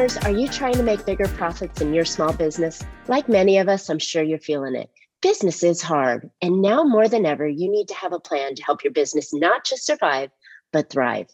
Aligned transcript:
owners, 0.00 0.16
are 0.18 0.30
you 0.30 0.48
trying 0.48 0.72
to 0.72 0.82
make 0.82 1.04
bigger 1.04 1.28
profits 1.28 1.82
in 1.82 1.92
your 1.92 2.06
small 2.06 2.32
business? 2.32 2.82
Like 3.06 3.28
many 3.28 3.58
of 3.58 3.68
us, 3.68 3.90
I'm 3.90 3.98
sure 3.98 4.22
you're 4.22 4.38
feeling 4.38 4.74
it. 4.74 4.88
Business 5.20 5.62
is 5.62 5.82
hard, 5.82 6.30
and 6.40 6.62
now 6.62 6.84
more 6.84 7.06
than 7.06 7.26
ever, 7.26 7.46
you 7.46 7.70
need 7.70 7.86
to 7.88 7.94
have 7.94 8.14
a 8.14 8.18
plan 8.18 8.54
to 8.54 8.62
help 8.62 8.82
your 8.82 8.94
business 8.94 9.34
not 9.34 9.66
just 9.66 9.84
survive, 9.84 10.30
but 10.72 10.88
thrive. 10.88 11.26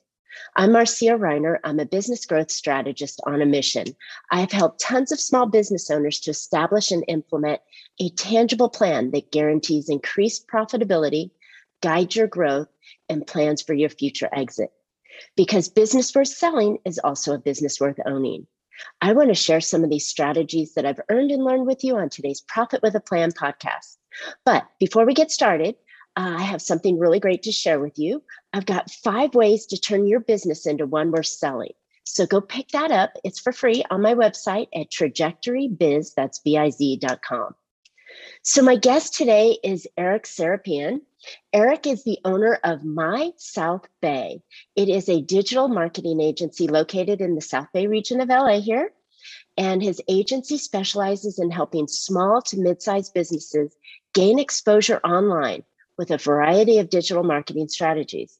I'm 0.56 0.72
Marcia 0.72 1.12
Reiner. 1.16 1.58
I'm 1.62 1.78
a 1.78 1.86
business 1.86 2.26
growth 2.26 2.50
strategist 2.50 3.20
on 3.24 3.40
a 3.40 3.46
mission. 3.46 3.94
I 4.32 4.40
have 4.40 4.50
helped 4.50 4.80
tons 4.80 5.12
of 5.12 5.20
small 5.20 5.46
business 5.46 5.88
owners 5.88 6.18
to 6.20 6.32
establish 6.32 6.90
and 6.90 7.04
implement 7.06 7.60
a 8.00 8.10
tangible 8.10 8.68
plan 8.68 9.12
that 9.12 9.30
guarantees 9.30 9.88
increased 9.88 10.48
profitability, 10.48 11.30
guides 11.82 12.16
your 12.16 12.26
growth, 12.26 12.66
and 13.08 13.28
plans 13.28 13.62
for 13.62 13.74
your 13.74 13.90
future 13.90 14.28
exit. 14.32 14.72
Because 15.36 15.68
business 15.68 16.12
worth 16.12 16.26
selling 16.26 16.78
is 16.84 16.98
also 16.98 17.32
a 17.32 17.38
business 17.38 17.78
worth 17.78 18.00
owning. 18.04 18.48
I 19.00 19.12
want 19.12 19.28
to 19.28 19.34
share 19.34 19.60
some 19.60 19.84
of 19.84 19.90
these 19.90 20.08
strategies 20.08 20.74
that 20.74 20.86
I've 20.86 21.00
earned 21.08 21.30
and 21.30 21.44
learned 21.44 21.66
with 21.66 21.84
you 21.84 21.96
on 21.96 22.08
today's 22.08 22.40
Profit 22.40 22.82
with 22.82 22.94
a 22.94 23.00
Plan 23.00 23.32
podcast. 23.32 23.96
But 24.44 24.66
before 24.78 25.06
we 25.06 25.14
get 25.14 25.30
started, 25.30 25.76
uh, 26.16 26.36
I 26.38 26.42
have 26.42 26.62
something 26.62 26.98
really 26.98 27.20
great 27.20 27.42
to 27.42 27.52
share 27.52 27.78
with 27.78 27.98
you. 27.98 28.22
I've 28.52 28.66
got 28.66 28.90
five 28.90 29.34
ways 29.34 29.66
to 29.66 29.78
turn 29.78 30.06
your 30.06 30.20
business 30.20 30.66
into 30.66 30.86
one 30.86 31.10
worth 31.10 31.26
selling. 31.26 31.72
So 32.04 32.24
go 32.24 32.40
pick 32.40 32.68
that 32.68 32.90
up. 32.90 33.12
It's 33.24 33.40
for 33.40 33.52
free 33.52 33.84
on 33.90 34.00
my 34.00 34.14
website 34.14 34.68
at 34.74 34.90
trajectorybiz, 34.90 36.14
that's 36.16 36.38
B-I-Z.com. 36.38 37.54
So 38.48 38.62
my 38.62 38.76
guest 38.76 39.14
today 39.14 39.58
is 39.64 39.88
Eric 39.96 40.24
Serapian. 40.24 41.02
Eric 41.52 41.84
is 41.84 42.04
the 42.04 42.20
owner 42.24 42.60
of 42.62 42.84
My 42.84 43.32
South 43.36 43.88
Bay. 44.00 44.40
It 44.76 44.88
is 44.88 45.08
a 45.08 45.20
digital 45.20 45.66
marketing 45.66 46.20
agency 46.20 46.68
located 46.68 47.20
in 47.20 47.34
the 47.34 47.40
South 47.40 47.66
Bay 47.74 47.88
region 47.88 48.20
of 48.20 48.28
LA 48.28 48.60
here. 48.60 48.92
And 49.56 49.82
his 49.82 50.00
agency 50.06 50.58
specializes 50.58 51.40
in 51.40 51.50
helping 51.50 51.88
small 51.88 52.40
to 52.42 52.56
mid 52.56 52.80
sized 52.80 53.14
businesses 53.14 53.74
gain 54.14 54.38
exposure 54.38 55.00
online 55.02 55.64
with 55.98 56.12
a 56.12 56.16
variety 56.16 56.78
of 56.78 56.88
digital 56.88 57.24
marketing 57.24 57.66
strategies. 57.66 58.38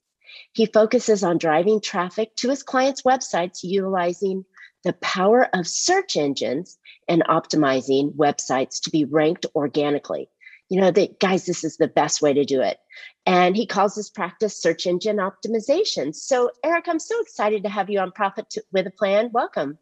He 0.53 0.67
focuses 0.67 1.25
on 1.25 1.39
driving 1.39 1.81
traffic 1.81 2.37
to 2.37 2.51
his 2.51 2.63
clients' 2.63 3.03
websites 3.03 3.65
utilizing 3.65 4.45
the 4.87 4.93
power 4.95 5.49
of 5.53 5.67
search 5.67 6.17
engines 6.17 6.79
and 7.09 7.25
optimizing 7.25 8.15
websites 8.15 8.81
to 8.83 8.91
be 8.91 9.05
ranked 9.05 9.45
organically. 9.57 10.31
You 10.69 10.81
know, 10.81 10.93
that 10.93 11.19
guys, 11.19 11.45
this 11.45 11.65
is 11.65 11.77
the 11.77 11.89
best 11.89 12.23
way 12.23 12.33
to 12.33 12.45
do 12.45 12.61
it. 12.61 12.79
And 13.27 13.57
he 13.57 13.67
calls 13.67 13.97
this 13.97 14.09
practice 14.09 14.57
search 14.57 14.87
engine 14.87 15.17
optimization. 15.17 16.15
So, 16.15 16.53
Eric, 16.65 16.85
I'm 16.87 17.01
so 17.01 17.21
excited 17.21 17.65
to 17.65 17.69
have 17.69 17.91
you 17.91 17.99
on 17.99 18.13
Profit 18.13 18.49
to, 18.51 18.63
with 18.73 18.87
a 18.87 18.93
Plan. 18.93 19.31
Welcome. 19.33 19.77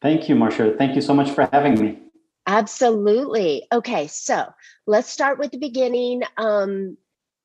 Thank 0.00 0.28
you, 0.28 0.36
Marcia. 0.36 0.76
Thank 0.78 0.94
you 0.94 1.02
so 1.02 1.14
much 1.14 1.32
for 1.32 1.48
having 1.52 1.80
me. 1.80 1.98
Absolutely. 2.46 3.66
Okay, 3.72 4.06
so 4.06 4.46
let's 4.86 5.10
start 5.10 5.40
with 5.40 5.50
the 5.50 5.58
beginning. 5.58 6.22
Um, 6.36 6.96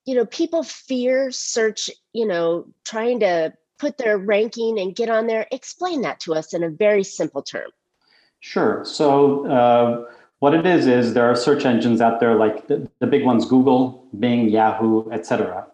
you 0.06 0.14
know, 0.14 0.26
people 0.28 0.62
fear 0.62 1.32
search, 1.32 1.90
you 2.14 2.28
know, 2.28 2.68
trying 2.86 3.22
to 3.22 3.54
put 3.84 3.98
their 3.98 4.18
ranking 4.18 4.80
and 4.80 4.96
get 4.96 5.10
on 5.10 5.28
there. 5.28 5.46
Explain 5.52 6.04
that 6.04 6.22
to 6.22 6.34
us 6.34 6.54
in 6.54 6.64
a 6.64 6.70
very 6.70 7.04
simple 7.04 7.42
term. 7.42 7.70
Sure. 8.40 8.86
So, 8.86 9.46
uh, 9.48 10.06
what 10.40 10.54
it 10.54 10.66
is 10.66 10.88
is 10.88 11.14
there 11.14 11.30
are 11.30 11.36
search 11.36 11.66
engines 11.66 12.00
out 12.00 12.22
there 12.22 12.36
like 12.36 12.68
the, 12.68 12.90
the 13.00 13.08
big 13.08 13.26
ones 13.26 13.46
Google, 13.46 14.06
Bing, 14.20 14.50
Yahoo, 14.50 15.10
etc. 15.12 15.68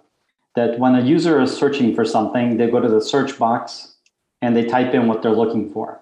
That 0.55 0.79
when 0.79 0.95
a 0.95 1.01
user 1.01 1.39
is 1.39 1.55
searching 1.55 1.93
for 1.95 2.03
something, 2.03 2.57
they 2.57 2.67
go 2.69 2.79
to 2.79 2.89
the 2.89 3.01
search 3.01 3.37
box 3.37 3.95
and 4.41 4.55
they 4.55 4.65
type 4.65 4.93
in 4.95 5.07
what 5.07 5.21
they're 5.21 5.39
looking 5.43 5.71
for. 5.71 6.01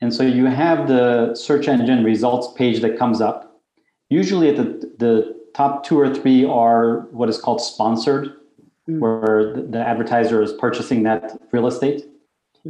And 0.00 0.12
so 0.12 0.24
you 0.24 0.46
have 0.46 0.88
the 0.88 1.34
search 1.34 1.68
engine 1.68 2.02
results 2.02 2.48
page 2.56 2.80
that 2.82 2.98
comes 2.98 3.20
up. 3.20 3.60
Usually 4.08 4.48
at 4.50 4.56
the, 4.56 4.68
the 4.98 5.36
top 5.54 5.84
two 5.84 5.98
or 5.98 6.12
three 6.12 6.44
are 6.44 7.02
what 7.10 7.28
is 7.28 7.38
called 7.38 7.60
sponsored, 7.60 8.32
mm. 8.88 8.98
where 8.98 9.54
the, 9.54 9.62
the 9.62 9.78
advertiser 9.78 10.42
is 10.42 10.52
purchasing 10.54 11.02
that 11.04 11.38
real 11.52 11.66
estate. 11.66 12.06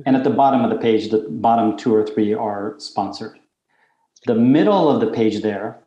And 0.04 0.14
at 0.14 0.24
the 0.24 0.30
bottom 0.30 0.62
of 0.62 0.70
the 0.70 0.76
page, 0.76 1.10
the 1.10 1.26
bottom 1.30 1.76
two 1.76 1.94
or 1.94 2.04
three 2.04 2.34
are 2.34 2.74
sponsored. 2.78 3.38
The 4.26 4.34
middle 4.34 4.90
of 4.90 5.00
the 5.00 5.06
page 5.06 5.42
there, 5.42 5.78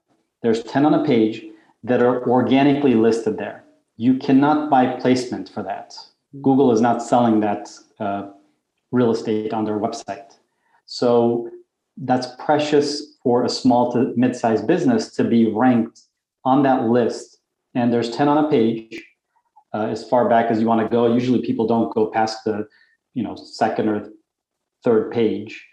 there's 0.42 0.64
10 0.64 0.86
on 0.86 0.94
a 0.94 1.06
page 1.06 1.46
that 1.84 2.02
are 2.02 2.28
organically 2.28 2.96
listed 2.96 3.38
there. 3.38 3.64
You 3.98 4.18
cannot 4.18 4.70
buy 4.70 5.00
placement 5.00 5.50
for 5.50 5.62
that. 5.64 5.94
Google 6.42 6.72
is 6.72 6.82
not 6.82 7.04
selling 7.04 7.40
that 7.42 7.70
uh, 8.00 8.30
real 8.92 9.12
estate 9.12 9.54
on 9.54 9.66
their 9.66 9.78
website. 9.78 10.38
So 10.86 11.52
that's 11.98 12.28
precious 12.44 13.18
for 13.22 13.44
a 13.44 13.50
small 13.50 13.92
to 13.92 14.14
mid-sized 14.16 14.66
business 14.66 15.12
to 15.16 15.24
be 15.24 15.52
ranked 15.52 16.02
on 16.46 16.64
that 16.64 16.86
list. 16.86 17.38
And 17.76 17.94
there's 17.94 18.10
10 18.10 18.28
on 18.28 18.46
a 18.46 18.50
page 18.50 19.04
uh, 19.74 19.88
as 19.88 20.08
far 20.08 20.30
back 20.30 20.52
as 20.52 20.60
you 20.60 20.68
want 20.68 20.82
to 20.82 20.90
go. 20.90 21.14
Usually 21.14 21.42
people 21.42 21.68
don't 21.68 21.94
go 21.94 22.08
past 22.08 22.44
the 22.46 22.68
you 23.14 23.24
know 23.24 23.36
second 23.36 23.90
or 23.90 24.10
third 24.84 25.12
page 25.12 25.66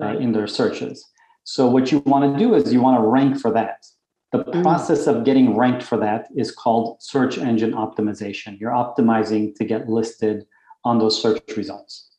uh, 0.00 0.06
right. 0.06 0.20
in 0.20 0.32
their 0.32 0.46
searches. 0.46 1.04
So 1.44 1.66
what 1.66 1.90
you 1.90 2.00
want 2.00 2.32
to 2.32 2.38
do 2.38 2.54
is 2.54 2.72
you 2.72 2.80
want 2.80 3.02
to 3.02 3.06
rank 3.06 3.40
for 3.40 3.50
that. 3.52 3.86
The 4.32 4.44
mm. 4.44 4.62
process 4.62 5.06
of 5.06 5.24
getting 5.24 5.56
ranked 5.56 5.82
for 5.82 5.96
that 5.98 6.28
is 6.36 6.50
called 6.50 7.02
search 7.02 7.38
engine 7.38 7.72
optimization. 7.72 8.60
You're 8.60 8.72
optimizing 8.72 9.54
to 9.54 9.64
get 9.64 9.88
listed 9.88 10.46
on 10.84 10.98
those 10.98 11.20
search 11.20 11.40
results. 11.56 12.10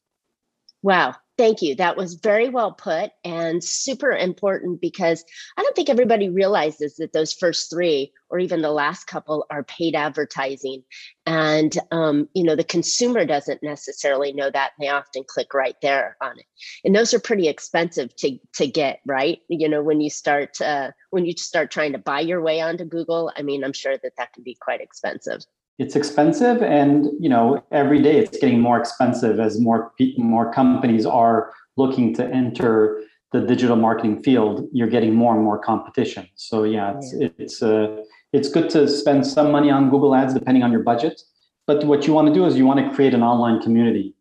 Wow, 0.82 1.16
Thank 1.40 1.62
you. 1.62 1.74
That 1.76 1.96
was 1.96 2.16
very 2.16 2.50
well 2.50 2.74
put 2.74 3.12
and 3.24 3.64
super 3.64 4.12
important 4.12 4.82
because 4.82 5.24
I 5.58 5.64
don't 5.64 5.74
think 5.74 5.88
everybody 5.90 6.28
realizes 6.28 6.98
that 6.98 7.14
those 7.14 7.32
first 7.32 7.70
three 7.70 8.12
or 8.30 8.40
even 8.40 8.62
the 8.62 8.72
last 8.72 9.06
couple 9.06 9.46
are 9.50 9.64
paid 9.64 9.96
advertising. 9.96 10.84
And, 11.26 11.74
um, 11.92 12.28
you 12.34 12.44
know, 12.44 12.58
the 12.58 12.66
consumer 12.66 13.24
doesn't 13.24 13.64
necessarily 13.64 14.34
know 14.34 14.52
that. 14.52 14.72
They 14.82 14.90
often 14.90 15.24
click 15.26 15.54
right 15.54 15.78
there 15.82 16.18
on 16.22 16.38
it. 16.38 16.46
And 16.84 16.94
those 16.94 17.14
are 17.14 17.22
pretty 17.22 17.48
expensive 17.48 18.14
to, 18.18 18.38
to 18.56 18.68
get, 18.68 19.00
right? 19.08 19.40
You 19.48 19.70
know, 19.70 19.82
when 19.82 20.02
you 20.02 20.10
start, 20.10 20.60
uh, 20.60 20.92
when 21.12 21.26
you 21.26 21.32
start 21.38 21.72
trying 21.72 21.94
to 21.94 22.00
buy 22.00 22.20
your 22.20 22.42
way 22.42 22.60
onto 22.60 22.84
Google, 22.84 23.32
I 23.38 23.44
mean, 23.44 23.64
I'm 23.64 23.72
sure 23.72 23.98
that 23.98 24.12
that 24.18 24.34
can 24.34 24.44
be 24.44 24.58
quite 24.60 24.82
expensive 24.82 25.46
it's 25.80 25.96
expensive 25.96 26.62
and 26.62 27.08
you 27.20 27.30
know 27.30 27.64
every 27.72 28.02
day 28.02 28.18
it's 28.18 28.38
getting 28.38 28.60
more 28.60 28.78
expensive 28.78 29.40
as 29.40 29.60
more 29.60 29.92
more 30.18 30.52
companies 30.52 31.06
are 31.06 31.52
looking 31.78 32.14
to 32.14 32.24
enter 32.26 33.02
the 33.32 33.42
digital 33.42 33.76
marketing 33.76 34.22
field. 34.24 34.68
You're 34.74 34.90
getting 34.90 35.14
more 35.14 35.36
and 35.36 35.44
more 35.44 35.58
competition. 35.58 36.28
So 36.36 36.64
yeah 36.64 36.98
it's 36.98 37.14
it's 37.40 37.64
uh, 37.64 38.04
it's 38.34 38.50
good 38.50 38.70
to 38.72 38.88
spend 38.88 39.26
some 39.26 39.52
money 39.52 39.72
on 39.72 39.90
google 39.90 40.14
ads 40.14 40.34
depending 40.34 40.64
on 40.64 40.72
your 40.72 40.84
budget. 40.84 41.22
But 41.66 41.86
what 41.86 42.06
you 42.06 42.14
want 42.14 42.28
to 42.28 42.34
do 42.34 42.46
is 42.46 42.58
you 42.58 42.66
want 42.66 42.80
to 42.86 42.96
create 42.96 43.14
an 43.14 43.24
online 43.24 43.62
community 43.62 44.16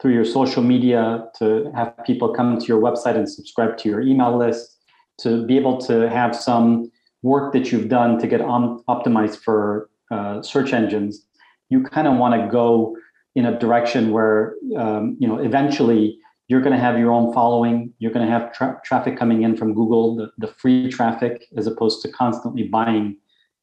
through 0.00 0.14
your 0.14 0.24
social 0.24 0.62
media 0.62 1.28
to 1.38 1.70
have 1.74 1.92
people 2.06 2.32
come 2.32 2.58
to 2.58 2.66
your 2.66 2.80
website 2.80 3.16
and 3.16 3.28
subscribe 3.28 3.76
to 3.78 3.88
your 3.88 4.00
email 4.00 4.36
list 4.36 4.78
to 5.20 5.44
be 5.46 5.56
able 5.56 5.78
to 5.78 6.08
have 6.08 6.34
some 6.34 6.90
work 7.22 7.52
that 7.52 7.70
you've 7.70 7.88
done 7.88 8.18
to 8.18 8.26
get 8.26 8.40
on, 8.40 8.82
optimized 8.88 9.38
for 9.38 9.88
uh, 10.10 10.42
search 10.42 10.72
engines, 10.72 11.26
you 11.70 11.82
kind 11.82 12.06
of 12.06 12.16
want 12.16 12.40
to 12.40 12.48
go 12.50 12.96
in 13.34 13.46
a 13.46 13.58
direction 13.58 14.12
where 14.12 14.54
um, 14.76 15.16
you 15.18 15.26
know 15.26 15.38
eventually 15.38 16.18
you're 16.48 16.60
going 16.60 16.74
to 16.74 16.78
have 16.78 16.98
your 16.98 17.10
own 17.10 17.32
following. 17.32 17.92
You're 17.98 18.12
going 18.12 18.26
to 18.26 18.30
have 18.30 18.52
tra- 18.52 18.80
traffic 18.84 19.16
coming 19.18 19.42
in 19.42 19.56
from 19.56 19.72
Google, 19.74 20.16
the, 20.16 20.30
the 20.38 20.48
free 20.48 20.90
traffic, 20.90 21.46
as 21.56 21.66
opposed 21.66 22.02
to 22.02 22.12
constantly 22.12 22.64
buying. 22.64 23.16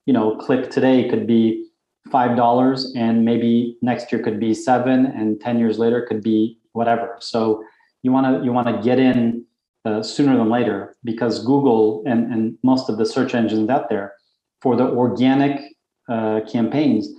You 0.05 0.13
know, 0.13 0.35
click 0.38 0.71
today 0.71 1.07
could 1.07 1.27
be 1.27 1.67
five 2.11 2.35
dollars, 2.35 2.91
and 2.95 3.23
maybe 3.23 3.77
next 3.81 4.11
year 4.11 4.21
could 4.21 4.39
be 4.39 4.53
seven, 4.53 5.05
and 5.05 5.39
ten 5.39 5.59
years 5.59 5.77
later 5.77 6.05
could 6.07 6.23
be 6.23 6.57
whatever. 6.73 7.17
So 7.19 7.63
you 8.03 8.11
want 8.11 8.25
to 8.27 8.43
you 8.43 8.51
want 8.51 8.67
to 8.67 8.81
get 8.81 8.99
in 8.99 9.45
uh, 9.85 10.01
sooner 10.01 10.35
than 10.38 10.49
later 10.49 10.95
because 11.03 11.45
Google 11.45 12.03
and 12.05 12.33
and 12.33 12.57
most 12.63 12.89
of 12.89 12.97
the 12.97 13.05
search 13.05 13.35
engines 13.35 13.69
out 13.69 13.89
there 13.89 14.13
for 14.61 14.75
the 14.75 14.85
organic 14.85 15.61
uh, 16.09 16.42
campaigns, 16.51 17.09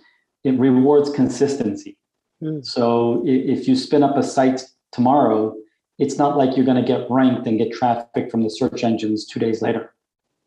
it 0.44 0.58
rewards 0.58 1.10
consistency. 1.10 1.96
Mm. 2.42 2.64
So 2.64 3.22
if 3.24 3.68
you 3.68 3.76
spin 3.76 4.02
up 4.02 4.16
a 4.16 4.22
site 4.22 4.62
tomorrow, 4.90 5.54
it's 5.98 6.18
not 6.18 6.36
like 6.36 6.56
you're 6.56 6.66
going 6.66 6.82
to 6.82 6.86
get 6.86 7.06
ranked 7.10 7.46
and 7.46 7.58
get 7.58 7.72
traffic 7.72 8.30
from 8.30 8.42
the 8.42 8.50
search 8.50 8.82
engines 8.82 9.26
two 9.26 9.38
days 9.38 9.62
later. 9.62 9.94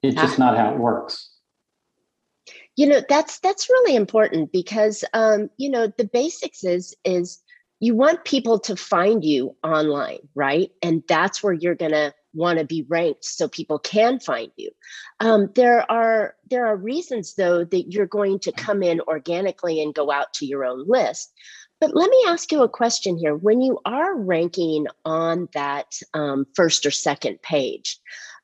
It's 0.04 0.16
just 0.16 0.40
ah. 0.40 0.44
not 0.44 0.58
how 0.58 0.74
it 0.74 0.80
works. 0.80 1.32
You 2.76 2.88
know 2.88 3.02
that's 3.08 3.40
that's 3.40 3.70
really 3.70 3.96
important 3.96 4.52
because 4.52 5.06
um, 5.14 5.50
you 5.56 5.70
know 5.70 5.88
the 5.98 6.04
basics 6.04 6.66
is 6.66 6.94
is 7.06 7.42
you 7.80 7.96
want 7.96 8.26
people 8.26 8.60
to 8.60 8.76
find 8.76 9.24
you 9.24 9.56
online, 9.64 10.20
right? 10.36 10.72
And 10.82 11.04
that's 11.08 11.42
where 11.42 11.54
you're 11.54 11.76
going 11.76 11.92
to 11.92 12.14
want 12.36 12.60
to 12.60 12.66
be 12.66 12.86
ranked 12.88 13.26
so 13.26 13.48
people 13.48 13.80
can 13.80 14.20
find 14.20 14.52
you. 14.58 14.70
Um, 15.20 15.50
there 15.56 15.90
are 15.92 16.36
there 16.50 16.68
are 16.68 16.76
reasons 16.76 17.36
though 17.36 17.64
that 17.64 17.92
you're 17.92 18.06
going 18.06 18.40
to 18.40 18.52
come 18.52 18.84
in 18.84 19.02
organically 19.02 19.82
and 19.82 19.94
go 19.94 20.12
out 20.12 20.34
to 20.36 20.46
your 20.46 20.66
own 20.66 20.86
list. 20.88 21.34
But 21.82 21.96
let 21.96 22.10
me 22.10 22.24
ask 22.28 22.52
you 22.52 22.64
a 22.64 22.70
question 22.70 23.18
here. 23.18 23.36
When 23.36 23.62
you 23.62 23.80
are 23.86 24.16
ranking 24.16 24.88
on 25.04 25.50
that 25.54 26.00
um, 26.14 26.46
first 26.56 26.86
or 26.86 26.92
second 26.92 27.42
page, 27.42 28.00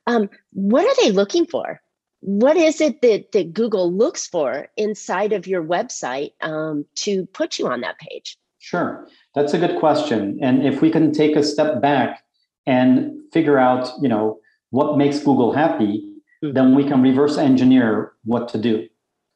um, 0.08 0.30
what 0.52 0.86
are 0.86 1.04
they 1.04 1.12
looking 1.12 1.46
for? 1.46 1.82
What 2.20 2.58
is 2.58 2.82
it 2.82 3.02
that, 3.02 3.32
that 3.32 3.54
Google 3.54 3.92
looks 3.92 4.28
for 4.28 4.68
inside 4.78 5.34
of 5.34 5.48
your 5.48 5.64
website 5.64 6.32
um, 6.42 6.86
to 6.98 7.26
put 7.28 7.58
you 7.58 7.68
on 7.68 7.82
that 7.82 7.98
page? 8.00 8.38
Sure, 8.60 9.08
that's 9.34 9.54
a 9.54 9.58
good 9.58 9.80
question. 9.80 10.38
And 10.42 10.64
if 10.66 10.82
we 10.82 10.92
can 10.92 11.12
take 11.12 11.36
a 11.36 11.44
step 11.44 11.82
back 11.82 12.24
and 12.66 13.12
figure 13.32 13.58
out, 13.58 13.90
you 14.02 14.10
know, 14.10 14.40
what 14.70 14.98
makes 14.98 15.20
Google 15.20 15.54
happy, 15.54 16.04
mm-hmm. 16.44 16.54
then 16.54 16.76
we 16.76 16.84
can 16.84 17.02
reverse 17.02 17.38
engineer 17.38 18.14
what 18.24 18.48
to 18.50 18.58
do. 18.58 18.88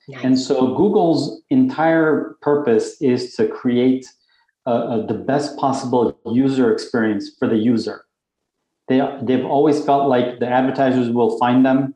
Nice. 0.08 0.24
And 0.24 0.40
so 0.40 0.76
Google's 0.76 1.42
entire 1.50 2.36
purpose 2.42 3.02
is 3.02 3.36
to 3.36 3.48
create 3.48 4.06
uh, 4.66 5.06
the 5.06 5.14
best 5.14 5.58
possible 5.58 6.20
user 6.26 6.72
experience 6.72 7.32
for 7.38 7.48
the 7.48 7.58
user. 7.58 8.06
They, 8.88 9.02
they've 9.22 9.46
always 9.46 9.84
felt 9.84 10.10
like 10.10 10.40
the 10.40 10.48
advertisers 10.48 11.10
will 11.10 11.40
find 11.40 11.66
them 11.66 11.96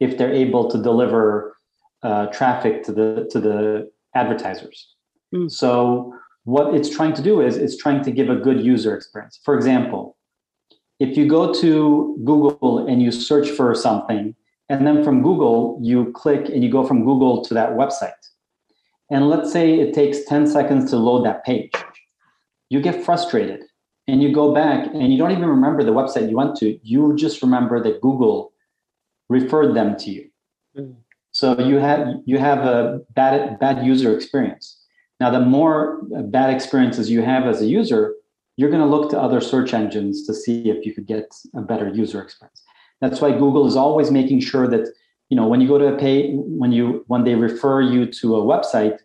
if 0.00 0.16
they're 0.16 0.32
able 0.32 0.70
to 0.70 0.82
deliver 0.82 1.56
uh, 2.02 2.26
traffic 2.26 2.82
to 2.84 2.92
the 2.92 3.28
to 3.30 3.38
the 3.38 3.90
advertisers. 4.14 4.94
Mm. 5.34 5.50
So 5.50 6.14
what 6.44 6.74
it's 6.74 6.88
trying 6.88 7.12
to 7.14 7.22
do 7.22 7.42
is 7.42 7.56
it's 7.56 7.76
trying 7.76 8.02
to 8.04 8.10
give 8.10 8.30
a 8.30 8.36
good 8.36 8.64
user 8.64 8.96
experience. 8.96 9.38
For 9.44 9.54
example, 9.54 10.16
if 11.00 11.16
you 11.16 11.26
go 11.26 11.52
to 11.54 12.16
Google 12.24 12.86
and 12.86 13.02
you 13.02 13.10
search 13.10 13.50
for 13.50 13.74
something, 13.74 14.34
and 14.68 14.86
then 14.86 15.02
from 15.02 15.22
Google, 15.22 15.78
you 15.82 16.12
click 16.12 16.48
and 16.48 16.62
you 16.62 16.70
go 16.70 16.86
from 16.86 17.04
Google 17.04 17.42
to 17.44 17.54
that 17.54 17.70
website. 17.70 18.12
And 19.10 19.28
let's 19.28 19.52
say 19.52 19.80
it 19.80 19.92
takes 19.92 20.24
10 20.24 20.46
seconds 20.46 20.90
to 20.90 20.96
load 20.96 21.24
that 21.24 21.44
page. 21.44 21.72
You 22.68 22.80
get 22.80 23.04
frustrated 23.04 23.64
and 24.06 24.22
you 24.22 24.32
go 24.32 24.54
back 24.54 24.86
and 24.86 25.12
you 25.12 25.18
don't 25.18 25.32
even 25.32 25.48
remember 25.48 25.82
the 25.82 25.90
website 25.90 26.30
you 26.30 26.36
went 26.36 26.54
to. 26.56 26.78
You 26.86 27.16
just 27.16 27.42
remember 27.42 27.82
that 27.82 28.00
Google 28.00 28.52
referred 29.28 29.74
them 29.74 29.96
to 29.96 30.10
you. 30.10 30.28
Mm. 30.76 30.94
So 31.32 31.58
you 31.58 31.76
have 31.76 32.08
you 32.26 32.38
have 32.38 32.60
a 32.60 33.00
bad 33.14 33.58
bad 33.58 33.84
user 33.84 34.14
experience. 34.14 34.80
Now, 35.20 35.30
the 35.30 35.40
more 35.40 36.00
bad 36.02 36.52
experiences 36.52 37.10
you 37.10 37.20
have 37.20 37.46
as 37.46 37.60
a 37.60 37.66
user, 37.66 38.14
you're 38.60 38.68
going 38.68 38.82
to 38.82 38.94
look 38.94 39.08
to 39.10 39.18
other 39.18 39.40
search 39.40 39.72
engines 39.72 40.26
to 40.26 40.34
see 40.34 40.68
if 40.68 40.84
you 40.84 40.92
could 40.94 41.06
get 41.06 41.34
a 41.54 41.62
better 41.62 41.88
user 41.88 42.20
experience. 42.20 42.62
That's 43.00 43.18
why 43.22 43.30
Google 43.30 43.66
is 43.66 43.74
always 43.74 44.10
making 44.10 44.40
sure 44.40 44.68
that 44.68 44.86
you 45.30 45.36
know 45.38 45.46
when 45.48 45.62
you 45.62 45.68
go 45.68 45.78
to 45.78 45.86
a 45.94 45.96
pay 45.96 46.32
when 46.34 46.70
you 46.70 47.02
when 47.06 47.24
they 47.24 47.36
refer 47.36 47.80
you 47.80 48.04
to 48.20 48.36
a 48.36 48.42
website, 48.42 48.98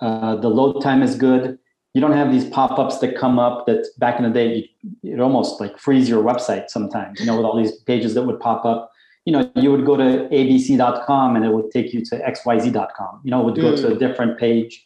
uh, 0.00 0.36
the 0.36 0.48
load 0.48 0.80
time 0.80 1.02
is 1.02 1.14
good. 1.14 1.58
You 1.92 2.00
don't 2.00 2.12
have 2.12 2.32
these 2.32 2.46
pop-ups 2.48 3.00
that 3.00 3.18
come 3.18 3.38
up 3.38 3.66
that 3.66 3.86
back 3.98 4.16
in 4.18 4.22
the 4.22 4.30
day 4.30 4.46
you, 4.54 4.64
it 5.12 5.20
almost 5.20 5.60
like 5.60 5.76
freeze 5.78 6.08
your 6.08 6.22
website 6.24 6.70
sometimes. 6.70 7.20
You 7.20 7.26
know, 7.26 7.36
with 7.36 7.44
all 7.44 7.58
these 7.62 7.76
pages 7.82 8.14
that 8.14 8.22
would 8.22 8.40
pop 8.40 8.64
up. 8.64 8.90
You 9.26 9.34
know, 9.34 9.52
you 9.56 9.70
would 9.70 9.84
go 9.84 9.96
to 9.98 10.26
abc.com 10.32 11.36
and 11.36 11.44
it 11.44 11.52
would 11.52 11.70
take 11.70 11.92
you 11.92 12.02
to 12.06 12.16
xyz.com. 12.16 13.20
You 13.22 13.30
know, 13.30 13.42
it 13.42 13.44
would 13.44 13.56
go 13.56 13.72
mm. 13.72 13.80
to 13.82 13.88
a 13.88 13.96
mm. 13.96 13.98
different 13.98 14.38
page. 14.38 14.82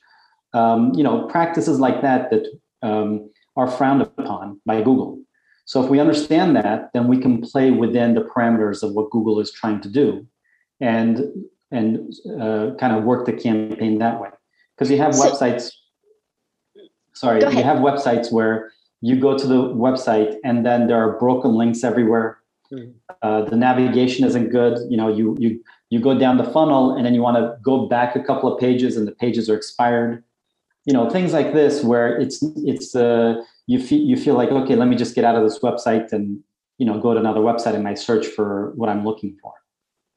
Um, 0.52 0.93
you 0.96 1.05
know, 1.05 1.29
practices 1.29 1.79
like 1.79 2.02
that 2.02 2.31
that 2.31 2.44
um, 2.82 3.31
are 3.56 3.68
frowned 3.68 4.02
upon 4.02 4.60
by 4.66 4.82
Google. 4.82 5.20
So 5.66 5.82
if 5.82 5.88
we 5.88 5.98
understand 5.98 6.56
that, 6.56 6.90
then 6.92 7.08
we 7.08 7.18
can 7.18 7.40
play 7.40 7.70
within 7.70 8.14
the 8.14 8.20
parameters 8.20 8.82
of 8.82 8.92
what 8.92 9.10
Google 9.10 9.40
is 9.40 9.50
trying 9.50 9.80
to 9.80 9.88
do, 9.88 10.26
and 10.80 11.32
and 11.70 12.12
uh, 12.40 12.70
kind 12.78 12.94
of 12.96 13.04
work 13.04 13.26
the 13.26 13.32
campaign 13.32 13.98
that 13.98 14.20
way. 14.20 14.30
Because 14.76 14.90
you 14.90 14.98
have 14.98 15.14
so, 15.14 15.30
websites. 15.30 15.70
Sorry, 17.14 17.40
you 17.40 17.62
have 17.62 17.78
websites 17.78 18.32
where 18.32 18.72
you 19.00 19.20
go 19.20 19.36
to 19.36 19.46
the 19.46 19.62
website 19.86 20.36
and 20.44 20.64
then 20.64 20.86
there 20.86 20.96
are 20.96 21.18
broken 21.18 21.54
links 21.54 21.84
everywhere. 21.84 22.38
Mm-hmm. 22.72 22.90
Uh, 23.22 23.42
the 23.42 23.56
navigation 23.56 24.24
isn't 24.24 24.48
good. 24.48 24.78
You 24.90 24.96
know, 24.96 25.08
you 25.08 25.36
you 25.38 25.62
you 25.90 26.00
go 26.00 26.18
down 26.18 26.38
the 26.38 26.44
funnel 26.44 26.94
and 26.94 27.04
then 27.04 27.14
you 27.14 27.20
want 27.20 27.36
to 27.36 27.56
go 27.62 27.86
back 27.86 28.16
a 28.16 28.22
couple 28.22 28.52
of 28.52 28.58
pages 28.58 28.96
and 28.96 29.06
the 29.06 29.12
pages 29.12 29.48
are 29.48 29.56
expired. 29.56 30.24
You 30.84 30.92
know, 30.92 31.08
things 31.08 31.32
like 31.32 31.54
this 31.54 31.82
where 31.82 32.19
it's 32.19 32.42
it's 32.56 32.94
uh, 32.94 33.42
you 33.66 33.81
feel 33.81 34.00
you 34.00 34.16
feel 34.16 34.34
like 34.34 34.50
okay 34.50 34.76
let 34.76 34.88
me 34.88 34.96
just 34.96 35.14
get 35.14 35.25
out 35.25 35.36
of 35.36 35.42
this 35.42 35.58
website 35.60 36.12
and 36.12 36.40
you 36.78 36.86
know 36.86 37.00
go 37.00 37.14
to 37.14 37.20
another 37.20 37.40
website 37.40 37.75
in 37.75 37.82
my 37.82 37.94
search 37.94 38.26
for 38.26 38.72
what 38.76 38.88
i'm 38.88 39.04
looking 39.04 39.36
for. 39.40 39.52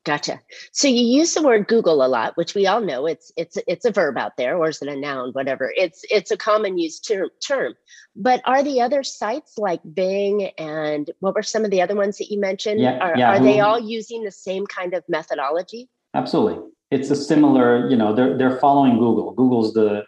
Gotcha. 0.06 0.40
So 0.72 0.88
you 0.88 1.04
use 1.04 1.34
the 1.34 1.44
word 1.44 1.68
google 1.68 2.06
a 2.06 2.08
lot 2.08 2.38
which 2.38 2.56
we 2.56 2.66
all 2.66 2.80
know 2.80 3.06
it's 3.06 3.31
it's 3.36 3.58
it's 3.68 3.86
a 3.86 3.92
verb 3.92 4.18
out 4.18 4.38
there 4.38 4.56
or 4.58 4.69
is 4.69 4.81
it 4.81 4.88
a 4.88 4.96
noun 4.96 5.31
whatever. 5.31 5.74
It's 5.75 6.06
it's 6.10 6.31
a 6.31 6.38
common 6.38 6.78
used 6.78 7.08
term 7.08 7.30
term. 7.46 7.74
But 8.16 8.42
are 8.46 8.64
the 8.64 8.81
other 8.81 9.04
sites 9.04 9.58
like 9.58 9.81
bing 9.94 10.50
and 10.58 11.12
what 11.19 11.36
were 11.36 11.44
some 11.44 11.66
of 11.66 11.72
the 11.72 11.81
other 11.81 11.96
ones 11.96 12.18
that 12.18 12.31
you 12.31 12.40
mentioned? 12.40 12.80
Yeah, 12.80 12.98
are, 13.00 13.22
are 13.22 13.40
they 13.40 13.60
all 13.60 13.80
using 13.80 14.24
the 14.24 14.31
same 14.31 14.66
kind 14.66 14.94
of 14.94 15.04
methodology? 15.08 15.90
Absolutely. 16.14 16.64
It's 16.90 17.10
a 17.12 17.16
similar 17.16 17.90
you 17.90 17.98
know 17.98 18.16
they're 18.16 18.38
they're 18.38 18.60
following 18.60 18.98
google. 18.98 19.34
Google's 19.34 19.74
the 19.74 20.06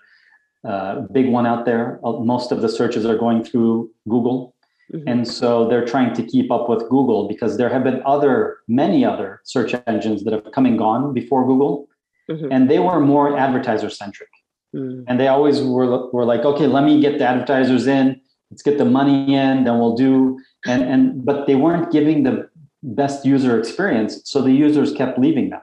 uh, 0.68 1.02
big 1.12 1.30
one 1.30 1.46
out 1.46 1.66
there. 1.66 2.00
Uh, 2.04 2.20
most 2.20 2.52
of 2.52 2.62
the 2.62 2.70
searches 2.70 3.06
are 3.06 3.18
going 3.18 3.44
through 3.44 3.90
Google. 4.08 4.56
Mm-hmm. 4.94 5.08
And 5.08 5.28
so 5.28 5.68
they're 5.68 5.86
trying 5.86 6.14
to 6.16 6.24
keep 6.24 6.52
up 6.52 6.68
with 6.68 6.90
Google 6.90 7.28
because 7.28 7.58
there 7.58 7.70
have 7.70 7.84
been 7.84 8.02
other, 8.06 8.58
many 8.68 9.06
other 9.06 9.42
search 9.44 9.76
engines 9.88 10.24
that 10.24 10.34
have 10.34 10.52
come 10.52 10.66
and 10.66 10.78
gone 10.78 11.14
before 11.14 11.46
Google. 11.46 11.88
Mm-hmm. 12.30 12.52
And 12.52 12.70
they 12.70 12.80
were 12.80 13.00
more 13.00 13.38
advertiser 13.38 13.90
centric. 13.90 14.30
Mm-hmm. 14.76 15.04
And 15.08 15.20
they 15.20 15.28
always 15.28 15.62
were, 15.62 16.12
were 16.12 16.26
like, 16.26 16.42
okay, 16.42 16.68
let 16.68 16.84
me 16.84 17.00
get 17.02 17.20
the 17.20 17.28
advertisers 17.28 17.88
in, 17.88 18.20
let's 18.52 18.62
get 18.62 18.78
the 18.78 18.86
money 18.86 19.36
in, 19.36 19.64
then 19.64 19.80
we'll 19.80 19.96
do. 19.96 20.40
And, 20.66 20.84
and 20.84 21.26
but 21.26 21.48
they 21.48 21.56
weren't 21.56 21.92
giving 21.92 22.24
the 22.24 22.50
best 22.84 23.26
user 23.26 23.60
experience. 23.60 24.22
So 24.26 24.42
the 24.42 24.52
users 24.52 24.92
kept 24.94 25.18
leaving 25.20 25.52
them. 25.52 25.62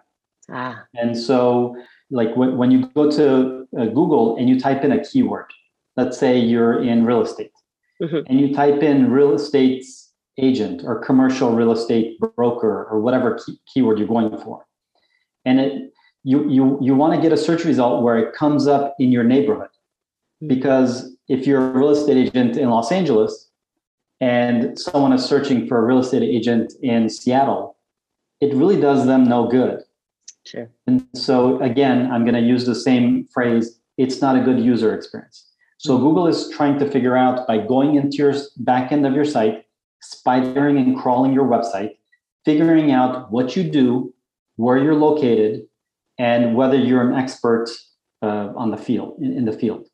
Ah. 0.50 0.84
And 0.94 1.18
so 1.18 1.76
like 2.10 2.36
when, 2.36 2.56
when 2.56 2.70
you 2.70 2.86
go 2.94 3.10
to 3.10 3.65
Google 3.84 4.36
and 4.36 4.48
you 4.48 4.58
type 4.58 4.82
in 4.84 4.92
a 4.92 5.04
keyword, 5.04 5.46
let's 5.96 6.18
say 6.18 6.38
you're 6.38 6.82
in 6.82 7.04
real 7.04 7.20
estate, 7.20 7.52
mm-hmm. 8.02 8.20
and 8.26 8.40
you 8.40 8.54
type 8.54 8.82
in 8.82 9.10
real 9.10 9.34
estate 9.34 9.84
agent 10.38 10.82
or 10.84 10.98
commercial 10.98 11.54
real 11.54 11.72
estate 11.72 12.18
broker 12.36 12.84
or 12.90 13.00
whatever 13.00 13.38
key- 13.38 13.60
keyword 13.72 13.98
you're 13.98 14.08
going 14.08 14.36
for, 14.38 14.66
and 15.44 15.60
it 15.60 15.92
you 16.24 16.48
you 16.48 16.78
you 16.80 16.94
want 16.94 17.14
to 17.14 17.20
get 17.20 17.32
a 17.32 17.36
search 17.36 17.64
result 17.64 18.02
where 18.02 18.18
it 18.18 18.34
comes 18.34 18.66
up 18.66 18.94
in 18.98 19.12
your 19.12 19.24
neighborhood, 19.24 19.68
mm-hmm. 19.68 20.48
because 20.48 21.14
if 21.28 21.46
you're 21.46 21.70
a 21.70 21.70
real 21.70 21.90
estate 21.90 22.16
agent 22.16 22.56
in 22.56 22.70
Los 22.70 22.90
Angeles 22.90 23.50
and 24.20 24.78
someone 24.78 25.12
is 25.12 25.24
searching 25.24 25.66
for 25.66 25.78
a 25.78 25.82
real 25.82 25.98
estate 25.98 26.22
agent 26.22 26.72
in 26.82 27.10
Seattle, 27.10 27.76
it 28.40 28.54
really 28.54 28.80
does 28.80 29.04
them 29.06 29.24
no 29.24 29.46
good 29.46 29.82
Sure. 30.46 30.70
And 30.86 31.06
so 31.14 31.60
again, 31.60 32.10
I'm 32.10 32.22
going 32.22 32.34
to 32.34 32.40
use 32.40 32.66
the 32.66 32.74
same 32.74 33.26
phrase. 33.26 33.78
It's 33.98 34.20
not 34.20 34.36
a 34.36 34.40
good 34.40 34.60
user 34.60 34.94
experience. 34.94 35.44
So 35.78 35.94
mm-hmm. 35.94 36.04
Google 36.04 36.26
is 36.28 36.48
trying 36.50 36.78
to 36.78 36.90
figure 36.90 37.16
out 37.16 37.46
by 37.46 37.58
going 37.58 37.96
into 37.96 38.18
your 38.18 38.34
back 38.58 38.92
end 38.92 39.06
of 39.06 39.14
your 39.14 39.24
site, 39.24 39.64
spidering 40.02 40.78
and 40.78 40.96
crawling 40.96 41.32
your 41.32 41.46
website, 41.46 41.96
figuring 42.44 42.92
out 42.92 43.30
what 43.32 43.56
you 43.56 43.64
do, 43.64 44.14
where 44.56 44.78
you're 44.78 44.94
located, 44.94 45.66
and 46.18 46.54
whether 46.54 46.76
you're 46.76 47.06
an 47.06 47.14
expert 47.14 47.68
uh, 48.22 48.52
on 48.56 48.70
the 48.70 48.76
field 48.76 49.18
in, 49.20 49.36
in, 49.36 49.44
the 49.44 49.52
field. 49.52 49.86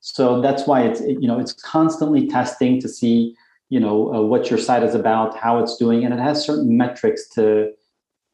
So 0.00 0.40
that's 0.40 0.66
why 0.66 0.82
it's 0.82 1.00
you 1.00 1.28
know 1.28 1.38
it's 1.38 1.52
constantly 1.52 2.26
testing 2.26 2.80
to 2.80 2.88
see 2.88 3.36
you 3.68 3.78
know 3.78 4.12
uh, 4.12 4.22
what 4.22 4.50
your 4.50 4.58
site 4.58 4.82
is 4.82 4.94
about, 4.94 5.36
how 5.36 5.58
it's 5.62 5.76
doing, 5.76 6.04
and 6.04 6.12
it 6.12 6.18
has 6.18 6.44
certain 6.44 6.76
metrics 6.76 7.28
to 7.30 7.72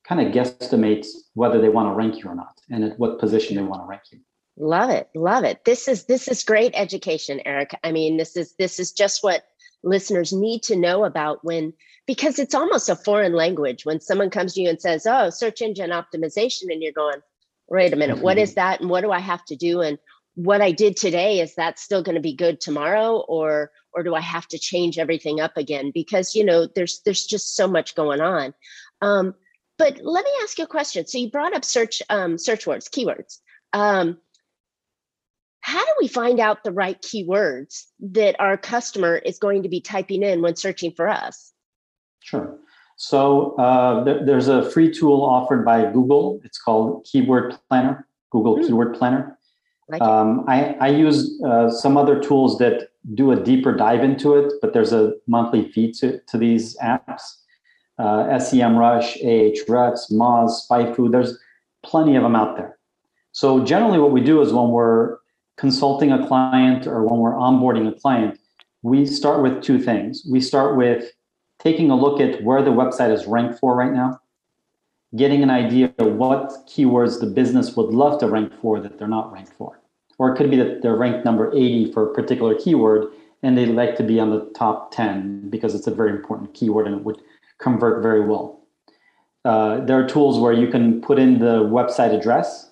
kind 0.07 0.21
of 0.21 0.33
guesstimates 0.33 1.09
whether 1.35 1.61
they 1.61 1.69
want 1.69 1.89
to 1.89 1.95
rank 1.95 2.23
you 2.23 2.31
or 2.31 2.35
not 2.35 2.61
and 2.71 2.85
at 2.85 2.99
what 2.99 3.19
position 3.19 3.57
they 3.57 3.63
want 3.63 3.83
to 3.83 3.87
rank 3.87 4.03
you. 4.13 4.21
Love 4.59 4.91
it 4.91 5.09
love 5.15 5.45
it. 5.45 5.65
This 5.65 5.89
is 5.89 6.05
this 6.05 6.29
is 6.29 6.43
great 6.43 6.73
education 6.75 7.41
eric 7.45 7.79
i 7.85 7.93
mean 7.93 8.17
this 8.17 8.37
is 8.37 8.55
this 8.59 8.81
is 8.81 8.91
just 8.93 9.23
what 9.23 9.45
listeners 9.83 10.33
need 10.33 10.63
to 10.63 10.77
know 10.77 11.05
about 11.05 11.45
when 11.45 11.73
because 12.07 12.39
it's 12.39 12.55
almost 12.55 12.89
a 12.89 12.97
foreign 12.97 13.35
language 13.35 13.85
when 13.85 14.01
someone 14.01 14.31
comes 14.31 14.55
to 14.55 14.63
you 14.63 14.69
and 14.71 14.81
says 14.81 15.07
oh 15.07 15.29
search 15.29 15.61
engine 15.61 15.91
optimization 15.91 16.65
and 16.71 16.83
you're 16.83 16.93
going 16.93 17.21
wait 17.69 17.93
a 17.93 17.97
minute 17.97 18.19
what 18.19 18.39
is 18.39 18.55
that 18.55 18.81
and 18.81 18.89
what 18.89 19.03
do 19.03 19.11
i 19.11 19.19
have 19.19 19.45
to 19.45 19.57
do? 19.57 19.83
And 19.83 19.99
what 20.35 20.61
i 20.61 20.71
did 20.71 20.97
today 20.97 21.41
is 21.41 21.55
that 21.57 21.79
still 21.79 22.03
going 22.03 22.15
to 22.15 22.21
be 22.21 22.35
good 22.35 22.61
tomorrow 22.61 23.25
or 23.29 23.71
or 23.93 24.03
do 24.03 24.15
i 24.15 24.21
have 24.21 24.47
to 24.49 24.59
change 24.59 24.99
everything 24.99 25.41
up 25.41 25.57
again? 25.57 25.91
Because 25.93 26.35
you 26.35 26.45
know 26.45 26.67
there's 26.75 27.01
there's 27.05 27.27
just 27.27 27.57
so 27.57 27.67
much 27.67 27.95
going 27.95 28.21
on. 28.21 28.55
Um, 29.03 29.35
but 29.79 30.01
let 30.03 30.25
me 30.25 30.31
ask 30.43 30.59
you 30.59 30.65
a 30.65 30.69
question. 30.69 31.07
So 31.07 31.19
you 31.19 31.31
brought 31.31 31.55
up 31.55 31.65
search 31.65 32.03
um, 32.11 32.39
search 32.39 32.67
words, 32.67 32.89
keywords. 32.89 33.39
Um, 33.73 34.19
how 35.61 35.85
do 35.85 35.93
we 36.01 36.07
find 36.07 36.39
out 36.39 36.63
the 36.63 36.71
right 36.71 37.01
keywords 37.03 37.87
that 38.01 38.37
our 38.39 38.57
customer 38.57 39.17
is 39.17 39.39
going 39.39 39.65
to 39.65 39.69
be 39.69 39.81
typing 39.81 40.23
in 40.23 40.41
when 40.41 40.55
searching 40.55 40.93
for 40.93 41.09
us? 41.09 41.53
Sure. 42.21 42.57
So 42.97 43.57
uh, 43.57 44.05
th- 44.05 44.21
there's 44.25 44.49
a 44.49 44.71
free 44.71 44.93
tool 44.93 45.23
offered 45.23 45.65
by 45.65 45.91
Google. 45.91 46.41
It's 46.45 46.59
called 46.59 47.05
Keyword 47.05 47.59
Planner, 47.69 48.07
Google 48.31 48.59
mm. 48.59 48.67
Keyword 48.67 48.95
Planner. 48.95 49.39
Like 49.89 50.03
um, 50.03 50.45
I, 50.49 50.75
I 50.81 50.89
use 50.89 51.41
uh, 51.45 51.71
some 51.71 51.97
other 51.97 52.21
tools 52.21 52.59
that 52.59 52.89
do 53.15 53.33
a 53.33 53.37
deeper 53.37 53.73
dive 53.73 54.03
into 54.03 54.35
it, 54.35 54.53
but 54.61 54.73
there's 54.73 54.93
a 54.93 55.15
monthly 55.27 55.71
fee 55.71 55.93
to, 55.95 56.21
to 56.21 56.39
these 56.39 56.77
apps. 56.79 57.23
Uh, 57.99 58.27
SEMrush, 58.37 59.23
Ahrefs, 59.25 60.13
Moz, 60.13 60.61
SpyFu, 60.69 61.11
there's 61.11 61.39
plenty 61.83 62.17
of 62.17 62.23
them 62.23 62.37
out 62.37 62.57
there. 62.57 62.77
So 63.33 63.65
generally 63.65 63.99
what 63.99 64.13
we 64.13 64.21
do 64.21 64.41
is 64.43 64.53
when 64.53 64.69
we're 64.69 65.19
consulting 65.57 66.13
a 66.13 66.27
client 66.27 66.87
or 66.87 67.05
when 67.05 67.21
we're 67.21 67.35
onboarding 67.35 67.89
a 67.89 67.99
client, 67.99 68.39
we 68.83 69.07
start 69.07 69.43
with 69.43 69.63
two 69.63 69.79
things. 69.79 70.27
We 70.31 70.41
start 70.41 70.77
with 70.77 71.13
taking 71.59 71.91
a 71.91 71.97
look 71.97 72.21
at 72.21 72.43
where 72.43 72.63
the 72.63 72.71
website 72.71 73.13
is 73.13 73.27
ranked 73.27 73.59
for 73.59 73.75
right 73.75 73.93
now, 73.93 74.21
getting 75.17 75.43
an 75.43 75.51
idea 75.51 75.93
of 75.99 76.13
what 76.15 76.51
keywords 76.69 77.21
the 77.21 77.27
business 77.27 77.77
would 77.77 77.95
love 77.95 78.21
to 78.21 78.29
rank 78.29 78.53
for 78.61 78.81
that 78.81 78.99
they're 78.99 79.09
not 79.09 79.33
ranked 79.33 79.53
for. 79.55 79.81
Or 80.19 80.33
it 80.33 80.37
could 80.37 80.51
be 80.51 80.57
that 80.57 80.83
they're 80.83 80.97
ranked 80.97 81.25
number 81.25 81.51
80 81.53 81.93
for 81.93 82.11
a 82.11 82.15
particular 82.15 82.55
keyword 82.55 83.09
and 83.43 83.57
they'd 83.57 83.67
like 83.67 83.97
to 83.97 84.03
be 84.03 84.19
on 84.19 84.31
the 84.31 84.51
top 84.57 84.93
10 84.93 85.51
because 85.51 85.75
it's 85.75 85.87
a 85.87 85.95
very 85.95 86.11
important 86.11 86.55
keyword 86.55 86.87
and 86.87 86.97
it 86.97 87.05
would 87.05 87.21
convert 87.61 88.03
very 88.03 88.27
well. 88.27 88.67
Uh, 89.45 89.81
there 89.85 89.99
are 89.99 90.09
tools 90.09 90.39
where 90.39 90.53
you 90.53 90.69
can 90.69 91.01
put 91.01 91.19
in 91.19 91.39
the 91.39 91.63
website 91.63 92.13
address 92.13 92.71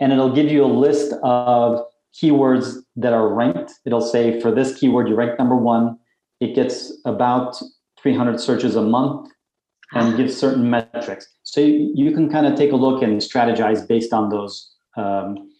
and 0.00 0.12
it'll 0.12 0.34
give 0.34 0.50
you 0.50 0.64
a 0.64 0.66
list 0.66 1.12
of 1.22 1.84
keywords 2.14 2.76
that 2.96 3.12
are 3.12 3.28
ranked. 3.34 3.72
It'll 3.84 4.00
say 4.00 4.40
for 4.40 4.50
this 4.50 4.78
keyword, 4.78 5.08
you 5.08 5.14
rank 5.14 5.38
number 5.38 5.56
one. 5.56 5.98
It 6.40 6.54
gets 6.54 6.92
about 7.04 7.60
300 8.02 8.40
searches 8.40 8.76
a 8.76 8.82
month 8.82 9.28
and 9.92 10.14
ah. 10.14 10.16
gives 10.16 10.36
certain 10.36 10.68
metrics. 10.68 11.28
So 11.42 11.60
you, 11.60 11.92
you 11.94 12.12
can 12.12 12.30
kind 12.30 12.46
of 12.46 12.54
take 12.54 12.72
a 12.72 12.76
look 12.76 13.02
and 13.02 13.20
strategize 13.20 13.86
based 13.86 14.12
on 14.12 14.30
those 14.30 14.74
um, 14.96 15.50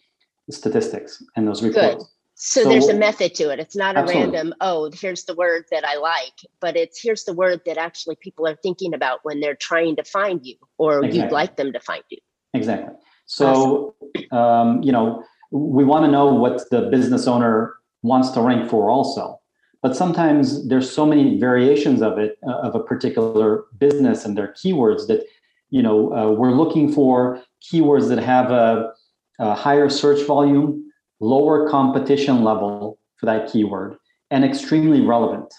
statistics 0.49 1.23
and 1.35 1.47
those 1.47 1.63
reports. 1.63 2.03
Good. 2.03 2.11
So, 2.39 2.61
so, 2.61 2.69
there's 2.69 2.87
a 2.87 2.93
method 2.93 3.33
to 3.35 3.49
it. 3.49 3.59
It's 3.59 3.75
not 3.75 3.95
a 3.95 3.99
absolutely. 4.01 4.31
random, 4.31 4.53
oh, 4.61 4.91
here's 4.93 5.25
the 5.25 5.33
word 5.33 5.65
that 5.71 5.83
I 5.83 5.97
like, 5.97 6.33
but 6.59 6.77
it's 6.77 7.01
here's 7.01 7.23
the 7.23 7.33
word 7.33 7.61
that 7.65 7.79
actually 7.79 8.15
people 8.15 8.47
are 8.47 8.55
thinking 8.61 8.93
about 8.93 9.21
when 9.23 9.39
they're 9.39 9.55
trying 9.55 9.95
to 9.95 10.03
find 10.03 10.45
you 10.45 10.55
or 10.77 10.99
exactly. 10.99 11.19
you'd 11.19 11.31
like 11.31 11.57
them 11.57 11.73
to 11.73 11.79
find 11.79 12.03
you. 12.09 12.19
Exactly. 12.53 12.93
So, 13.25 13.95
awesome. 14.15 14.37
um, 14.37 14.83
you 14.83 14.91
know, 14.91 15.23
we 15.49 15.83
want 15.83 16.05
to 16.05 16.11
know 16.11 16.27
what 16.27 16.69
the 16.69 16.81
business 16.81 17.25
owner 17.25 17.73
wants 18.03 18.29
to 18.29 18.41
rank 18.41 18.69
for 18.69 18.87
also. 18.87 19.39
But 19.81 19.95
sometimes 19.95 20.67
there's 20.67 20.91
so 20.91 21.07
many 21.07 21.39
variations 21.39 22.03
of 22.03 22.19
it, 22.19 22.37
uh, 22.47 22.59
of 22.59 22.75
a 22.75 22.79
particular 22.79 23.65
business 23.79 24.25
and 24.25 24.37
their 24.37 24.49
keywords 24.49 25.07
that, 25.07 25.25
you 25.71 25.81
know, 25.81 26.13
uh, 26.13 26.31
we're 26.33 26.51
looking 26.51 26.93
for 26.93 27.41
keywords 27.63 28.09
that 28.09 28.19
have 28.19 28.51
a 28.51 28.91
uh, 29.39 29.55
higher 29.55 29.89
search 29.89 30.23
volume, 30.27 30.86
lower 31.19 31.69
competition 31.69 32.43
level 32.43 32.99
for 33.17 33.25
that 33.25 33.51
keyword, 33.51 33.97
and 34.29 34.45
extremely 34.45 35.01
relevant. 35.01 35.53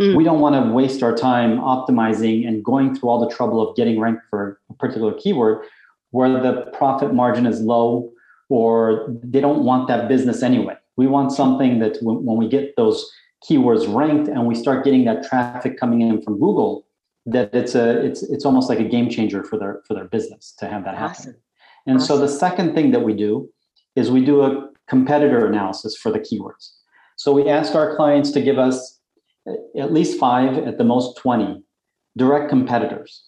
Mm. 0.00 0.16
We 0.16 0.24
don't 0.24 0.40
want 0.40 0.54
to 0.54 0.72
waste 0.72 1.02
our 1.02 1.14
time 1.14 1.58
optimizing 1.58 2.46
and 2.46 2.64
going 2.64 2.94
through 2.94 3.08
all 3.08 3.20
the 3.26 3.34
trouble 3.34 3.66
of 3.66 3.76
getting 3.76 4.00
ranked 4.00 4.22
for 4.30 4.60
a 4.70 4.74
particular 4.74 5.12
keyword 5.14 5.64
where 6.10 6.28
the 6.28 6.70
profit 6.72 7.14
margin 7.14 7.46
is 7.46 7.60
low 7.60 8.10
or 8.48 9.06
they 9.22 9.40
don't 9.40 9.64
want 9.64 9.88
that 9.88 10.08
business 10.08 10.42
anyway. 10.42 10.74
We 10.96 11.06
want 11.06 11.32
something 11.32 11.78
that 11.80 11.98
when, 12.02 12.24
when 12.24 12.36
we 12.36 12.48
get 12.48 12.76
those 12.76 13.10
keywords 13.48 13.92
ranked 13.92 14.28
and 14.28 14.46
we 14.46 14.54
start 14.54 14.84
getting 14.84 15.04
that 15.04 15.24
traffic 15.28 15.78
coming 15.78 16.02
in 16.02 16.20
from 16.22 16.34
Google, 16.34 16.84
that 17.26 17.54
it's 17.54 17.74
a 17.74 18.04
it's 18.04 18.22
it's 18.24 18.44
almost 18.44 18.68
like 18.68 18.80
a 18.80 18.84
game 18.84 19.08
changer 19.08 19.44
for 19.44 19.58
their 19.58 19.82
for 19.86 19.94
their 19.94 20.04
business 20.04 20.54
to 20.58 20.66
have 20.66 20.84
that 20.84 20.96
happen. 20.96 21.36
And 21.86 21.96
awesome. 21.96 22.06
so 22.06 22.18
the 22.18 22.28
second 22.28 22.74
thing 22.74 22.90
that 22.90 23.00
we 23.00 23.14
do 23.14 23.48
is 23.94 24.10
we 24.10 24.24
do 24.24 24.42
a 24.42 24.69
competitor 24.90 25.46
analysis 25.46 25.96
for 25.96 26.12
the 26.12 26.18
keywords. 26.18 26.72
So 27.16 27.32
we 27.32 27.48
asked 27.48 27.74
our 27.74 27.96
clients 27.96 28.32
to 28.32 28.42
give 28.42 28.58
us 28.58 28.98
at 29.78 29.92
least 29.92 30.18
five, 30.18 30.58
at 30.58 30.78
the 30.78 30.84
most 30.84 31.16
20 31.16 31.62
direct 32.16 32.50
competitors. 32.50 33.22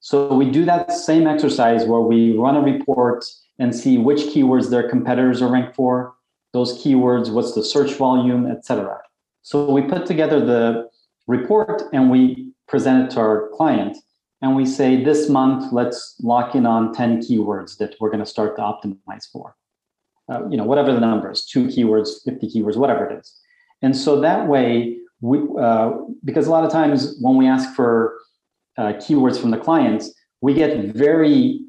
So 0.00 0.34
we 0.34 0.50
do 0.50 0.64
that 0.64 0.90
same 0.90 1.26
exercise 1.26 1.84
where 1.84 2.00
we 2.00 2.36
run 2.36 2.56
a 2.56 2.60
report 2.60 3.24
and 3.58 3.74
see 3.74 3.98
which 3.98 4.20
keywords 4.32 4.70
their 4.70 4.88
competitors 4.88 5.40
are 5.40 5.52
ranked 5.52 5.76
for, 5.76 6.14
those 6.52 6.82
keywords, 6.82 7.32
what's 7.32 7.54
the 7.54 7.62
search 7.62 7.92
volume, 7.92 8.50
etc. 8.50 8.98
So 9.42 9.70
we 9.70 9.82
put 9.82 10.06
together 10.06 10.44
the 10.44 10.88
report 11.28 11.82
and 11.92 12.10
we 12.10 12.52
present 12.66 13.04
it 13.04 13.14
to 13.14 13.20
our 13.20 13.50
client 13.54 13.96
and 14.42 14.56
we 14.56 14.66
say 14.66 15.04
this 15.04 15.28
month 15.28 15.72
let's 15.72 16.16
lock 16.22 16.54
in 16.54 16.66
on 16.66 16.92
10 16.92 17.20
keywords 17.20 17.76
that 17.78 17.94
we're 18.00 18.10
going 18.10 18.24
to 18.24 18.26
start 18.26 18.56
to 18.56 18.62
optimize 18.62 19.26
for 19.30 19.54
uh, 20.30 20.48
you 20.48 20.56
know 20.56 20.64
whatever 20.64 20.92
the 20.92 21.00
number 21.00 21.30
is 21.30 21.44
two 21.44 21.66
keywords 21.66 22.22
50 22.24 22.48
keywords 22.48 22.76
whatever 22.76 23.08
it 23.08 23.18
is 23.18 23.38
and 23.82 23.96
so 23.96 24.20
that 24.20 24.46
way 24.46 24.96
we 25.20 25.40
uh, 25.60 25.92
because 26.24 26.46
a 26.46 26.50
lot 26.50 26.64
of 26.64 26.72
times 26.72 27.16
when 27.20 27.36
we 27.36 27.46
ask 27.46 27.74
for 27.74 28.18
uh, 28.78 28.92
keywords 28.94 29.40
from 29.40 29.50
the 29.50 29.58
clients 29.58 30.12
we 30.40 30.54
get 30.54 30.94
very 30.94 31.60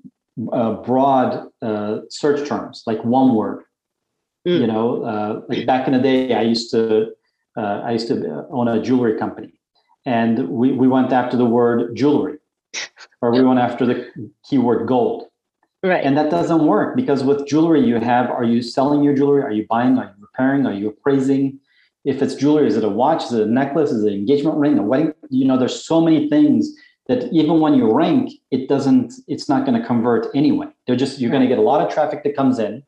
uh, 0.51 0.73
broad 0.73 1.47
uh, 1.61 1.99
search 2.09 2.47
terms 2.47 2.83
like 2.85 3.03
one 3.03 3.35
word 3.35 3.63
mm. 4.47 4.59
you 4.59 4.67
know 4.67 5.03
uh, 5.03 5.41
like 5.49 5.65
back 5.65 5.87
in 5.87 5.93
the 5.93 5.99
day 5.99 6.33
i 6.33 6.41
used 6.41 6.71
to 6.71 7.11
i 7.57 7.91
used 7.91 8.07
to 8.07 8.45
own 8.49 8.67
a 8.67 8.81
jewelry 8.81 9.17
company 9.17 9.53
and 10.05 10.49
we, 10.49 10.71
we 10.71 10.87
went 10.87 11.11
after 11.11 11.37
the 11.37 11.45
word 11.45 11.95
jewelry 11.95 12.37
or 13.21 13.31
we 13.31 13.41
went 13.41 13.59
after 13.59 13.85
the 13.85 14.31
keyword 14.47 14.87
gold. 14.87 15.27
Right. 15.83 16.03
And 16.03 16.15
that 16.15 16.29
doesn't 16.29 16.65
work 16.65 16.95
because 16.95 17.23
with 17.23 17.47
jewelry 17.47 17.83
you 17.85 17.99
have 17.99 18.29
are 18.29 18.43
you 18.43 18.61
selling 18.61 19.03
your 19.03 19.15
jewelry? 19.15 19.41
Are 19.41 19.51
you 19.51 19.65
buying? 19.67 19.97
Are 19.97 20.05
you 20.05 20.21
repairing? 20.21 20.65
Are 20.67 20.73
you 20.73 20.89
appraising? 20.89 21.59
If 22.05 22.21
it's 22.21 22.35
jewelry, 22.35 22.67
is 22.67 22.77
it 22.77 22.83
a 22.83 22.89
watch? 22.89 23.25
Is 23.25 23.33
it 23.33 23.47
a 23.47 23.51
necklace? 23.51 23.91
Is 23.91 24.03
it 24.03 24.13
an 24.13 24.19
engagement 24.19 24.57
ring? 24.57 24.77
A 24.77 24.83
wedding? 24.83 25.13
You 25.29 25.45
know, 25.45 25.57
there's 25.57 25.83
so 25.83 26.01
many 26.01 26.29
things 26.29 26.71
that 27.07 27.31
even 27.31 27.59
when 27.59 27.73
you 27.73 27.91
rank, 27.91 28.31
it 28.51 28.69
doesn't, 28.69 29.13
it's 29.27 29.49
not 29.49 29.65
going 29.65 29.79
to 29.79 29.85
convert 29.85 30.27
anyway. 30.35 30.67
They're 30.85 30.95
just 30.95 31.19
you're 31.19 31.31
right. 31.31 31.37
going 31.37 31.49
to 31.49 31.55
get 31.55 31.59
a 31.59 31.63
lot 31.63 31.85
of 31.85 31.93
traffic 31.93 32.23
that 32.23 32.35
comes 32.35 32.59
in. 32.59 32.83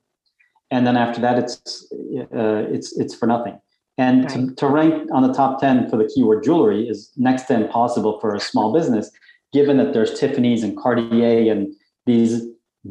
And 0.71 0.87
then 0.87 0.97
after 0.97 1.21
that, 1.21 1.37
it's 1.37 1.91
uh, 1.91 2.65
it's 2.71 2.97
it's 2.97 3.15
for 3.15 3.27
nothing. 3.27 3.59
And 3.97 4.25
right. 4.25 4.33
to, 4.33 4.55
to 4.55 4.67
rank 4.67 5.09
on 5.11 5.21
the 5.23 5.33
top 5.33 5.59
10 5.59 5.89
for 5.89 5.97
the 5.97 6.09
keyword 6.13 6.43
jewelry 6.43 6.87
is 6.87 7.11
next 7.15 7.43
to 7.43 7.53
impossible 7.55 8.19
for 8.19 8.33
a 8.33 8.39
small 8.39 8.73
business 8.73 9.11
given 9.51 9.77
that 9.77 9.93
there's 9.93 10.19
Tiffany's 10.19 10.63
and 10.63 10.75
Cartier 10.75 11.51
and 11.51 11.73
these 12.07 12.43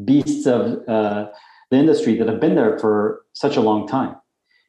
beasts 0.04 0.46
of 0.46 0.86
uh, 0.88 1.26
the 1.70 1.76
industry 1.76 2.16
that 2.18 2.28
have 2.28 2.40
been 2.40 2.54
there 2.54 2.78
for 2.78 3.22
such 3.32 3.56
a 3.56 3.60
long 3.60 3.86
time. 3.86 4.14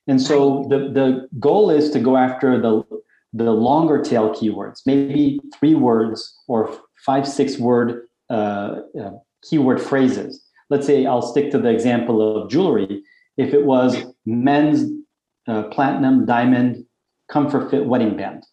And 0.08 0.22
so 0.22 0.66
the, 0.70 0.80
the 0.90 1.28
goal 1.40 1.70
is 1.70 1.90
to 1.92 2.00
go 2.00 2.18
after 2.18 2.62
the, 2.62 2.84
the 3.32 3.52
longer 3.52 4.02
tail 4.02 4.34
keywords, 4.34 4.82
maybe 4.86 5.40
three 5.58 5.76
words 5.76 6.38
or 6.48 6.78
five, 7.06 7.28
six 7.28 7.58
word 7.58 8.08
uh, 8.30 8.82
uh, 9.00 9.12
keyword 9.50 9.82
phrases. 9.82 10.44
Let's 10.70 10.86
say 10.86 11.06
I'll 11.06 11.22
stick 11.22 11.52
to 11.52 11.58
the 11.58 11.70
example 11.70 12.42
of 12.42 12.50
jewelry. 12.50 13.02
If 13.38 13.54
it 13.54 13.66
was 13.66 13.98
men's 14.26 14.92
uh, 15.48 15.64
platinum, 15.64 16.26
diamond, 16.26 16.86
comfort 17.30 17.72
fit 17.72 17.86
wedding 17.86 18.18
band, 18.18 18.44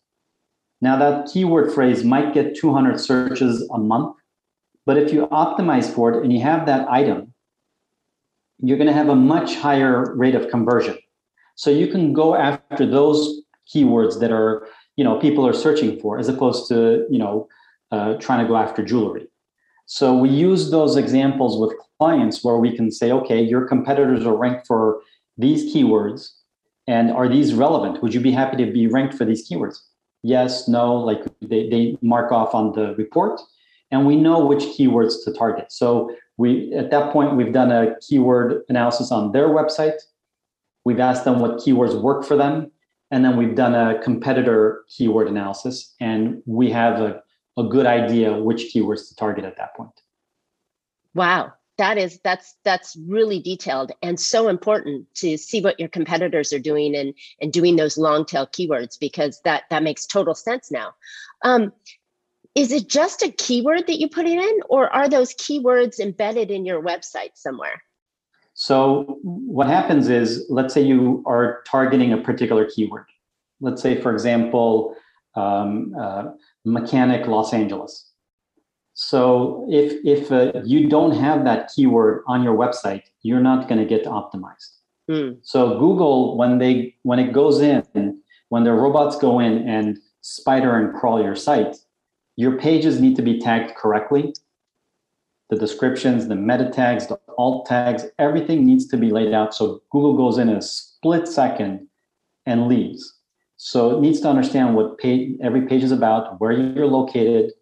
now, 0.80 0.98
that 0.98 1.30
keyword 1.30 1.72
phrase 1.72 2.04
might 2.04 2.32
get 2.32 2.56
200 2.56 2.98
searches 2.98 3.68
a 3.72 3.78
month, 3.78 4.16
but 4.86 4.96
if 4.96 5.12
you 5.12 5.26
optimize 5.28 5.92
for 5.92 6.12
it 6.12 6.22
and 6.22 6.32
you 6.32 6.40
have 6.40 6.66
that 6.66 6.88
item, 6.88 7.32
you're 8.58 8.76
going 8.76 8.88
to 8.88 8.94
have 8.94 9.08
a 9.08 9.14
much 9.14 9.56
higher 9.56 10.14
rate 10.14 10.34
of 10.34 10.50
conversion. 10.50 10.98
So 11.56 11.70
you 11.70 11.88
can 11.88 12.12
go 12.12 12.34
after 12.34 12.86
those 12.86 13.42
keywords 13.72 14.20
that 14.20 14.32
are, 14.32 14.66
you 14.96 15.04
know, 15.04 15.18
people 15.18 15.46
are 15.46 15.52
searching 15.52 15.98
for, 16.00 16.18
as 16.18 16.28
opposed 16.28 16.68
to, 16.68 17.06
you 17.10 17.18
know, 17.18 17.48
uh, 17.90 18.14
trying 18.14 18.44
to 18.44 18.48
go 18.48 18.56
after 18.56 18.84
jewelry. 18.84 19.26
So 19.86 20.16
we 20.16 20.28
use 20.28 20.70
those 20.70 20.96
examples 20.96 21.58
with 21.58 21.76
clients 21.98 22.44
where 22.44 22.56
we 22.56 22.74
can 22.76 22.90
say, 22.90 23.10
okay, 23.12 23.42
your 23.42 23.66
competitors 23.66 24.24
are 24.26 24.36
ranked 24.36 24.66
for 24.66 25.00
these 25.36 25.74
keywords, 25.74 26.30
and 26.86 27.10
are 27.10 27.28
these 27.28 27.54
relevant? 27.54 28.02
Would 28.02 28.14
you 28.14 28.20
be 28.20 28.32
happy 28.32 28.56
to 28.64 28.70
be 28.70 28.86
ranked 28.86 29.14
for 29.14 29.24
these 29.24 29.48
keywords? 29.48 29.78
yes, 30.22 30.68
no, 30.68 30.94
like 30.96 31.22
they, 31.40 31.68
they 31.68 31.96
mark 32.02 32.32
off 32.32 32.54
on 32.54 32.72
the 32.72 32.94
report 32.96 33.40
and 33.90 34.06
we 34.06 34.16
know 34.16 34.44
which 34.44 34.62
keywords 34.62 35.24
to 35.24 35.32
target. 35.32 35.72
So 35.72 36.14
we 36.36 36.72
at 36.74 36.90
that 36.90 37.12
point 37.12 37.36
we've 37.36 37.52
done 37.52 37.70
a 37.70 37.96
keyword 38.00 38.62
analysis 38.68 39.10
on 39.10 39.32
their 39.32 39.48
website. 39.48 39.98
We've 40.84 41.00
asked 41.00 41.24
them 41.24 41.40
what 41.40 41.58
keywords 41.58 42.00
work 42.00 42.24
for 42.24 42.36
them. 42.36 42.70
And 43.10 43.24
then 43.24 43.36
we've 43.36 43.56
done 43.56 43.74
a 43.74 44.00
competitor 44.02 44.84
keyword 44.88 45.26
analysis 45.28 45.94
and 46.00 46.42
we 46.46 46.70
have 46.70 47.00
a, 47.00 47.22
a 47.58 47.64
good 47.64 47.86
idea 47.86 48.32
which 48.38 48.72
keywords 48.72 49.08
to 49.08 49.16
target 49.16 49.44
at 49.44 49.56
that 49.56 49.74
point. 49.74 50.00
Wow 51.14 51.52
that 51.80 51.96
is 51.96 52.20
that's 52.22 52.56
that's 52.62 52.94
really 53.08 53.40
detailed 53.40 53.90
and 54.02 54.20
so 54.20 54.48
important 54.48 55.06
to 55.14 55.38
see 55.38 55.62
what 55.62 55.80
your 55.80 55.88
competitors 55.88 56.52
are 56.52 56.58
doing 56.58 56.94
and 56.94 57.14
and 57.40 57.54
doing 57.54 57.76
those 57.76 57.96
long 57.96 58.22
tail 58.26 58.46
keywords 58.46 59.00
because 59.00 59.40
that 59.44 59.62
that 59.70 59.82
makes 59.82 60.04
total 60.04 60.34
sense 60.34 60.70
now 60.70 60.92
um, 61.42 61.72
is 62.54 62.72
it 62.72 62.88
just 62.88 63.22
a 63.22 63.30
keyword 63.30 63.86
that 63.86 64.00
you 64.00 64.08
put 64.08 64.26
it 64.26 64.38
in 64.38 64.60
or 64.68 64.92
are 64.92 65.08
those 65.08 65.34
keywords 65.34 66.00
embedded 66.00 66.50
in 66.50 66.64
your 66.64 66.82
website 66.82 67.30
somewhere 67.34 67.80
So 68.54 69.18
what 69.22 69.68
happens 69.68 70.10
is, 70.10 70.44
let's 70.50 70.74
say 70.74 70.82
you 70.82 71.22
are 71.24 71.62
targeting 71.66 72.12
a 72.12 72.18
particular 72.18 72.68
keyword. 72.68 73.06
Let's 73.60 73.80
say, 73.80 74.00
for 74.00 74.12
example, 74.12 74.94
um, 75.34 75.94
uh, 75.98 76.24
mechanic 76.66 77.26
Los 77.26 77.54
Angeles. 77.54 78.10
So 78.92 79.66
if 79.70 80.04
if 80.04 80.30
uh, 80.30 80.60
you 80.62 80.90
don't 80.90 81.12
have 81.12 81.44
that 81.44 81.70
keyword 81.74 82.22
on 82.26 82.42
your 82.42 82.54
website, 82.54 83.04
you're 83.22 83.40
not 83.40 83.66
going 83.66 83.80
to 83.80 83.86
get 83.86 84.04
optimized. 84.04 84.76
Mm. 85.10 85.38
So 85.42 85.78
Google, 85.78 86.36
when 86.36 86.58
they 86.58 86.94
when 87.02 87.18
it 87.18 87.32
goes 87.32 87.62
in, 87.62 87.82
when 88.50 88.64
their 88.64 88.74
robots 88.74 89.16
go 89.16 89.40
in 89.40 89.66
and 89.66 89.96
spider 90.20 90.76
and 90.76 90.94
crawl 90.98 91.22
your 91.22 91.36
site, 91.36 91.76
your 92.40 92.56
pages 92.56 93.00
need 93.00 93.16
to 93.16 93.22
be 93.22 93.38
tagged 93.38 93.74
correctly. 93.76 94.34
The 95.50 95.56
descriptions, 95.56 96.26
the 96.26 96.36
meta 96.36 96.70
tags, 96.70 97.06
the 97.06 97.20
alt 97.36 97.66
tags, 97.66 98.04
everything 98.18 98.64
needs 98.64 98.86
to 98.88 98.96
be 98.96 99.10
laid 99.10 99.34
out. 99.34 99.54
So 99.54 99.82
Google 99.90 100.16
goes 100.16 100.38
in 100.38 100.48
a 100.48 100.62
split 100.62 101.28
second 101.28 101.86
and 102.46 102.66
leaves. 102.66 103.02
So 103.58 103.94
it 103.94 104.00
needs 104.00 104.20
to 104.20 104.28
understand 104.30 104.74
what 104.74 104.96
page, 104.96 105.36
every 105.42 105.66
page 105.66 105.82
is 105.82 105.92
about, 105.92 106.40
where 106.40 106.52
you're 106.52 106.86
located, 106.86 107.52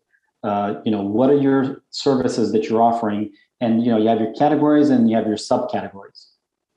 uh, 0.45 0.75
you 0.85 0.93
know, 0.93 1.03
what 1.03 1.29
are 1.29 1.37
your 1.37 1.83
services 1.91 2.53
that 2.53 2.69
you're 2.69 2.81
offering, 2.81 3.33
and 3.61 3.83
you 3.85 3.91
know, 3.91 3.99
you 3.99 4.09
have 4.09 4.21
your 4.21 4.33
categories 4.35 4.91
and 4.91 5.11
you 5.11 5.17
have 5.17 5.27
your 5.27 5.37
subcategories, 5.37 6.29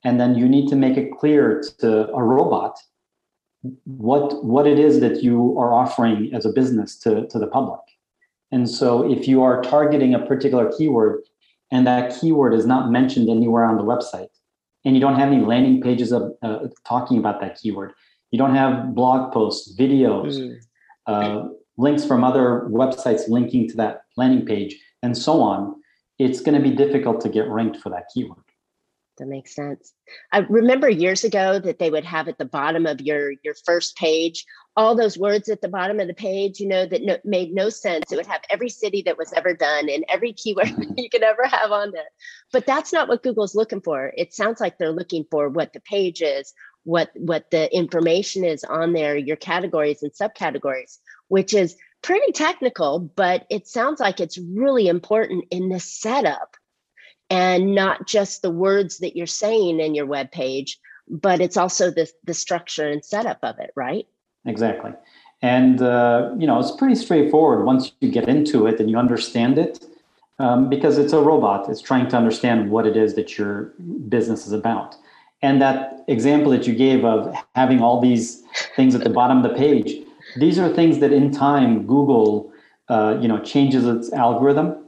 and 0.04 0.20
then 0.20 0.34
you 0.34 0.50
need 0.50 0.68
to 0.70 0.76
make 0.76 0.98
it 0.98 1.12
clear 1.20 1.62
to 1.78 2.12
a 2.14 2.24
robot 2.24 2.80
what 3.86 4.44
what 4.44 4.66
it 4.66 4.80
is 4.80 5.00
that 5.02 5.22
you 5.22 5.56
are 5.60 5.72
offering 5.72 6.34
as 6.34 6.48
a 6.48 6.52
business 6.52 6.98
to, 6.98 7.28
to 7.28 7.38
the 7.38 7.46
public. 7.46 7.91
And 8.52 8.70
so 8.70 9.10
if 9.10 9.28
you 9.28 9.44
are 9.44 9.62
targeting 9.62 10.14
a 10.14 10.26
particular 10.26 10.72
keyword 10.78 11.22
and 11.72 11.88
that 11.88 12.20
keyword 12.20 12.54
is 12.54 12.66
not 12.66 12.92
mentioned 12.92 13.30
anywhere 13.30 13.64
on 13.64 13.78
the 13.78 13.84
website, 13.84 14.28
and 14.84 14.96
you 14.96 15.02
don't 15.02 15.16
have 15.16 15.32
any 15.32 15.44
landing 15.44 15.82
pages 15.82 16.12
of 16.12 16.34
uh, 16.42 16.68
talking 16.86 17.18
about 17.18 17.40
that 17.42 17.60
keyword, 17.60 17.94
you 18.32 18.38
don't 18.38 18.56
have 18.56 18.94
blog 18.96 19.32
posts, 19.32 19.78
videos, 19.78 20.38
mm. 20.38 20.60
uh, 21.08 21.48
links 21.78 22.06
from 22.06 22.24
other 22.24 22.68
websites 22.70 23.30
linking 23.30 23.70
to 23.70 23.78
that 23.78 24.02
landing 24.18 24.46
page, 24.46 24.78
and 25.04 25.18
so 25.18 25.42
on, 25.42 25.76
it's 26.20 26.42
going 26.42 26.62
to 26.62 26.70
be 26.70 26.76
difficult 26.76 27.22
to 27.22 27.30
get 27.30 27.48
ranked 27.48 27.78
for 27.78 27.90
that 27.90 28.06
keyword. 28.14 28.44
That 29.18 29.28
makes 29.28 29.54
sense. 29.56 29.94
I 30.32 30.40
remember 30.40 30.90
years 30.90 31.24
ago 31.24 31.60
that 31.60 31.80
they 31.80 31.92
would 31.92 32.06
have 32.06 32.28
at 32.28 32.38
the 32.38 32.46
bottom 32.46 32.86
of 32.86 33.02
your 33.02 33.34
your 33.44 33.56
first 33.66 33.96
page 33.96 34.46
all 34.78 34.96
those 34.96 35.18
words 35.18 35.50
at 35.50 35.62
the 35.62 35.68
bottom 35.68 36.00
of 36.00 36.08
the 36.08 36.14
page, 36.14 36.60
you 36.60 36.68
know, 36.68 36.86
that 36.86 37.04
no, 37.04 37.18
made 37.26 37.54
no 37.54 37.70
sense. 37.70 38.12
It 38.12 38.16
would 38.16 38.28
have 38.28 38.42
every 38.50 38.70
city 38.70 39.02
that 39.04 39.18
was 39.18 39.34
ever 39.34 39.54
done 39.54 39.90
and 39.90 40.06
every 40.08 40.32
keyword 40.32 40.70
you 40.98 41.10
could 41.10 41.24
ever 41.24 41.46
have 41.46 41.72
on 41.72 41.92
there. 41.92 42.10
But 42.54 42.66
that's 42.66 42.94
not 42.94 43.10
what 43.10 43.24
Google's 43.24 43.56
looking 43.56 43.82
for. 43.82 44.14
It 44.16 44.34
sounds 44.34 44.62
like 44.62 44.78
they're 44.78 44.92
looking 44.92 45.26
for 45.30 45.50
what 45.50 45.74
the 45.74 45.82
page 45.82 46.22
is, 46.22 46.54
what 46.84 47.12
what 47.16 47.52
the 47.52 47.74
information 47.76 48.46
is 48.46 48.64
on 48.64 48.94
there, 48.94 49.18
your 49.18 49.36
categories 49.36 50.04
and 50.04 50.12
subcategories, 50.14 51.00
which 51.28 51.54
is 51.54 51.76
pretty 52.02 52.32
technical, 52.32 53.00
but 53.00 53.46
it 53.50 53.68
sounds 53.68 54.00
like 54.00 54.20
it's 54.20 54.38
really 54.38 54.88
important 54.88 55.46
in 55.52 55.70
the 55.70 55.80
setup 55.80 56.56
and 57.30 57.76
not 57.76 58.08
just 58.08 58.42
the 58.42 58.52
words 58.52 59.00
that 59.00 59.16
you're 59.16 59.28
saying 59.28 59.80
in 59.80 59.96
your 59.96 60.06
web 60.06 60.32
page, 60.32 60.80
but 61.08 61.42
it's 61.42 61.58
also 61.58 61.92
the 61.92 62.10
the 62.24 62.34
structure 62.34 62.88
and 62.88 63.04
setup 63.04 63.40
of 63.44 63.60
it, 63.60 63.72
right? 63.76 64.08
Exactly. 64.46 64.92
And 65.42 65.82
uh, 65.82 66.32
you 66.38 66.46
know, 66.48 66.60
it's 66.60 66.72
pretty 66.72 66.96
straightforward 66.96 67.66
once 67.66 67.92
you 68.00 68.12
get 68.12 68.28
into 68.28 68.68
it 68.68 68.80
and 68.80 68.90
you 68.90 68.98
understand 68.98 69.58
it. 69.58 69.86
Um, 70.40 70.70
because 70.70 70.98
it's 70.98 71.14
a 71.14 71.22
robot, 71.22 71.70
it's 71.70 71.82
trying 71.82 72.08
to 72.10 72.18
understand 72.18 72.72
what 72.72 72.88
it 72.88 72.98
is 72.98 73.14
that 73.14 73.38
your 73.38 73.74
business 74.10 74.48
is 74.48 74.54
about. 74.54 74.96
And 75.44 75.62
that 75.62 76.04
example 76.08 76.52
that 76.52 76.66
you 76.66 76.74
gave 76.74 77.06
of 77.06 77.36
having 77.54 77.82
all 77.82 78.02
these 78.02 78.42
things 78.76 78.96
at 78.96 79.04
the 79.04 79.10
bottom 79.10 79.38
of 79.38 79.44
the 79.44 79.56
page, 79.56 80.04
these 80.38 80.58
are 80.58 80.68
things 80.74 80.98
that 80.98 81.14
in 81.14 81.32
time 81.32 81.86
Google, 81.86 82.52
uh, 82.90 83.20
you 83.22 83.28
know, 83.28 83.40
changes 83.40 83.86
its 83.86 84.12
algorithm, 84.14 84.84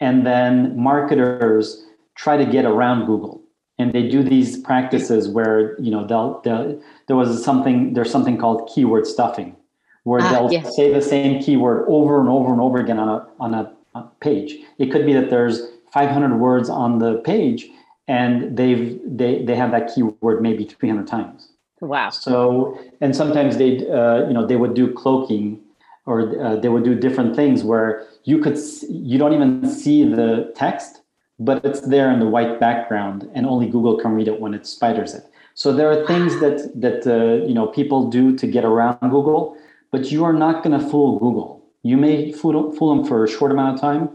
and 0.00 0.26
then 0.26 0.78
marketers 0.78 1.86
try 2.14 2.36
to 2.36 2.44
get 2.44 2.66
around 2.66 3.06
Google, 3.06 3.40
and 3.78 3.92
they 3.92 4.08
do 4.08 4.22
these 4.22 4.58
practices 4.58 5.28
where 5.28 5.80
you 5.80 5.90
know 5.90 6.06
they'll, 6.06 6.40
they'll 6.42 6.80
there 7.06 7.16
was 7.16 7.44
something 7.44 7.94
there's 7.94 8.10
something 8.10 8.38
called 8.38 8.70
keyword 8.72 9.06
stuffing, 9.06 9.56
where 10.04 10.20
ah, 10.22 10.30
they'll 10.30 10.52
yes. 10.52 10.76
say 10.76 10.92
the 10.92 11.02
same 11.02 11.42
keyword 11.42 11.84
over 11.88 12.20
and 12.20 12.28
over 12.28 12.52
and 12.52 12.60
over 12.60 12.78
again 12.78 12.98
on 12.98 13.08
a 13.08 13.26
on 13.40 13.54
a, 13.54 13.72
a 13.94 14.02
page. 14.20 14.56
It 14.78 14.90
could 14.92 15.06
be 15.06 15.12
that 15.12 15.30
there's 15.30 15.68
500 15.92 16.36
words 16.38 16.68
on 16.68 16.98
the 16.98 17.18
page 17.18 17.68
and 18.08 18.56
they've 18.56 19.00
they 19.04 19.44
they 19.44 19.54
have 19.54 19.70
that 19.70 19.94
keyword 19.94 20.42
maybe 20.42 20.64
300 20.64 21.06
times 21.06 21.48
wow 21.80 22.10
so 22.10 22.78
and 23.00 23.16
sometimes 23.16 23.56
they 23.56 23.88
uh, 23.88 24.26
you 24.26 24.34
know 24.34 24.44
they 24.46 24.56
would 24.56 24.74
do 24.74 24.92
cloaking 24.92 25.60
or 26.06 26.38
uh, 26.44 26.56
they 26.56 26.68
would 26.68 26.84
do 26.84 26.94
different 26.94 27.34
things 27.34 27.62
where 27.64 28.06
you 28.24 28.38
could 28.38 28.58
you 28.90 29.18
don't 29.18 29.32
even 29.32 29.68
see 29.68 30.04
the 30.04 30.52
text 30.54 31.00
but 31.38 31.64
it's 31.64 31.80
there 31.80 32.10
in 32.10 32.20
the 32.20 32.26
white 32.26 32.60
background 32.60 33.28
and 33.34 33.46
only 33.46 33.68
google 33.68 33.96
can 33.98 34.12
read 34.12 34.28
it 34.28 34.40
when 34.40 34.54
it 34.54 34.66
spiders 34.66 35.14
it. 35.14 35.24
So 35.54 35.72
there 35.72 35.88
are 35.90 36.06
things 36.06 36.40
that 36.40 36.70
that 36.80 37.06
uh, 37.06 37.46
you 37.46 37.54
know 37.54 37.66
people 37.66 38.10
do 38.10 38.36
to 38.36 38.46
get 38.46 38.64
around 38.64 38.98
google 39.00 39.56
but 39.90 40.10
you 40.10 40.24
are 40.24 40.32
not 40.32 40.62
going 40.64 40.78
to 40.78 40.84
fool 40.90 41.18
google. 41.18 41.62
You 41.82 41.96
may 41.96 42.32
fool, 42.32 42.72
fool 42.72 42.96
them 42.96 43.04
for 43.06 43.24
a 43.24 43.28
short 43.28 43.52
amount 43.52 43.74
of 43.74 43.80
time 43.80 44.08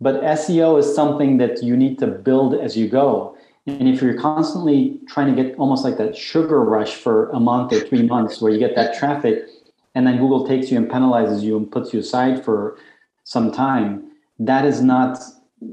but 0.00 0.22
SEO 0.22 0.78
is 0.78 0.94
something 0.94 1.38
that 1.38 1.62
you 1.62 1.76
need 1.76 1.98
to 2.00 2.06
build 2.06 2.54
as 2.54 2.76
you 2.76 2.88
go. 2.88 3.36
And 3.66 3.88
if 3.88 4.02
you're 4.02 4.20
constantly 4.20 5.00
trying 5.08 5.34
to 5.34 5.42
get 5.42 5.56
almost 5.58 5.84
like 5.84 5.96
that 5.96 6.16
sugar 6.16 6.62
rush 6.62 6.94
for 6.94 7.30
a 7.30 7.40
month 7.40 7.72
or 7.72 7.80
three 7.80 8.02
months 8.02 8.40
where 8.40 8.52
you 8.52 8.58
get 8.58 8.74
that 8.76 8.94
traffic 8.98 9.46
and 9.94 10.06
then 10.06 10.18
Google 10.18 10.46
takes 10.46 10.70
you 10.70 10.76
and 10.76 10.90
penalizes 10.90 11.42
you 11.42 11.56
and 11.56 11.70
puts 11.70 11.94
you 11.94 12.00
aside 12.00 12.44
for 12.44 12.76
some 13.22 13.52
time, 13.52 14.10
that 14.38 14.64
is 14.64 14.82
not 14.82 15.18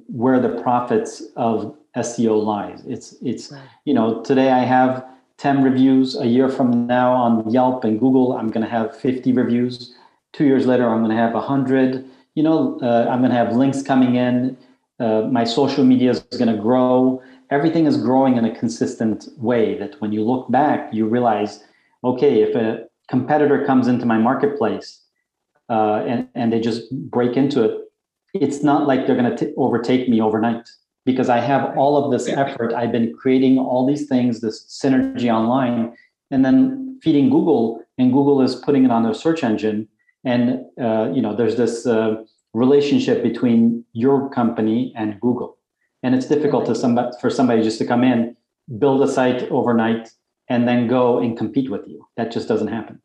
where 0.07 0.39
the 0.39 0.61
profits 0.61 1.23
of 1.35 1.75
SEO 1.95 2.43
lies. 2.43 2.83
It's 2.87 3.15
it's 3.21 3.53
you 3.85 3.93
know, 3.93 4.21
today 4.23 4.51
I 4.51 4.59
have 4.59 5.05
10 5.37 5.63
reviews, 5.63 6.15
a 6.15 6.27
year 6.27 6.49
from 6.49 6.87
now 6.87 7.13
on 7.13 7.49
Yelp 7.49 7.83
and 7.83 7.99
Google, 7.99 8.33
I'm 8.33 8.49
gonna 8.49 8.69
have 8.69 8.95
50 8.95 9.33
reviews. 9.33 9.95
Two 10.33 10.45
years 10.45 10.65
later, 10.65 10.87
I'm 10.87 11.01
gonna 11.01 11.15
have 11.15 11.33
100 11.33 12.05
you 12.35 12.43
know, 12.43 12.79
uh, 12.81 13.07
I'm 13.09 13.19
going 13.19 13.31
to 13.31 13.37
have 13.37 13.55
links 13.55 13.81
coming 13.81 14.15
in. 14.15 14.57
Uh, 14.99 15.23
my 15.23 15.43
social 15.43 15.83
media 15.83 16.11
is 16.11 16.19
going 16.21 16.53
to 16.53 16.61
grow. 16.61 17.21
Everything 17.49 17.85
is 17.85 17.97
growing 17.97 18.37
in 18.37 18.45
a 18.45 18.55
consistent 18.55 19.27
way 19.37 19.77
that 19.77 19.99
when 19.99 20.11
you 20.11 20.23
look 20.23 20.49
back, 20.49 20.93
you 20.93 21.07
realize, 21.07 21.63
okay, 22.03 22.41
if 22.41 22.55
a 22.55 22.85
competitor 23.09 23.65
comes 23.65 23.87
into 23.87 24.05
my 24.05 24.17
marketplace 24.17 25.01
uh, 25.69 26.03
and, 26.07 26.29
and 26.35 26.53
they 26.53 26.59
just 26.59 26.91
break 26.91 27.35
into 27.35 27.63
it, 27.63 27.90
it's 28.33 28.63
not 28.63 28.87
like 28.87 29.05
they're 29.05 29.15
going 29.15 29.35
to 29.35 29.53
overtake 29.57 30.07
me 30.07 30.21
overnight 30.21 30.69
because 31.05 31.29
I 31.29 31.39
have 31.39 31.77
all 31.77 32.03
of 32.03 32.11
this 32.11 32.27
effort. 32.27 32.73
I've 32.73 32.91
been 32.91 33.13
creating 33.13 33.57
all 33.57 33.85
these 33.85 34.07
things, 34.07 34.41
this 34.41 34.65
synergy 34.67 35.33
online, 35.33 35.93
and 36.29 36.45
then 36.45 36.99
feeding 37.01 37.29
Google, 37.29 37.83
and 37.97 38.13
Google 38.13 38.41
is 38.41 38.55
putting 38.55 38.85
it 38.85 38.91
on 38.91 39.03
their 39.03 39.13
search 39.13 39.43
engine. 39.43 39.87
And 40.23 40.65
uh, 40.79 41.09
you 41.13 41.21
know 41.21 41.35
there's 41.35 41.55
this 41.55 41.87
uh, 41.87 42.23
relationship 42.53 43.23
between 43.23 43.83
your 43.93 44.29
company 44.29 44.93
and 44.95 45.19
google. 45.19 45.57
And 46.03 46.15
it's 46.15 46.27
difficult 46.27 46.65
to 46.67 46.75
somebody 46.75 47.09
for 47.19 47.29
somebody 47.29 47.63
just 47.63 47.79
to 47.79 47.85
come 47.85 48.03
in 48.03 48.35
build 48.77 49.01
a 49.01 49.11
site 49.11 49.43
overnight 49.51 50.09
and 50.47 50.67
then 50.67 50.87
go 50.87 51.19
and 51.19 51.37
compete 51.37 51.69
with 51.69 51.87
you. 51.87 52.07
That 52.17 52.31
just 52.31 52.47
doesn't 52.47 52.67
happen 52.67 53.01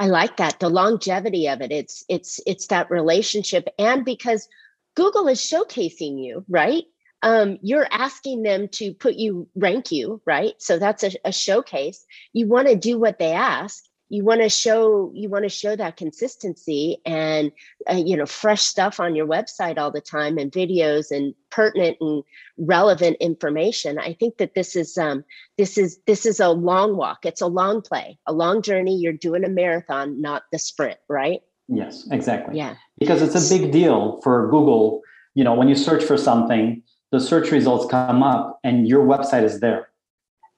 i 0.00 0.08
like 0.08 0.38
that 0.38 0.58
the 0.60 0.68
longevity 0.70 1.48
of 1.48 1.60
it. 1.60 1.70
It's 1.72 2.04
it's 2.08 2.40
it's 2.46 2.66
that 2.68 2.90
relationship 2.90 3.68
and 3.78 4.04
because 4.04 4.48
google 4.96 5.28
is 5.28 5.40
showcasing 5.40 6.24
you 6.24 6.44
right? 6.48 6.84
Um, 7.22 7.58
you're 7.62 7.86
asking 7.90 8.42
them 8.42 8.68
to 8.78 8.94
put 8.94 9.14
you 9.14 9.46
rank 9.54 9.92
you 9.92 10.22
right? 10.26 10.54
So 10.58 10.78
that's 10.78 11.04
a, 11.04 11.12
a 11.24 11.32
showcase. 11.32 12.04
You 12.32 12.48
want 12.48 12.68
to 12.68 12.76
do 12.76 12.98
what 12.98 13.18
they 13.18 13.32
ask 13.32 13.84
you 14.10 14.24
want 14.24 14.42
to 14.42 14.48
show 14.48 15.10
you 15.14 15.28
want 15.28 15.44
to 15.44 15.48
show 15.48 15.76
that 15.76 15.96
consistency 15.96 16.98
and 17.06 17.52
uh, 17.88 17.94
you 17.94 18.16
know 18.16 18.26
fresh 18.26 18.60
stuff 18.60 18.98
on 19.00 19.14
your 19.14 19.26
website 19.26 19.78
all 19.78 19.90
the 19.90 20.00
time 20.00 20.36
and 20.36 20.50
videos 20.52 21.16
and 21.16 21.32
pertinent 21.50 21.96
and 22.00 22.22
relevant 22.58 23.16
information. 23.20 23.98
I 23.98 24.12
think 24.12 24.36
that 24.38 24.54
this 24.54 24.76
is 24.76 24.98
um 24.98 25.24
this 25.56 25.78
is 25.78 25.98
this 26.06 26.26
is 26.26 26.40
a 26.40 26.50
long 26.50 26.96
walk. 26.96 27.24
It's 27.24 27.40
a 27.40 27.46
long 27.46 27.80
play 27.80 28.18
a 28.26 28.32
long 28.32 28.60
journey. 28.60 28.96
You're 28.96 29.12
doing 29.12 29.44
a 29.44 29.48
marathon 29.48 30.20
not 30.20 30.42
the 30.52 30.58
sprint 30.58 30.98
right? 31.08 31.40
Yes 31.68 32.06
exactly. 32.10 32.58
Yeah. 32.58 32.74
Because 32.98 33.22
it's 33.22 33.36
a 33.36 33.58
big 33.58 33.70
deal 33.70 34.20
for 34.22 34.50
google 34.50 35.02
you 35.34 35.44
know 35.44 35.54
when 35.54 35.68
you 35.68 35.76
search 35.76 36.02
for 36.04 36.18
something 36.18 36.82
the 37.12 37.20
search 37.20 37.50
results 37.50 37.86
come 37.90 38.22
up 38.22 38.58
and 38.64 38.86
your 38.86 39.04
website 39.04 39.44
is 39.44 39.60
there. 39.60 39.88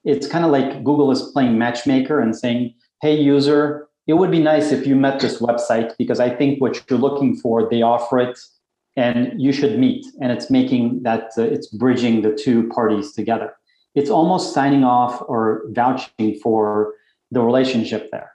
It's 0.04 0.26
kind 0.26 0.46
of 0.46 0.50
like 0.50 0.82
google 0.82 1.10
is 1.10 1.30
playing 1.34 1.58
matchmaker 1.58 2.18
and 2.18 2.34
saying 2.34 2.74
hey 3.02 3.14
user 3.14 3.88
it 4.06 4.14
would 4.14 4.30
be 4.30 4.40
nice 4.40 4.72
if 4.72 4.86
you 4.86 4.96
met 4.96 5.20
this 5.20 5.40
website 5.40 5.92
because 5.98 6.20
i 6.20 6.30
think 6.30 6.60
what 6.60 6.82
you're 6.88 6.98
looking 6.98 7.36
for 7.36 7.68
they 7.68 7.82
offer 7.82 8.18
it 8.18 8.38
and 8.96 9.40
you 9.40 9.52
should 9.52 9.78
meet 9.78 10.04
and 10.20 10.32
it's 10.32 10.50
making 10.50 11.02
that 11.02 11.30
uh, 11.38 11.42
it's 11.42 11.66
bridging 11.68 12.22
the 12.22 12.32
two 12.32 12.68
parties 12.68 13.12
together 13.12 13.52
it's 13.94 14.10
almost 14.10 14.54
signing 14.54 14.84
off 14.84 15.22
or 15.28 15.62
vouching 15.70 16.38
for 16.42 16.94
the 17.30 17.40
relationship 17.40 18.10
there. 18.10 18.30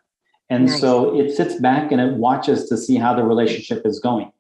And 0.50 0.68
nice. 0.68 0.80
so 0.80 1.20
it 1.20 1.36
sits 1.36 1.56
back 1.60 1.92
and 1.92 2.00
it 2.00 2.14
watches 2.14 2.70
to 2.70 2.78
see 2.78 2.96
how 2.96 3.14
the 3.14 3.24
relationship 3.24 3.86
is 3.86 4.00
going. 4.00 4.32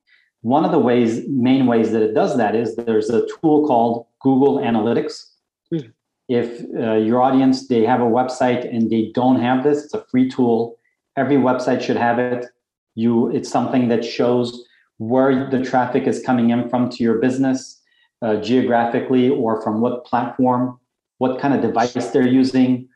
One 0.42 0.64
of 0.64 0.72
the 0.72 0.80
ways, 0.80 1.28
main 1.28 1.66
ways 1.66 1.92
that 1.92 2.02
it 2.02 2.14
does 2.14 2.38
that 2.38 2.56
is 2.56 2.76
there's 2.76 3.10
a 3.10 3.28
tool 3.28 3.68
called 3.68 4.06
Google 4.22 4.60
Analytics. 4.60 5.26
Mm. 5.74 5.92
If 6.28 6.66
uh, 6.76 6.96
your 6.96 7.22
audience 7.22 7.68
they 7.68 7.84
have 7.84 8.02
a 8.02 8.06
website 8.06 8.68
and 8.74 8.90
they 8.90 9.12
don't 9.14 9.40
have 9.40 9.64
this, 9.64 9.86
it's 9.86 9.94
a 9.94 10.06
free 10.12 10.30
tool. 10.30 10.78
Every 11.16 11.38
website 11.38 11.82
should 11.82 11.98
have 11.98 12.20
it. 12.20 12.46
You, 12.96 13.30
it's 13.32 13.50
something 13.50 13.88
that 13.90 14.04
shows 14.04 14.66
where 14.98 15.50
the 15.50 15.64
traffic 15.64 16.08
is 16.08 16.22
coming 16.24 16.50
in 16.50 16.70
from 16.70 16.90
to 16.90 17.04
your 17.04 17.20
business, 17.20 17.82
uh, 18.22 18.38
geographically, 18.38 19.30
or 19.30 19.62
from 19.62 19.80
what 19.82 20.06
platform, 20.06 20.80
what 21.20 21.40
kind 21.40 21.54
of 21.54 21.62
device 21.62 21.94
they're 22.08 22.28
using, 22.28 22.90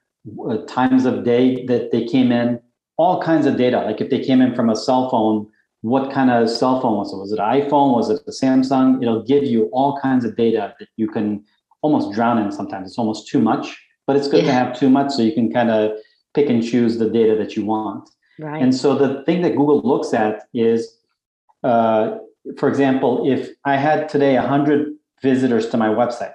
uh, 0.50 0.58
times 0.68 1.06
of 1.06 1.24
day 1.24 1.66
that 1.66 1.92
they 1.92 2.06
came 2.06 2.32
in, 2.32 2.60
all 2.98 3.22
kinds 3.22 3.46
of 3.46 3.58
data. 3.58 3.80
Like 3.82 4.02
if 4.02 4.10
they 4.10 4.24
came 4.24 4.42
in 4.42 4.56
from 4.56 4.70
a 4.70 4.76
cell 4.76 5.10
phone, 5.10 5.48
what 5.82 6.12
kind 6.12 6.30
of 6.30 6.50
cell 6.50 6.80
phone 6.82 6.98
was 6.98 7.12
it? 7.12 7.18
Was 7.18 7.32
it 7.32 7.40
an 7.40 7.62
iPhone? 7.62 7.96
Was 7.96 8.10
it 8.10 8.22
a 8.28 8.32
Samsung? 8.32 9.02
It'll 9.02 9.24
give 9.24 9.44
you 9.44 9.66
all 9.72 10.00
kinds 10.00 10.26
of 10.26 10.36
data 10.36 10.76
that 10.80 10.90
you 10.96 11.08
can 11.08 11.44
almost 11.82 12.14
drowning 12.14 12.52
sometimes. 12.52 12.88
It's 12.88 12.98
almost 12.98 13.28
too 13.28 13.40
much, 13.40 13.78
but 14.08 14.16
it's 14.16 14.28
good 14.28 14.44
yeah. 14.44 14.52
to 14.52 14.54
have 14.54 14.80
too 14.80 14.90
much 14.90 15.12
so 15.12 15.22
you 15.22 15.34
can 15.34 15.52
kind 15.52 15.70
of 15.70 15.92
pick 16.34 16.50
and 16.50 16.64
choose 16.64 16.98
the 16.98 17.10
data 17.10 17.36
that 17.36 17.56
you 17.56 17.66
want. 17.66 18.10
Right. 18.40 18.62
And 18.62 18.74
so 18.74 18.96
the 18.96 19.24
thing 19.24 19.42
that 19.42 19.56
Google 19.56 19.82
looks 19.82 20.14
at 20.14 20.44
is, 20.54 20.98
uh, 21.64 22.18
for 22.58 22.70
example, 22.70 23.30
if 23.30 23.50
I 23.66 23.76
had 23.78 24.10
today 24.10 24.36
100 24.36 24.94
visitors 25.22 25.70
to 25.70 25.78
my 25.78 25.90
website, 25.90 26.34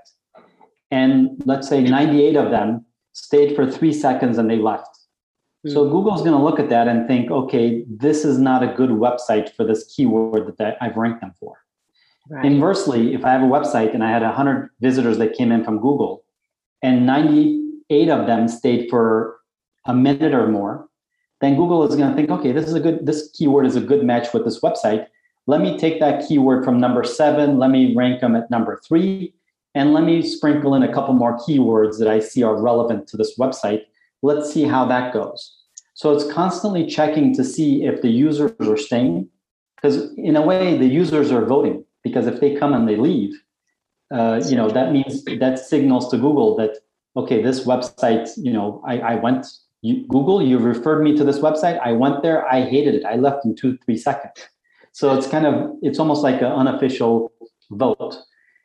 and 0.90 1.42
let's 1.44 1.68
say 1.68 1.80
98 1.80 2.36
of 2.36 2.50
them 2.50 2.84
stayed 3.12 3.56
for 3.56 3.70
three 3.70 3.92
seconds 3.92 4.38
and 4.38 4.48
they 4.48 4.58
left. 4.58 4.86
Mm-hmm. 5.66 5.70
So 5.70 5.88
Google's 5.90 6.22
going 6.22 6.36
to 6.36 6.42
look 6.42 6.60
at 6.60 6.68
that 6.68 6.86
and 6.86 7.08
think, 7.08 7.30
okay, 7.30 7.84
this 7.88 8.24
is 8.24 8.38
not 8.38 8.62
a 8.62 8.72
good 8.74 8.90
website 8.90 9.52
for 9.54 9.64
this 9.64 9.92
keyword 9.94 10.56
that 10.58 10.76
I've 10.80 10.96
ranked 10.96 11.22
them 11.22 11.32
for. 11.40 11.56
Right. 12.28 12.44
Inversely, 12.44 13.14
if 13.14 13.24
I 13.24 13.30
have 13.30 13.42
a 13.42 13.46
website 13.46 13.94
and 13.94 14.02
I 14.02 14.10
had 14.10 14.22
100 14.22 14.70
visitors 14.80 15.18
that 15.18 15.34
came 15.34 15.52
in 15.52 15.64
from 15.64 15.78
Google 15.78 16.24
and 16.82 17.06
98 17.06 18.08
of 18.08 18.26
them 18.26 18.48
stayed 18.48 18.90
for 18.90 19.38
a 19.84 19.94
minute 19.94 20.34
or 20.34 20.48
more, 20.48 20.88
then 21.40 21.56
Google 21.56 21.86
is 21.86 21.94
going 21.94 22.10
to 22.10 22.16
think, 22.16 22.30
okay, 22.30 22.50
this 22.50 22.66
is 22.66 22.74
a 22.74 22.80
good, 22.80 23.06
this 23.06 23.30
keyword 23.32 23.66
is 23.66 23.76
a 23.76 23.80
good 23.80 24.04
match 24.04 24.32
with 24.32 24.44
this 24.44 24.60
website. 24.60 25.06
Let 25.46 25.60
me 25.60 25.78
take 25.78 26.00
that 26.00 26.26
keyword 26.26 26.64
from 26.64 26.80
number 26.80 27.04
seven, 27.04 27.58
let 27.58 27.70
me 27.70 27.94
rank 27.94 28.20
them 28.20 28.34
at 28.34 28.50
number 28.50 28.80
three, 28.84 29.32
and 29.74 29.92
let 29.92 30.02
me 30.02 30.22
sprinkle 30.22 30.74
in 30.74 30.82
a 30.82 30.92
couple 30.92 31.14
more 31.14 31.38
keywords 31.38 31.98
that 31.98 32.08
I 32.08 32.18
see 32.18 32.42
are 32.42 32.60
relevant 32.60 33.06
to 33.08 33.16
this 33.16 33.38
website. 33.38 33.82
Let's 34.22 34.52
see 34.52 34.64
how 34.64 34.86
that 34.86 35.12
goes. 35.12 35.54
So 35.94 36.12
it's 36.12 36.30
constantly 36.32 36.86
checking 36.86 37.34
to 37.36 37.44
see 37.44 37.84
if 37.84 38.02
the 38.02 38.10
users 38.10 38.52
are 38.60 38.76
staying, 38.76 39.28
because 39.76 40.12
in 40.16 40.34
a 40.34 40.42
way, 40.42 40.76
the 40.76 40.86
users 40.86 41.30
are 41.30 41.44
voting. 41.44 41.84
Because 42.06 42.26
if 42.32 42.40
they 42.40 42.50
come 42.60 42.72
and 42.76 42.84
they 42.88 42.96
leave, 43.08 43.32
uh, 44.16 44.36
you 44.50 44.56
know 44.58 44.68
that 44.78 44.88
means 44.96 45.24
that 45.44 45.54
signals 45.58 46.04
to 46.10 46.16
Google 46.16 46.56
that 46.60 46.72
okay, 47.16 47.42
this 47.42 47.64
website, 47.64 48.28
you 48.36 48.52
know, 48.52 48.82
I, 48.86 48.98
I 48.98 49.14
went. 49.16 49.46
You, 49.82 50.06
Google, 50.08 50.42
you 50.42 50.58
referred 50.58 51.02
me 51.02 51.16
to 51.16 51.24
this 51.24 51.38
website. 51.38 51.78
I 51.80 51.92
went 51.92 52.22
there. 52.22 52.46
I 52.46 52.62
hated 52.62 52.94
it. 52.94 53.04
I 53.04 53.16
left 53.16 53.44
in 53.44 53.54
two, 53.54 53.78
three 53.84 53.96
seconds. 53.96 54.38
So 54.92 55.14
it's 55.16 55.26
kind 55.26 55.46
of 55.46 55.72
it's 55.82 55.98
almost 55.98 56.22
like 56.22 56.40
an 56.40 56.52
unofficial 56.62 57.32
vote. 57.70 58.16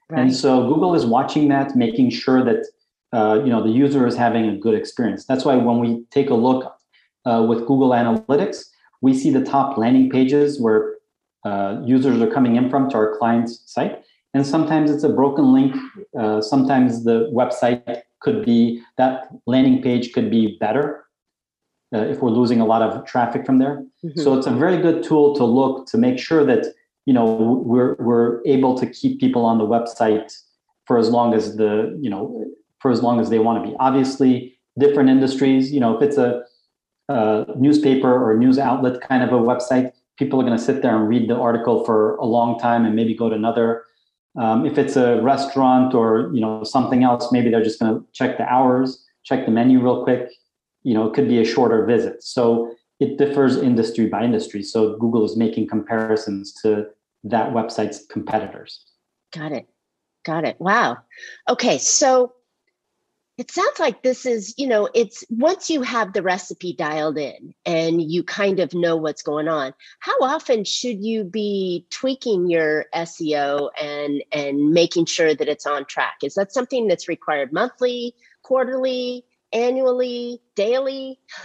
Right. 0.09 0.21
And 0.21 0.35
so 0.35 0.67
Google 0.67 0.95
is 0.95 1.05
watching 1.05 1.49
that, 1.49 1.75
making 1.75 2.09
sure 2.11 2.43
that 2.43 2.65
uh, 3.13 3.41
you 3.43 3.49
know 3.49 3.61
the 3.61 3.69
user 3.69 4.07
is 4.07 4.15
having 4.15 4.45
a 4.47 4.57
good 4.57 4.73
experience. 4.73 5.25
That's 5.25 5.45
why 5.45 5.55
when 5.55 5.79
we 5.79 6.05
take 6.11 6.29
a 6.29 6.33
look 6.47 6.73
uh, 7.25 7.45
with 7.47 7.59
Google 7.59 7.89
Analytics, 7.89 8.63
we 9.01 9.13
see 9.13 9.29
the 9.29 9.43
top 9.43 9.77
landing 9.77 10.09
pages 10.09 10.59
where 10.59 10.95
uh, 11.43 11.81
users 11.83 12.21
are 12.21 12.31
coming 12.31 12.55
in 12.55 12.69
from 12.69 12.89
to 12.89 12.97
our 12.97 13.17
client's 13.17 13.61
site. 13.65 14.03
And 14.33 14.45
sometimes 14.47 14.89
it's 14.91 15.03
a 15.03 15.09
broken 15.09 15.53
link. 15.53 15.75
Uh, 16.17 16.41
sometimes 16.41 17.03
the 17.03 17.29
website 17.33 18.01
could 18.21 18.45
be 18.45 18.81
that 18.97 19.27
landing 19.45 19.81
page 19.81 20.13
could 20.13 20.29
be 20.31 20.57
better 20.59 21.05
uh, 21.93 21.99
if 21.99 22.21
we're 22.21 22.29
losing 22.29 22.61
a 22.61 22.65
lot 22.65 22.81
of 22.81 23.05
traffic 23.05 23.45
from 23.45 23.57
there. 23.57 23.83
Mm-hmm. 24.05 24.21
So 24.21 24.37
it's 24.37 24.47
a 24.47 24.51
very 24.51 24.77
good 24.77 25.03
tool 25.03 25.35
to 25.35 25.43
look 25.43 25.87
to 25.87 25.97
make 25.97 26.17
sure 26.17 26.45
that 26.45 26.73
you 27.05 27.13
know 27.13 27.25
we're 27.65 27.95
we're 27.95 28.41
able 28.45 28.77
to 28.77 28.85
keep 28.85 29.19
people 29.19 29.45
on 29.45 29.57
the 29.57 29.65
website 29.65 30.31
for 30.85 30.97
as 30.97 31.09
long 31.09 31.33
as 31.33 31.57
the 31.57 31.97
you 31.99 32.09
know 32.09 32.45
for 32.79 32.91
as 32.91 33.01
long 33.01 33.19
as 33.19 33.29
they 33.29 33.39
want 33.39 33.63
to 33.63 33.69
be 33.69 33.75
obviously 33.79 34.57
different 34.77 35.09
industries 35.09 35.71
you 35.71 35.79
know 35.79 35.95
if 35.95 36.01
it's 36.01 36.17
a, 36.17 36.43
a 37.09 37.45
newspaper 37.57 38.11
or 38.11 38.31
a 38.31 38.37
news 38.37 38.59
outlet 38.59 39.01
kind 39.01 39.23
of 39.23 39.29
a 39.29 39.41
website 39.41 39.91
people 40.17 40.39
are 40.39 40.43
going 40.43 40.57
to 40.57 40.63
sit 40.63 40.81
there 40.81 40.95
and 40.95 41.07
read 41.07 41.29
the 41.29 41.35
article 41.35 41.83
for 41.83 42.15
a 42.17 42.25
long 42.25 42.59
time 42.59 42.85
and 42.85 42.95
maybe 42.95 43.15
go 43.15 43.29
to 43.29 43.35
another 43.35 43.83
um, 44.39 44.65
if 44.65 44.77
it's 44.77 44.95
a 44.95 45.21
restaurant 45.21 45.93
or 45.93 46.31
you 46.33 46.41
know 46.41 46.63
something 46.63 47.03
else 47.03 47.31
maybe 47.31 47.49
they're 47.49 47.63
just 47.63 47.79
going 47.79 47.93
to 47.93 48.05
check 48.13 48.37
the 48.37 48.45
hours 48.45 49.05
check 49.23 49.45
the 49.45 49.51
menu 49.51 49.81
real 49.81 50.03
quick 50.03 50.29
you 50.83 50.93
know 50.93 51.07
it 51.07 51.13
could 51.13 51.27
be 51.27 51.39
a 51.39 51.45
shorter 51.45 51.85
visit 51.85 52.23
so 52.23 52.71
it 53.01 53.17
differs 53.17 53.57
industry 53.57 54.05
by 54.05 54.23
industry. 54.23 54.61
So 54.61 54.95
Google 54.97 55.25
is 55.25 55.35
making 55.35 55.67
comparisons 55.67 56.53
to 56.61 56.85
that 57.23 57.51
website's 57.51 58.05
competitors. 58.05 58.85
Got 59.33 59.51
it. 59.51 59.67
Got 60.23 60.45
it. 60.45 60.55
Wow. 60.61 60.99
Okay. 61.49 61.79
So 61.79 62.33
it 63.37 63.49
sounds 63.49 63.79
like 63.79 64.03
this 64.03 64.25
is, 64.25 64.53
you 64.57 64.67
know, 64.67 64.89
it's 64.93 65.23
once 65.29 65.69
you 65.69 65.81
have 65.81 66.13
the 66.13 66.21
recipe 66.21 66.73
dialed 66.73 67.17
in 67.17 67.53
and 67.65 68.01
you 68.01 68.23
kind 68.23 68.59
of 68.59 68.73
know 68.73 68.95
what's 68.95 69.23
going 69.23 69.47
on, 69.47 69.73
how 69.99 70.15
often 70.21 70.63
should 70.63 71.03
you 71.03 71.23
be 71.23 71.85
tweaking 71.89 72.49
your 72.49 72.85
SEO 72.93 73.69
and 73.81 74.23
and 74.31 74.71
making 74.71 75.05
sure 75.05 75.33
that 75.33 75.47
it's 75.47 75.65
on 75.65 75.85
track? 75.85 76.15
Is 76.23 76.35
that 76.35 76.53
something 76.53 76.87
that's 76.87 77.07
required 77.07 77.51
monthly, 77.51 78.13
quarterly? 78.43 79.25
annually, 79.53 80.41
daily? 80.55 81.19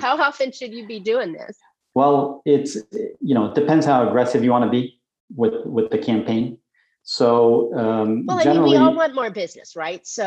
how 0.00 0.20
often 0.20 0.52
should 0.52 0.72
you 0.72 0.86
be 0.86 1.00
doing 1.00 1.32
this? 1.32 1.58
Well, 1.94 2.42
it's 2.44 2.76
you 3.20 3.34
know 3.34 3.46
it 3.46 3.54
depends 3.54 3.84
how 3.84 4.08
aggressive 4.08 4.44
you 4.44 4.50
want 4.50 4.64
to 4.64 4.70
be 4.70 5.00
with 5.34 5.66
with 5.66 5.90
the 5.90 5.98
campaign. 5.98 6.58
So 7.02 7.74
um, 7.74 8.26
well, 8.26 8.38
I 8.38 8.52
mean, 8.52 8.62
we 8.62 8.76
all 8.76 8.94
want 8.94 9.14
more 9.14 9.30
business, 9.30 9.74
right? 9.74 10.06
So 10.06 10.24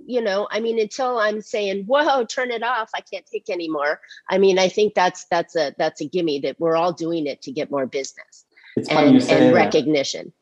mm-hmm. 0.00 0.10
you 0.10 0.20
know, 0.20 0.48
I 0.50 0.60
mean, 0.60 0.78
until 0.78 1.18
I'm 1.18 1.40
saying, 1.40 1.84
"Whoa, 1.86 2.24
turn 2.24 2.50
it 2.50 2.62
off," 2.62 2.90
I 2.94 3.00
can't 3.00 3.24
take 3.26 3.48
anymore. 3.48 4.00
I 4.28 4.38
mean, 4.38 4.58
I 4.58 4.68
think 4.68 4.94
that's 4.94 5.26
that's 5.30 5.56
a 5.56 5.74
that's 5.78 6.00
a 6.00 6.08
gimme 6.08 6.40
that 6.40 6.58
we're 6.58 6.76
all 6.76 6.92
doing 6.92 7.26
it 7.26 7.42
to 7.42 7.52
get 7.52 7.70
more 7.70 7.86
business. 7.86 8.44
It's 8.76 8.88
funny 8.88 9.06
and, 9.06 9.14
you 9.14 9.20
say 9.20 9.34
and 9.36 9.46
that. 9.46 9.54
recognition. 9.54 10.32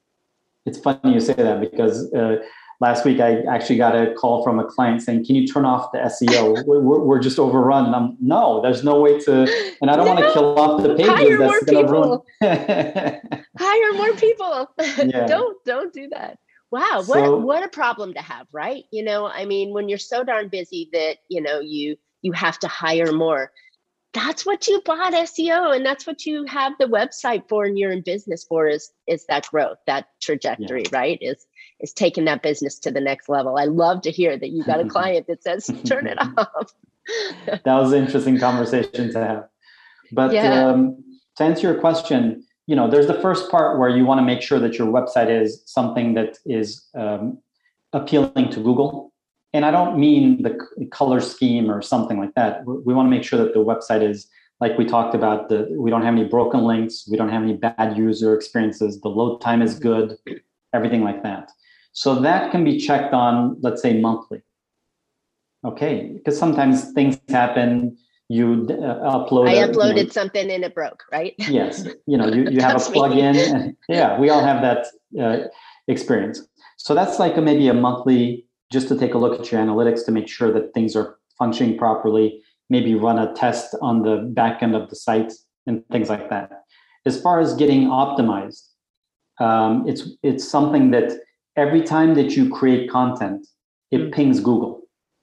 It's 0.67 0.79
funny 0.79 1.13
you 1.13 1.21
say 1.21 1.35
that 1.35 1.61
because 1.61 2.13
uh, 2.15 2.37
last 2.81 3.05
week 3.05 3.21
I 3.21 3.43
actually 3.43 3.77
got 3.77 3.95
a 3.95 4.15
call 4.15 4.43
from 4.43 4.59
a 4.59 4.65
client 4.65 5.03
saying, 5.03 5.25
"Can 5.27 5.37
you 5.37 5.47
turn 5.47 5.65
off 5.65 5.93
the 5.93 5.99
SEO? 5.99 6.65
we're, 6.67 6.81
we're, 6.81 7.19
just 7.19 7.39
overrun." 7.39 7.87
And 7.87 7.95
I'm 7.95 8.17
no, 8.21 8.61
there's 8.63 8.85
no 8.85 9.01
way 9.01 9.19
to, 9.21 9.43
and 9.81 9.91
I 9.91 9.97
don't 9.97 10.07
no. 10.07 10.15
want 10.15 10.25
to 10.25 10.33
kill 10.33 10.59
off 10.59 10.83
the 10.83 10.95
pages. 10.95 11.09
Hire 11.09 11.39
that's 11.39 11.65
going 11.65 11.87
to 11.87 11.93
ruin. 11.93 12.21
Hire 13.59 13.93
more 13.95 14.13
people. 14.15 14.71
Yeah. 15.05 15.27
don't 15.27 15.63
don't 15.65 15.93
do 15.93 16.09
that. 16.11 16.39
Wow, 16.71 17.03
what 17.07 17.07
so, 17.07 17.37
what 17.37 17.63
a 17.63 17.69
problem 17.69 18.15
to 18.15 18.21
have, 18.21 18.47
right? 18.53 18.85
You 18.91 19.05
know, 19.05 19.27
I 19.27 19.45
mean, 19.45 19.73
when 19.73 19.89
you're 19.89 19.99
so 19.99 20.25
darn 20.25 20.49
busy 20.49 20.89
that 20.93 21.19
you 21.29 21.41
know 21.41 21.61
you 21.61 21.97
you 22.23 22.33
have 22.33 22.59
to 22.61 22.69
hire 22.69 23.13
more. 23.13 23.53
That's 24.13 24.47
what 24.47 24.67
you 24.67 24.81
bought 24.85 25.13
SEO, 25.13 25.75
and 25.75 25.85
that's 25.85 26.07
what 26.07 26.25
you 26.25 26.45
have 26.47 26.73
the 26.79 26.87
website 26.87 27.49
for, 27.49 27.65
and 27.65 27.79
you're 27.79 27.93
in 27.93 28.01
business 28.01 28.45
for 28.45 28.67
is 28.67 28.91
is 29.07 29.27
that 29.27 29.47
growth, 29.49 29.79
that 29.87 30.07
trajectory, 30.21 30.83
yeah. 30.83 30.99
right? 30.99 31.19
Is 31.21 31.47
is 31.85 31.93
taking 31.93 32.25
that 32.25 32.43
business 32.43 32.79
to 32.81 32.91
the 32.91 33.01
next 33.01 33.29
level. 33.29 33.59
I 33.59 33.67
love 33.67 34.01
to 34.03 34.11
hear 34.11 34.37
that 34.39 34.49
you 34.49 34.65
got 34.65 34.81
a 34.81 34.89
client 34.97 35.27
that 35.29 35.43
says, 35.43 35.71
turn 35.85 36.07
it 36.07 36.19
off. 36.39 36.73
that 37.47 37.65
was 37.67 37.93
an 37.93 38.05
interesting 38.05 38.39
conversation 38.39 39.13
to 39.13 39.19
have. 39.21 39.45
But 40.11 40.33
yeah. 40.33 40.67
um, 40.67 41.05
to 41.37 41.45
answer 41.45 41.69
your 41.69 41.79
question, 41.81 42.45
you 42.67 42.75
know, 42.75 42.91
there's 42.91 43.07
the 43.07 43.21
first 43.21 43.51
part 43.51 43.79
where 43.79 43.91
you 43.91 44.07
want 44.07 44.19
to 44.19 44.25
make 44.25 44.41
sure 44.41 44.59
that 44.59 44.79
your 44.79 44.89
website 44.89 45.29
is 45.29 45.63
something 45.67 46.15
that 46.15 46.39
is 46.47 46.89
um, 46.95 47.39
appealing 47.93 48.49
to 48.51 48.61
Google. 48.61 49.13
And 49.53 49.65
I 49.65 49.71
don't 49.71 49.99
mean 49.99 50.43
the 50.43 50.59
color 50.91 51.21
scheme 51.21 51.71
or 51.71 51.83
something 51.83 52.19
like 52.19 52.35
that. 52.35 52.65
We 52.65 52.95
want 52.95 53.07
to 53.07 53.11
make 53.11 53.23
sure 53.23 53.39
that 53.39 53.53
the 53.53 53.61
website 53.61 54.03
is 54.03 54.27
like 54.61 54.79
we 54.79 54.85
talked 54.85 55.15
about 55.15 55.49
the 55.49 55.69
we 55.77 55.91
don't 55.91 56.03
have 56.03 56.15
any 56.15 56.25
broken 56.25 56.63
links 56.63 57.07
we 57.11 57.17
don't 57.17 57.29
have 57.29 57.43
any 57.43 57.55
bad 57.55 57.97
user 57.97 58.35
experiences 58.35 59.01
the 59.01 59.09
load 59.09 59.41
time 59.41 59.61
is 59.61 59.79
good 59.79 60.17
everything 60.73 61.03
like 61.03 61.23
that 61.23 61.51
so 61.95 62.17
that 62.17 62.51
can 62.51 62.65
be 62.65 62.79
checked 62.79 63.15
on, 63.15 63.57
let's 63.61 63.81
say, 63.81 63.99
monthly. 63.99 64.43
Okay, 65.65 66.11
because 66.13 66.37
sometimes 66.37 66.93
things 66.93 67.19
happen. 67.29 67.97
You 68.29 68.67
uh, 68.69 68.75
upload. 69.17 69.49
I 69.49 69.67
uploaded 69.67 69.97
you 69.97 70.05
know, 70.05 70.11
something 70.11 70.51
and 70.51 70.65
it 70.65 70.75
broke, 70.75 71.05
right? 71.13 71.35
yes, 71.39 71.87
you 72.07 72.19
know, 72.19 72.27
you, 72.27 72.51
you 72.51 72.61
have 72.61 72.75
a 72.75 72.79
plugin. 72.79 73.77
yeah, 73.89 74.19
we 74.19 74.29
all 74.29 74.43
have 74.43 74.61
that 74.61 74.87
uh, 75.21 75.49
experience. 75.87 76.43
So 76.79 76.95
that's 76.95 77.19
like 77.19 77.37
a, 77.37 77.41
maybe 77.41 77.69
a 77.69 77.75
monthly 77.75 78.47
just 78.73 78.89
to 78.89 78.99
take 78.99 79.15
a 79.15 79.19
look 79.19 79.39
at 79.39 79.53
your 79.53 79.61
analytics 79.61 80.05
to 80.07 80.11
make 80.11 80.27
sure 80.27 80.53
that 80.53 80.75
things 80.75 80.97
are 80.97 81.19
functioning 81.39 81.79
properly, 81.79 82.43
maybe 82.69 82.95
run 82.95 83.19
a 83.19 83.33
test 83.35 83.77
on 83.81 84.03
the 84.03 84.17
back 84.17 84.63
end 84.63 84.75
of 84.75 84.91
the 84.91 84.97
site 84.97 85.33
and 85.67 85.87
things 85.93 86.09
like 86.09 86.29
that. 86.29 86.51
As 87.07 87.21
far 87.21 87.39
as 87.39 87.55
getting 87.55 87.85
optimized, 87.85 88.69
um, 89.39 89.87
it's 89.87 90.09
it's 90.23 90.49
something 90.49 90.91
that 90.91 91.13
every 91.57 91.83
time 91.83 92.15
that 92.15 92.37
you 92.37 92.49
create 92.51 92.91
content, 92.91 93.47
it 93.91 93.99
mm. 93.99 94.13
pings 94.13 94.41
Google. 94.41 94.83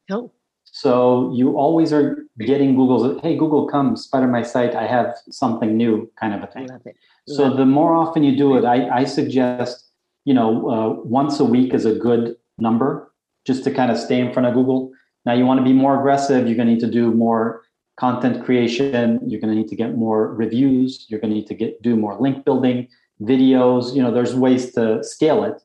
Oh. 0.10 0.32
So 0.66 1.34
you 1.36 1.58
always 1.58 1.92
are 1.92 2.26
getting 2.40 2.76
Google's, 2.76 3.22
hey, 3.22 3.36
Google, 3.36 3.68
come, 3.68 3.98
spider 3.98 4.28
my 4.28 4.42
site. 4.42 4.74
I 4.74 4.88
have 4.88 5.16
something 5.30 5.76
new 5.76 6.10
kind 6.20 6.34
of 6.34 6.44
a 6.44 6.48
thing. 6.48 6.68
Love 6.68 6.82
it. 6.86 6.96
Love 7.28 7.38
so 7.38 7.56
the 7.56 7.66
more 7.66 7.94
often 7.94 8.24
you 8.24 8.38
do 8.38 8.56
it, 8.58 8.64
I, 8.64 8.88
I 8.90 9.04
suggest, 9.04 9.90
you 10.24 10.34
know, 10.34 10.70
uh, 10.70 10.90
once 11.04 11.40
a 11.40 11.46
week 11.46 11.74
is 11.74 11.86
a 11.86 11.94
good 11.94 12.36
number 12.58 13.12
just 13.46 13.64
to 13.66 13.72
kind 13.72 13.92
of 13.92 13.98
stay 13.98 14.20
in 14.20 14.32
front 14.32 14.48
of 14.48 14.54
Google. 14.54 14.92
Now 15.26 15.34
you 15.34 15.46
want 15.46 15.60
to 15.60 15.64
be 15.64 15.74
more 15.74 16.00
aggressive. 16.00 16.48
You're 16.48 16.56
going 16.56 16.68
to 16.68 16.74
need 16.74 16.80
to 16.82 16.90
do 16.90 17.12
more 17.12 17.64
content 17.98 18.44
creation. 18.46 19.20
You're 19.28 19.42
going 19.42 19.54
to 19.54 19.60
need 19.60 19.68
to 19.68 19.76
get 19.76 19.96
more 19.96 20.34
reviews. 20.34 21.06
You're 21.10 21.20
going 21.20 21.32
to 21.32 21.36
need 21.36 21.48
to 21.48 21.54
get 21.54 21.82
do 21.82 21.96
more 21.96 22.18
link 22.20 22.46
building, 22.46 22.88
videos. 23.22 23.94
You 23.94 24.02
know, 24.02 24.12
there's 24.12 24.36
ways 24.36 24.74
to 24.74 25.04
scale 25.04 25.44
it. 25.44 25.62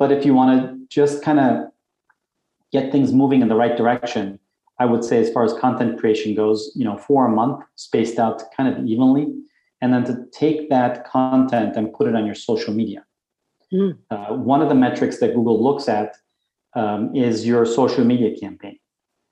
But 0.00 0.10
if 0.10 0.24
you 0.24 0.34
want 0.34 0.50
to 0.62 0.86
just 0.88 1.22
kind 1.22 1.38
of 1.38 1.70
get 2.72 2.90
things 2.90 3.12
moving 3.12 3.42
in 3.42 3.48
the 3.48 3.54
right 3.54 3.76
direction, 3.76 4.40
I 4.78 4.86
would 4.86 5.04
say 5.04 5.18
as 5.18 5.30
far 5.30 5.44
as 5.44 5.52
content 5.52 6.00
creation 6.00 6.34
goes, 6.34 6.72
you 6.74 6.86
know, 6.86 6.96
for 6.96 7.26
a 7.26 7.28
month, 7.28 7.62
spaced 7.76 8.18
out 8.18 8.42
kind 8.56 8.74
of 8.74 8.86
evenly, 8.86 9.26
and 9.82 9.92
then 9.92 10.04
to 10.04 10.24
take 10.32 10.70
that 10.70 11.06
content 11.06 11.76
and 11.76 11.92
put 11.92 12.08
it 12.08 12.16
on 12.16 12.24
your 12.24 12.34
social 12.34 12.72
media. 12.72 13.04
Mm. 13.72 13.98
Uh, 14.10 14.28
one 14.36 14.62
of 14.62 14.70
the 14.70 14.74
metrics 14.74 15.20
that 15.20 15.34
Google 15.34 15.62
looks 15.62 15.86
at 15.86 16.16
um, 16.74 17.14
is 17.14 17.46
your 17.46 17.66
social 17.66 18.04
media 18.04 18.34
campaign. 18.40 18.78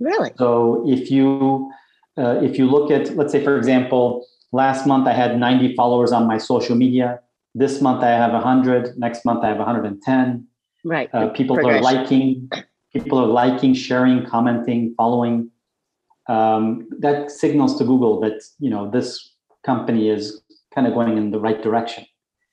Really? 0.00 0.32
So 0.36 0.84
if 0.86 1.10
you 1.10 1.72
uh, 2.18 2.40
if 2.42 2.58
you 2.58 2.66
look 2.66 2.90
at, 2.90 3.16
let's 3.16 3.32
say, 3.32 3.42
for 3.42 3.56
example, 3.56 4.26
last 4.52 4.86
month 4.86 5.06
I 5.06 5.12
had 5.12 5.38
90 5.38 5.76
followers 5.76 6.12
on 6.12 6.26
my 6.26 6.36
social 6.36 6.76
media. 6.76 7.20
This 7.54 7.80
month 7.80 8.02
I 8.02 8.08
have 8.10 8.32
100. 8.32 8.98
Next 8.98 9.24
month 9.24 9.44
I 9.44 9.48
have 9.48 9.58
110. 9.58 10.47
Right. 10.84 11.10
Uh, 11.12 11.28
people 11.28 11.58
are 11.66 11.80
liking 11.80 12.48
people 12.92 13.18
are 13.18 13.26
liking, 13.26 13.74
sharing, 13.74 14.24
commenting, 14.24 14.94
following. 14.96 15.50
Um, 16.28 16.88
that 16.98 17.30
signals 17.30 17.78
to 17.78 17.84
Google 17.84 18.20
that 18.20 18.42
you 18.58 18.70
know 18.70 18.90
this 18.90 19.34
company 19.64 20.10
is 20.10 20.42
kind 20.74 20.86
of 20.86 20.94
going 20.94 21.16
in 21.16 21.30
the 21.30 21.40
right 21.40 21.62
direction. 21.62 22.04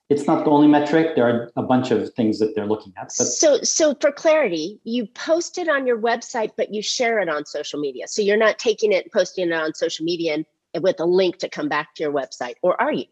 It's 0.09 0.27
not 0.27 0.45
the 0.45 0.51
only 0.51 0.67
metric. 0.67 1.15
There 1.15 1.27
are 1.27 1.51
a 1.55 1.63
bunch 1.63 1.89
of 1.89 2.13
things 2.13 2.37
that 2.39 2.53
they're 2.55 2.67
looking 2.67 2.93
at. 2.95 3.05
But 3.17 3.25
so, 3.25 3.61
so 3.63 3.95
for 3.99 4.11
clarity, 4.11 4.79
you 4.83 5.07
post 5.07 5.57
it 5.57 5.67
on 5.67 5.87
your 5.87 5.99
website, 5.99 6.51
but 6.55 6.71
you 6.71 6.83
share 6.83 7.19
it 7.19 7.27
on 7.27 7.45
social 7.45 7.79
media. 7.79 8.07
So 8.07 8.21
you're 8.21 8.37
not 8.37 8.59
taking 8.59 8.91
it 8.91 9.05
and 9.05 9.11
posting 9.11 9.47
it 9.47 9.53
on 9.53 9.73
social 9.73 10.05
media 10.05 10.35
and 10.35 10.83
with 10.83 10.99
a 10.99 11.05
link 11.05 11.37
to 11.39 11.49
come 11.49 11.67
back 11.67 11.95
to 11.95 12.03
your 12.03 12.13
website, 12.13 12.53
or 12.61 12.79
are 12.79 12.93
you? 12.93 13.05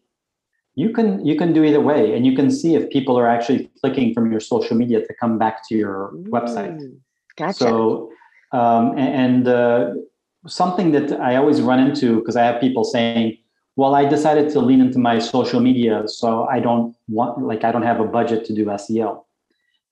You 0.75 0.89
can 0.91 1.25
you 1.25 1.35
can 1.35 1.53
do 1.53 1.63
either 1.63 1.79
way 1.79 2.15
and 2.15 2.25
you 2.25 2.35
can 2.35 2.49
see 2.49 2.75
if 2.75 2.89
people 2.89 3.17
are 3.17 3.27
actually 3.27 3.69
clicking 3.79 4.13
from 4.13 4.31
your 4.31 4.39
social 4.39 4.75
media 4.75 5.05
to 5.05 5.13
come 5.13 5.37
back 5.37 5.67
to 5.67 5.75
your 5.75 6.11
mm. 6.13 6.27
website 6.29 6.79
Gotcha. 7.35 7.57
So, 7.57 8.11
um, 8.51 8.97
and 8.97 9.47
uh, 9.47 9.93
something 10.47 10.91
that 10.91 11.19
I 11.19 11.35
always 11.35 11.61
run 11.61 11.79
into 11.79 12.19
because 12.19 12.35
I 12.35 12.43
have 12.43 12.61
people 12.61 12.83
saying, 12.83 13.37
"Well, 13.75 13.95
I 13.95 14.05
decided 14.05 14.51
to 14.51 14.59
lean 14.59 14.81
into 14.81 14.99
my 14.99 15.19
social 15.19 15.59
media, 15.59 16.07
so 16.07 16.45
I 16.45 16.59
don't 16.59 16.95
want 17.07 17.41
like 17.43 17.63
I 17.63 17.71
don't 17.71 17.83
have 17.83 17.99
a 17.99 18.05
budget 18.05 18.45
to 18.45 18.53
do 18.53 18.65
SEO." 18.65 19.23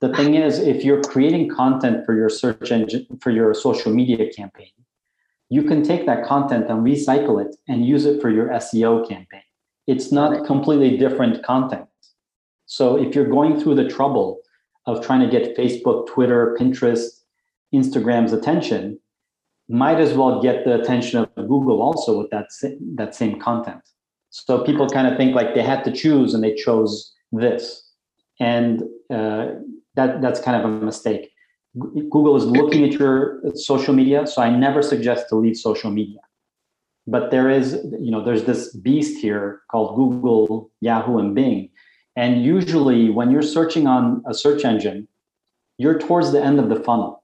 The 0.01 0.13
thing 0.13 0.35
is, 0.35 0.59
if 0.59 0.83
you're 0.83 1.01
creating 1.01 1.49
content 1.49 2.05
for 2.05 2.15
your 2.15 2.29
search 2.29 2.71
engine 2.71 3.05
for 3.21 3.31
your 3.31 3.53
social 3.53 3.93
media 3.93 4.31
campaign, 4.31 4.71
you 5.49 5.63
can 5.63 5.83
take 5.83 6.05
that 6.05 6.25
content 6.25 6.69
and 6.69 6.83
recycle 6.85 7.43
it 7.43 7.55
and 7.67 7.85
use 7.85 8.05
it 8.05 8.21
for 8.21 8.29
your 8.29 8.49
SEO 8.49 9.07
campaign. 9.07 9.43
It's 9.91 10.09
not 10.11 10.45
completely 10.51 10.91
different 10.97 11.43
content. 11.51 11.87
So 12.77 12.85
if 13.03 13.09
you're 13.13 13.31
going 13.37 13.53
through 13.59 13.75
the 13.75 13.89
trouble 13.97 14.27
of 14.89 15.05
trying 15.05 15.21
to 15.25 15.31
get 15.35 15.57
Facebook, 15.57 16.07
Twitter, 16.07 16.55
Pinterest, 16.59 17.05
Instagram's 17.79 18.33
attention, 18.39 18.81
might 19.83 19.99
as 20.05 20.13
well 20.13 20.41
get 20.41 20.65
the 20.65 20.73
attention 20.81 21.19
of 21.19 21.27
Google 21.35 21.81
also 21.87 22.11
with 22.19 22.29
that 22.35 22.47
that 22.95 23.11
same 23.21 23.39
content. 23.47 23.83
So 24.29 24.63
people 24.63 24.87
kind 24.97 25.07
of 25.09 25.17
think 25.19 25.35
like 25.39 25.49
they 25.55 25.65
had 25.73 25.83
to 25.87 25.91
choose 25.91 26.33
and 26.33 26.41
they 26.45 26.55
chose 26.65 26.91
this, 27.43 27.61
and 28.39 28.83
uh, 29.17 29.43
that 29.97 30.21
that's 30.23 30.39
kind 30.47 30.57
of 30.59 30.63
a 30.69 30.73
mistake. 30.91 31.23
Google 32.13 32.35
is 32.41 32.45
looking 32.45 32.81
at 32.87 32.93
your 33.01 33.41
social 33.55 33.93
media, 34.01 34.19
so 34.27 34.41
I 34.41 34.49
never 34.65 34.81
suggest 34.81 35.21
to 35.29 35.35
leave 35.43 35.57
social 35.57 35.91
media. 35.99 36.21
But 37.07 37.31
there 37.31 37.49
is, 37.49 37.73
you 37.99 38.11
know, 38.11 38.23
there's 38.23 38.43
this 38.43 38.75
beast 38.75 39.21
here 39.21 39.61
called 39.71 39.95
Google, 39.95 40.69
Yahoo, 40.81 41.17
and 41.17 41.33
Bing. 41.33 41.69
And 42.15 42.43
usually, 42.43 43.09
when 43.09 43.31
you're 43.31 43.41
searching 43.41 43.87
on 43.87 44.23
a 44.27 44.33
search 44.33 44.65
engine, 44.65 45.07
you're 45.77 45.97
towards 45.97 46.31
the 46.31 46.43
end 46.43 46.59
of 46.59 46.69
the 46.69 46.75
funnel. 46.75 47.23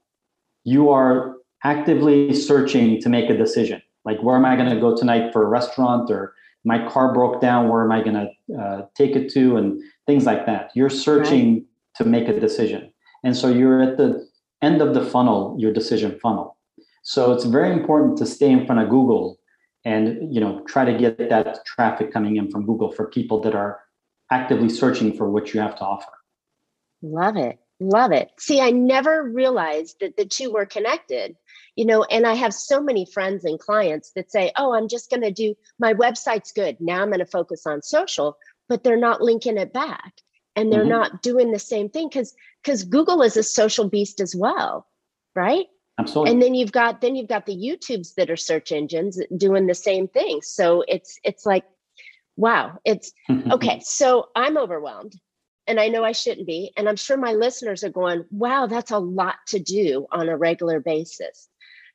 You 0.64 0.90
are 0.90 1.36
actively 1.64 2.34
searching 2.34 3.02
to 3.02 3.10
make 3.10 3.30
a 3.30 3.38
decision. 3.38 3.82
Like 4.06 4.22
where 4.24 4.36
am 4.36 4.46
i 4.46 4.56
going 4.56 4.70
to 4.70 4.80
go 4.80 4.96
tonight 4.96 5.34
for 5.34 5.44
a 5.44 5.48
restaurant? 5.48 6.10
Or 6.10 6.34
my 6.64 6.88
car 6.90 7.14
broke 7.14 7.42
down 7.42 7.70
where 7.70 7.84
am 7.84 7.92
i 7.92 8.02
going 8.02 8.16
to 8.16 8.60
uh, 8.60 8.86
take 8.96 9.16
it 9.16 9.32
to? 9.34 9.58
And 9.58 9.82
things 10.06 10.26
like 10.26 10.46
that. 10.46 10.72
You're 10.74 10.90
searching 10.90 11.54
right. 11.56 11.64
to 11.98 12.06
make 12.06 12.28
a 12.28 12.40
decision. 12.40 12.92
And 13.24 13.36
so 13.36 13.50
you're 13.50 13.82
at 13.82 13.98
the 13.98 14.28
end 14.62 14.82
of 14.82 14.94
the 14.94 15.06
funnel 15.06 15.56
your 15.60 15.74
decision 15.74 16.18
funnel. 16.22 16.58
So 17.04 17.32
it's 17.34 17.46
very 17.46 17.72
important 17.72 18.18
to 18.20 18.26
stay 18.26 18.50
in 18.50 18.66
front 18.66 18.82
of 18.82 18.90
google 18.90 19.38
and 19.86 20.34
you 20.34 20.40
know 20.40 20.62
try 20.68 20.86
to 20.86 20.98
get 20.98 21.18
that 21.18 21.66
traffic 21.66 22.12
coming 22.12 22.38
in 22.38 22.50
from 22.50 22.66
google 22.66 22.92
for 22.92 23.08
people 23.08 23.40
that 23.42 23.56
are 23.56 23.80
actively 24.32 24.70
searching 24.70 25.16
for 25.16 25.30
what 25.30 25.54
you 25.54 25.60
have 25.60 25.76
to 25.76 25.84
offer 25.84 26.12
love 27.02 27.38
it 27.38 27.60
Love 27.80 28.12
it. 28.12 28.32
See, 28.40 28.60
I 28.60 28.72
never 28.72 29.24
realized 29.24 29.98
that 30.00 30.18
the 30.18 30.26
two 30.26 30.52
were 30.52 30.66
connected, 30.66 31.36
you 31.76 31.86
know, 31.86 32.04
and 32.06 32.26
I 32.26 32.34
have 32.34 32.54
so 32.54 32.82
many 32.82 33.06
friends 33.06 33.46
and 33.46 33.60
clients 33.60 34.12
that 34.16 34.32
say, 34.32 34.52
oh, 34.56 34.74
I'm 34.74 34.88
just 34.88 35.12
going 35.12 35.22
to 35.22 35.32
do 35.32 35.54
my 35.78 35.94
website's 35.94 36.52
good. 36.52 36.78
Now 36.80 37.04
I'm 37.04 37.10
going 37.10 37.20
to 37.20 37.26
focus 37.26 37.68
on 37.68 37.84
social, 37.84 38.38
but 38.68 38.84
they're 38.84 38.98
not 38.98 39.22
linking 39.22 39.58
it 39.58 39.74
back 39.74 40.14
and 40.56 40.74
they're 40.74 40.82
mm-hmm. 40.82 40.90
not 40.90 41.22
doing 41.22 41.52
the 41.52 41.60
same 41.60 41.90
thing 41.90 42.10
because 42.10 42.34
because 42.64 42.84
Google 42.84 43.22
is 43.22 43.38
a 43.38 43.44
social 43.44 43.88
beast 43.88 44.20
as 44.20 44.36
well, 44.36 44.88
right? 45.36 45.68
Absolutely. 46.00 46.32
And 46.32 46.42
then 46.42 46.54
you've 46.54 46.72
got 46.72 47.02
then 47.02 47.16
you've 47.16 47.28
got 47.28 47.46
the 47.46 47.56
YouTubes 47.56 48.16
that 48.16 48.30
are 48.30 48.38
search 48.38 48.72
engines 48.72 49.20
doing 49.36 49.68
the 49.68 49.76
same 49.76 50.08
thing. 50.08 50.42
So 50.44 50.84
it's 50.88 51.20
it's 51.24 51.46
like, 51.46 51.66
wow, 52.36 52.80
it's 52.86 53.12
okay. 53.52 53.82
So 53.84 54.30
I'm 54.36 54.58
overwhelmed 54.58 55.16
and 55.68 55.80
I 55.80 55.90
know 55.90 56.04
I 56.04 56.14
shouldn't 56.14 56.48
be. 56.48 56.72
And 56.78 56.88
I'm 56.88 56.96
sure 56.96 57.18
my 57.18 57.34
listeners 57.34 57.84
are 57.84 57.90
going, 57.90 58.26
wow, 58.32 58.68
that's 58.68 58.92
a 58.92 59.00
lot 59.00 59.36
to 59.48 59.60
do 59.60 60.08
on 60.12 60.30
a 60.30 60.38
regular 60.38 60.80
basis. 60.80 61.50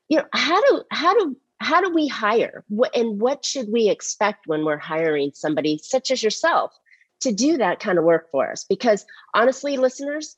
You 0.09 0.19
know, 0.19 0.25
how 0.33 0.61
do, 0.67 0.83
how 0.91 1.15
do, 1.15 1.37
how 1.61 1.81
do 1.81 1.91
we 1.91 2.07
hire? 2.07 2.65
And 2.95 3.21
what 3.21 3.45
should 3.45 3.73
we 3.73 3.88
expect 3.88 4.47
when 4.47 4.65
we're 4.65 4.77
hiring 4.77 5.31
somebody 5.35 5.79
such 5.83 6.11
as 6.11 6.23
yourself 6.23 6.73
to 7.21 7.33
do 7.33 7.57
that 7.57 7.81
kind 7.81 7.99
of 7.99 8.05
work 8.05 8.31
for 8.31 8.51
us? 8.51 8.67
Because 8.69 9.07
honestly, 9.33 9.79
listeners, 9.79 10.37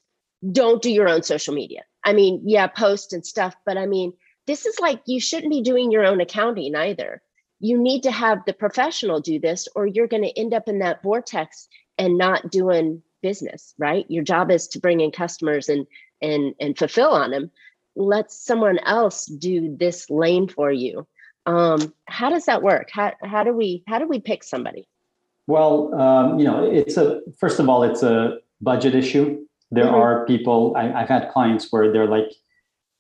don't 0.53 0.83
do 0.83 0.91
your 0.91 1.09
own 1.09 1.23
social 1.23 1.55
media. 1.55 1.83
I 2.05 2.13
mean, 2.13 2.43
yeah, 2.45 2.67
post 2.67 3.13
and 3.13 3.25
stuff, 3.25 3.55
but 3.65 3.79
I 3.79 3.87
mean, 3.87 4.13
this 4.47 4.67
is 4.67 4.79
like 4.81 5.01
you 5.07 5.21
shouldn't 5.21 5.53
be 5.53 5.63
doing 5.63 5.91
your 5.91 6.05
own 6.05 6.21
accounting 6.21 6.75
either. 6.77 7.23
You 7.61 7.81
need 7.81 8.03
to 8.03 8.11
have 8.11 8.45
the 8.45 8.53
professional 8.53 9.21
do 9.21 9.39
this, 9.39 9.69
or 9.75 9.87
you're 9.87 10.07
going 10.07 10.23
to 10.23 10.39
end 10.39 10.53
up 10.53 10.69
in 10.69 10.81
that 10.81 11.03
vortex 11.03 11.69
and 11.99 12.19
not 12.19 12.51
doing 12.51 13.03
business, 13.23 13.75
right? 13.79 14.05
Your 14.09 14.23
job 14.23 14.51
is 14.51 14.69
to 14.69 14.79
bring 14.79 15.01
in 15.01 15.11
customers 15.11 15.69
and 15.69 15.87
and 16.21 16.55
and 16.61 16.77
fulfill 16.77 17.11
on 17.11 17.31
them. 17.31 17.51
Let 17.97 18.31
someone 18.31 18.79
else 18.81 19.27
do 19.27 19.77
this 19.79 20.11
lane 20.11 20.49
for 20.49 20.71
you. 20.71 21.07
Um, 21.47 21.95
how 22.07 22.29
does 22.29 22.47
that 22.47 22.63
work? 22.63 22.91
How 22.93 23.13
how 23.23 23.45
do 23.45 23.53
we 23.53 23.83
how 23.87 23.99
do 23.99 24.07
we 24.07 24.21
pick 24.21 24.45
somebody? 24.45 24.87
Well, 25.47 25.95
um, 25.95 26.39
you 26.39 26.45
know, 26.45 26.65
it's 26.65 26.97
a 26.97 27.21
first 27.39 27.61
of 27.61 27.69
all, 27.69 27.83
it's 27.83 28.03
a 28.03 28.39
budget 28.61 28.95
issue. 28.95 29.45
There 29.75 29.85
mm-hmm. 29.85 29.95
are 29.95 30.27
people 30.27 30.75
I, 30.77 31.01
have 31.01 31.09
had 31.09 31.31
clients 31.31 31.69
where 31.71 31.93
they're 31.93 32.07
like, 32.07 32.33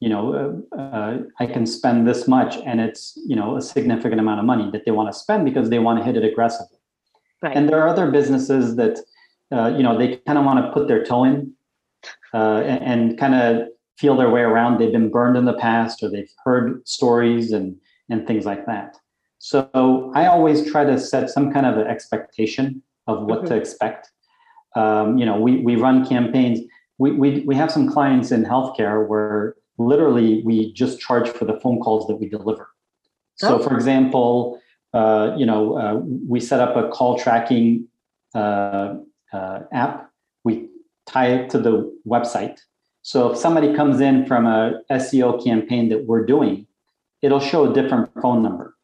you 0.00 0.08
know, 0.08 0.62
uh, 0.76 0.80
uh, 0.80 1.18
I 1.38 1.46
can 1.46 1.66
spend 1.66 2.06
this 2.06 2.28
much, 2.28 2.56
and 2.66 2.80
it's 2.80 3.16
you 3.26 3.37
know 3.37 3.56
a 3.56 3.62
significant 3.62 4.20
amount 4.20 4.40
of 4.40 4.46
money 4.46 4.70
that 4.72 4.84
they 4.84 4.90
want 4.90 5.12
to 5.12 5.18
spend 5.18 5.44
because 5.44 5.70
they 5.70 5.78
want 5.78 5.98
to 5.98 6.04
hit 6.04 6.16
it 6.16 6.24
aggressively. 6.24 6.78
Right. 7.42 7.56
And 7.56 7.68
there 7.68 7.80
are 7.82 7.88
other 7.88 8.10
businesses 8.10 8.76
that 8.76 8.98
uh, 9.52 9.68
you 9.68 9.82
know, 9.82 9.96
they 9.98 10.16
kind 10.26 10.38
of 10.38 10.44
want 10.44 10.64
to 10.64 10.72
put 10.72 10.88
their 10.88 11.04
toe 11.04 11.24
in 11.24 11.52
uh, 12.32 12.60
and, 12.60 12.82
and 12.82 13.18
kind 13.18 13.34
of 13.34 13.68
feel 13.98 14.16
their 14.16 14.30
way 14.30 14.40
around. 14.40 14.78
They've 14.78 14.92
been 14.92 15.10
burned 15.10 15.37
in 15.37 15.44
the 15.44 15.54
past, 15.54 16.02
or 16.02 16.10
they've 16.10 16.30
heard 16.44 16.87
stories 16.87 17.52
and 17.52 17.76
and 18.10 18.26
things 18.26 18.44
like 18.44 18.66
that. 18.66 18.96
So 19.38 20.12
I 20.14 20.26
always 20.26 20.70
try 20.70 20.84
to 20.84 20.98
set 20.98 21.30
some 21.30 21.52
kind 21.52 21.66
of 21.66 21.78
an 21.78 21.87
expectation 21.87 22.82
of 23.06 23.24
what 23.24 23.40
mm-hmm. 23.40 23.48
to 23.48 23.56
expect. 23.56 24.10
Um, 24.74 25.18
you 25.18 25.26
know, 25.26 25.38
we 25.38 25.58
we 25.58 25.76
run 25.76 26.06
campaigns. 26.06 26.60
we, 26.98 27.12
we, 27.12 27.40
we 27.40 27.54
have 27.54 27.70
some 27.70 27.90
clients 27.90 28.30
in 28.30 28.44
healthcare 28.44 29.06
where 29.06 29.54
literally 29.78 30.42
we 30.44 30.72
just 30.72 31.00
charge 31.00 31.28
for 31.28 31.44
the 31.44 31.58
phone 31.60 31.80
calls 31.80 32.06
that 32.06 32.16
we 32.16 32.28
deliver. 32.28 32.68
So, 33.37 33.58
oh. 33.58 33.62
for 33.62 33.74
example, 33.74 34.60
uh, 34.92 35.34
you 35.37 35.44
know, 35.44 35.76
uh, 35.76 35.94
we 36.28 36.40
set 36.40 36.60
up 36.60 36.76
a 36.76 36.88
call 36.88 37.18
tracking 37.18 37.88
uh, 38.34 38.94
uh, 39.32 39.60
app. 39.72 40.10
We 40.44 40.68
tie 41.06 41.28
it 41.28 41.50
to 41.50 41.58
the 41.58 41.92
website. 42.06 42.60
So 43.02 43.32
if 43.32 43.38
somebody 43.38 43.74
comes 43.74 44.00
in 44.00 44.24
from 44.24 44.46
a 44.46 44.80
SEO 44.90 45.44
campaign 45.44 45.88
that 45.90 46.06
we're 46.06 46.24
doing, 46.24 46.66
it'll 47.22 47.40
show 47.40 47.70
a 47.70 47.74
different 47.74 48.10
phone 48.22 48.42
number. 48.42 48.76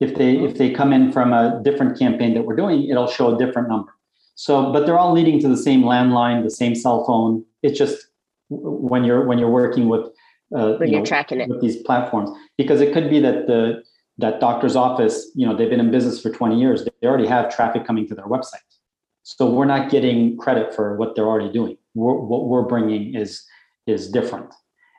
If 0.00 0.16
they 0.16 0.36
if 0.36 0.58
they 0.58 0.70
come 0.70 0.92
in 0.92 1.10
from 1.10 1.32
a 1.32 1.60
different 1.64 1.98
campaign 1.98 2.34
that 2.34 2.44
we're 2.44 2.56
doing, 2.56 2.88
it'll 2.88 3.08
show 3.08 3.34
a 3.34 3.38
different 3.38 3.68
number. 3.68 3.92
So, 4.38 4.72
but 4.72 4.86
they're 4.86 4.96
all 4.96 5.12
leading 5.12 5.40
to 5.40 5.48
the 5.48 5.56
same 5.56 5.82
landline, 5.82 6.44
the 6.44 6.50
same 6.50 6.76
cell 6.76 7.04
phone. 7.04 7.44
It's 7.64 7.76
just 7.76 8.06
when 8.50 9.02
you're 9.02 9.26
when 9.26 9.36
you're 9.36 9.50
working 9.50 9.88
with 9.88 10.06
uh, 10.54 10.74
when 10.74 10.92
you 10.92 11.00
are 11.00 11.04
tracking 11.04 11.40
it 11.40 11.48
with 11.48 11.60
these 11.60 11.78
platforms, 11.78 12.30
because 12.56 12.80
it 12.80 12.94
could 12.94 13.10
be 13.10 13.18
that 13.18 13.48
the 13.48 13.82
that 14.18 14.38
doctor's 14.38 14.76
office, 14.76 15.32
you 15.34 15.44
know, 15.44 15.56
they've 15.56 15.68
been 15.68 15.80
in 15.80 15.90
business 15.90 16.22
for 16.22 16.30
20 16.30 16.56
years. 16.58 16.84
They 16.84 17.08
already 17.08 17.26
have 17.26 17.52
traffic 17.52 17.84
coming 17.84 18.06
to 18.06 18.14
their 18.14 18.26
website. 18.26 18.62
So 19.24 19.50
we're 19.50 19.64
not 19.64 19.90
getting 19.90 20.36
credit 20.36 20.72
for 20.72 20.96
what 20.96 21.16
they're 21.16 21.26
already 21.26 21.52
doing. 21.52 21.76
We're, 21.94 22.14
what 22.14 22.46
we're 22.46 22.62
bringing 22.62 23.16
is 23.16 23.44
is 23.88 24.08
different. 24.08 24.54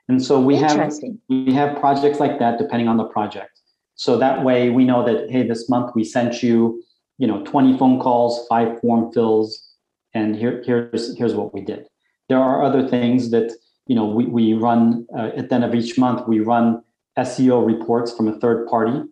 And 0.10 0.22
so 0.22 0.38
we 0.42 0.58
have 0.58 0.92
we 1.30 1.54
have 1.54 1.80
projects 1.80 2.20
like 2.20 2.40
that 2.40 2.58
depending 2.58 2.90
on 2.90 2.98
the 2.98 3.06
project. 3.06 3.62
So 3.96 4.18
that 4.18 4.44
way 4.44 4.70
we 4.70 4.84
know 4.84 5.06
that 5.06 5.32
hey, 5.32 5.48
this 5.48 5.70
month 5.70 5.96
we 5.96 6.04
sent 6.04 6.44
you 6.44 6.84
you 7.20 7.28
know 7.28 7.44
20 7.44 7.78
phone 7.78 8.00
calls 8.00 8.48
five 8.48 8.80
form 8.82 9.12
fills 9.12 9.70
and 10.14 10.36
here, 10.36 10.64
here's 10.66 11.16
here's 11.18 11.36
what 11.36 11.54
we 11.54 11.62
did. 11.62 11.88
There 12.30 12.40
are 12.40 12.64
other 12.64 12.88
things 12.88 13.30
that 13.32 13.52
you 13.86 13.96
know 13.96 14.06
we, 14.06 14.26
we 14.26 14.54
run 14.54 15.06
uh, 15.16 15.30
at 15.38 15.50
the 15.50 15.56
end 15.56 15.64
of 15.64 15.76
each 15.76 15.98
month 15.98 16.28
we 16.28 16.40
run 16.40 16.84
seo 17.18 17.66
reports 17.66 18.16
from 18.16 18.28
a 18.28 18.40
third 18.40 18.68
party 18.68 19.04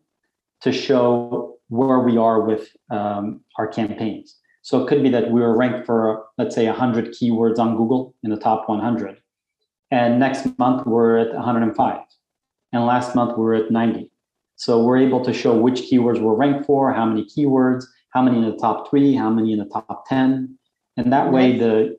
to 0.62 0.72
show 0.72 1.58
where 1.67 2.00
we 2.00 2.17
are 2.17 2.41
with 2.41 2.70
um, 2.89 3.41
our 3.58 3.67
campaigns. 3.67 4.38
So 4.62 4.82
it 4.82 4.88
could 4.88 5.04
be 5.04 5.10
that 5.10 5.30
we 5.32 5.41
were 5.41 5.56
ranked 5.56 5.86
for 5.86 6.26
let's 6.38 6.56
say 6.56 6.65
100 6.67 7.10
keywords 7.10 7.60
on 7.60 7.78
google 7.78 8.15
in 8.24 8.32
the 8.32 8.38
top 8.38 8.67
100 8.70 9.22
and 9.91 10.20
next 10.20 10.58
month 10.58 10.86
we're 10.86 11.17
at 11.17 11.34
105 11.34 12.00
and 12.74 12.86
last 12.86 13.15
month 13.15 13.38
we 13.38 13.43
were 13.43 13.56
at 13.56 13.72
90 13.72 14.12
so 14.56 14.84
we're 14.84 14.98
able 14.98 15.24
to 15.24 15.34
show 15.34 15.56
which 15.56 15.82
keywords 15.82 16.20
we're 16.20 16.34
ranked 16.34 16.65
for 16.65 16.93
how 16.93 17.06
many 17.06 17.24
keywords 17.26 17.86
how 18.10 18.22
many 18.22 18.38
in 18.38 18.50
the 18.50 18.58
top 18.58 18.89
three, 18.89 19.15
how 19.15 19.30
many 19.30 19.54
in 19.54 19.60
the 19.60 19.65
top 19.65 20.08
10. 20.08 20.58
And 20.98 21.13
that 21.13 21.32
way 21.32 21.58
the 21.58 21.98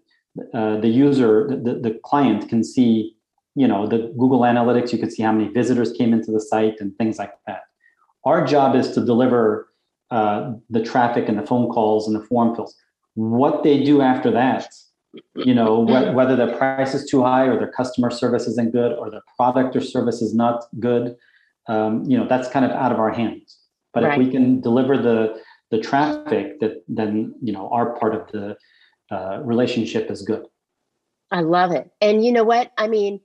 uh, 0.54 0.76
the 0.78 0.88
user, 0.88 1.48
the, 1.48 1.74
the 1.74 1.98
client 2.04 2.48
can 2.48 2.62
see, 2.62 3.16
you 3.54 3.66
know, 3.66 3.86
the 3.86 4.12
Google 4.18 4.40
Analytics, 4.40 4.92
you 4.92 4.98
can 4.98 5.10
see 5.10 5.22
how 5.22 5.32
many 5.32 5.48
visitors 5.48 5.92
came 5.92 6.12
into 6.12 6.30
the 6.30 6.40
site 6.40 6.76
and 6.80 6.96
things 6.96 7.18
like 7.18 7.32
that. 7.46 7.62
Our 8.24 8.46
job 8.46 8.76
is 8.76 8.92
to 8.92 9.04
deliver 9.04 9.68
uh, 10.10 10.52
the 10.70 10.82
traffic 10.82 11.28
and 11.28 11.38
the 11.38 11.46
phone 11.46 11.68
calls 11.68 12.06
and 12.06 12.14
the 12.14 12.24
form 12.24 12.54
fills. 12.54 12.74
What 13.14 13.64
they 13.64 13.82
do 13.82 14.00
after 14.00 14.30
that, 14.30 14.72
you 15.34 15.54
know, 15.54 15.84
wh- 15.86 16.14
whether 16.14 16.36
their 16.36 16.56
price 16.56 16.94
is 16.94 17.08
too 17.08 17.22
high 17.22 17.46
or 17.46 17.58
their 17.58 17.72
customer 17.72 18.10
service 18.10 18.46
isn't 18.46 18.72
good 18.72 18.92
or 18.92 19.10
their 19.10 19.22
product 19.36 19.74
or 19.76 19.80
service 19.80 20.22
is 20.22 20.34
not 20.34 20.64
good, 20.78 21.16
um, 21.68 22.04
you 22.04 22.16
know, 22.16 22.26
that's 22.28 22.48
kind 22.48 22.64
of 22.64 22.70
out 22.72 22.92
of 22.92 22.98
our 22.98 23.10
hands. 23.10 23.58
But 23.92 24.04
right. 24.04 24.12
if 24.12 24.26
we 24.26 24.30
can 24.30 24.60
deliver 24.60 24.96
the 24.96 25.40
the 25.70 25.80
traffic 25.80 26.60
that 26.60 26.82
then 26.88 27.34
you 27.42 27.52
know 27.52 27.68
our 27.70 27.98
part 27.98 28.14
of 28.14 28.30
the 28.32 28.56
uh, 29.10 29.40
relationship 29.42 30.10
is 30.10 30.22
good. 30.22 30.46
I 31.30 31.40
love 31.40 31.72
it. 31.72 31.90
And 32.00 32.24
you 32.24 32.32
know 32.32 32.44
what? 32.44 32.72
I 32.78 32.88
mean 32.88 33.20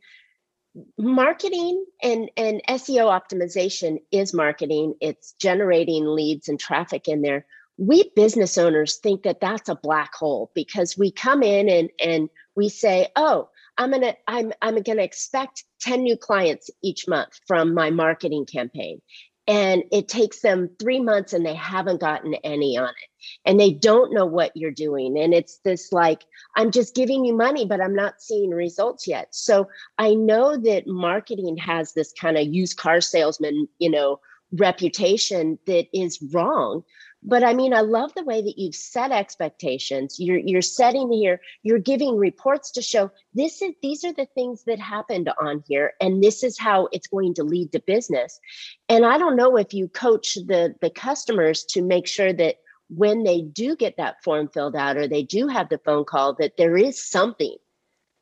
marketing 0.97 1.85
and 2.01 2.31
and 2.35 2.61
seo 2.67 3.05
optimization 3.05 4.01
is 4.11 4.33
marketing. 4.33 4.95
It's 5.01 5.33
generating 5.33 6.05
leads 6.05 6.49
and 6.49 6.59
traffic 6.59 7.07
in 7.07 7.21
there. 7.21 7.45
We 7.77 8.11
business 8.15 8.57
owners 8.57 8.97
think 8.97 9.23
that 9.23 9.39
that's 9.39 9.69
a 9.69 9.75
black 9.75 10.13
hole 10.13 10.51
because 10.53 10.97
we 10.97 11.11
come 11.11 11.43
in 11.43 11.69
and 11.69 11.89
and 12.03 12.29
we 12.55 12.69
say 12.69 13.07
oh 13.15 13.49
i'm 13.77 13.91
gonna 13.91 14.15
i'm 14.27 14.53
i'm 14.61 14.81
gonna 14.81 15.01
expect 15.01 15.63
10 15.81 16.03
new 16.03 16.17
clients 16.17 16.69
each 16.83 17.07
month 17.07 17.39
from 17.47 17.73
my 17.73 17.89
marketing 17.89 18.45
campaign 18.45 19.01
and 19.47 19.83
it 19.91 20.07
takes 20.07 20.39
them 20.41 20.69
three 20.79 20.99
months 20.99 21.33
and 21.33 21.45
they 21.45 21.55
haven't 21.55 21.99
gotten 21.99 22.33
any 22.43 22.77
on 22.77 22.89
it. 22.89 23.09
And 23.45 23.59
they 23.59 23.71
don't 23.71 24.13
know 24.13 24.25
what 24.25 24.55
you're 24.55 24.71
doing. 24.71 25.17
And 25.17 25.33
it's 25.33 25.59
this 25.59 25.91
like 25.91 26.23
i'm 26.55 26.71
just 26.71 26.95
giving 26.95 27.25
you 27.25 27.35
money 27.35 27.65
but 27.65 27.81
i'm 27.81 27.95
not 27.95 28.21
seeing 28.21 28.51
results 28.51 29.07
yet. 29.07 29.27
So 29.31 29.67
i 29.97 30.13
know 30.13 30.57
that 30.57 30.87
marketing 30.87 31.57
has 31.57 31.93
this 31.93 32.13
kind 32.19 32.37
of 32.37 32.47
used 32.47 32.77
car 32.77 33.01
salesman 33.01 33.67
you 33.79 33.89
know 33.89 34.19
reputation 34.53 35.57
that 35.65 35.87
is 35.93 36.21
wrong 36.31 36.83
but 37.25 37.43
i 37.43 37.53
mean 37.53 37.73
i 37.73 37.81
love 37.81 38.13
the 38.15 38.23
way 38.23 38.41
that 38.41 38.57
you've 38.57 38.75
set 38.75 39.11
expectations. 39.11 40.17
You're 40.19 40.37
you're 40.37 40.61
setting 40.61 41.11
here 41.11 41.39
you're 41.63 41.79
giving 41.79 42.17
reports 42.17 42.71
to 42.71 42.81
show 42.81 43.11
this 43.33 43.61
is 43.61 43.73
these 43.81 44.03
are 44.03 44.13
the 44.13 44.27
things 44.35 44.63
that 44.65 44.79
happened 44.79 45.29
on 45.41 45.63
here 45.67 45.93
and 46.01 46.23
this 46.23 46.43
is 46.43 46.59
how 46.59 46.89
it's 46.91 47.07
going 47.07 47.33
to 47.35 47.43
lead 47.43 47.71
to 47.71 47.79
business. 47.79 48.39
And 48.89 49.05
i 49.05 49.17
don't 49.17 49.35
know 49.35 49.57
if 49.57 49.73
you 49.73 49.87
coach 49.87 50.35
the 50.35 50.75
the 50.81 50.89
customers 50.89 51.63
to 51.69 51.81
make 51.81 52.07
sure 52.07 52.33
that 52.33 52.57
when 52.89 53.23
they 53.23 53.41
do 53.41 53.75
get 53.75 53.97
that 53.97 54.23
form 54.23 54.49
filled 54.49 54.75
out 54.75 54.97
or 54.97 55.07
they 55.07 55.23
do 55.23 55.47
have 55.47 55.69
the 55.69 55.79
phone 55.79 56.05
call 56.05 56.35
that 56.35 56.57
there 56.57 56.77
is 56.77 57.03
something 57.03 57.55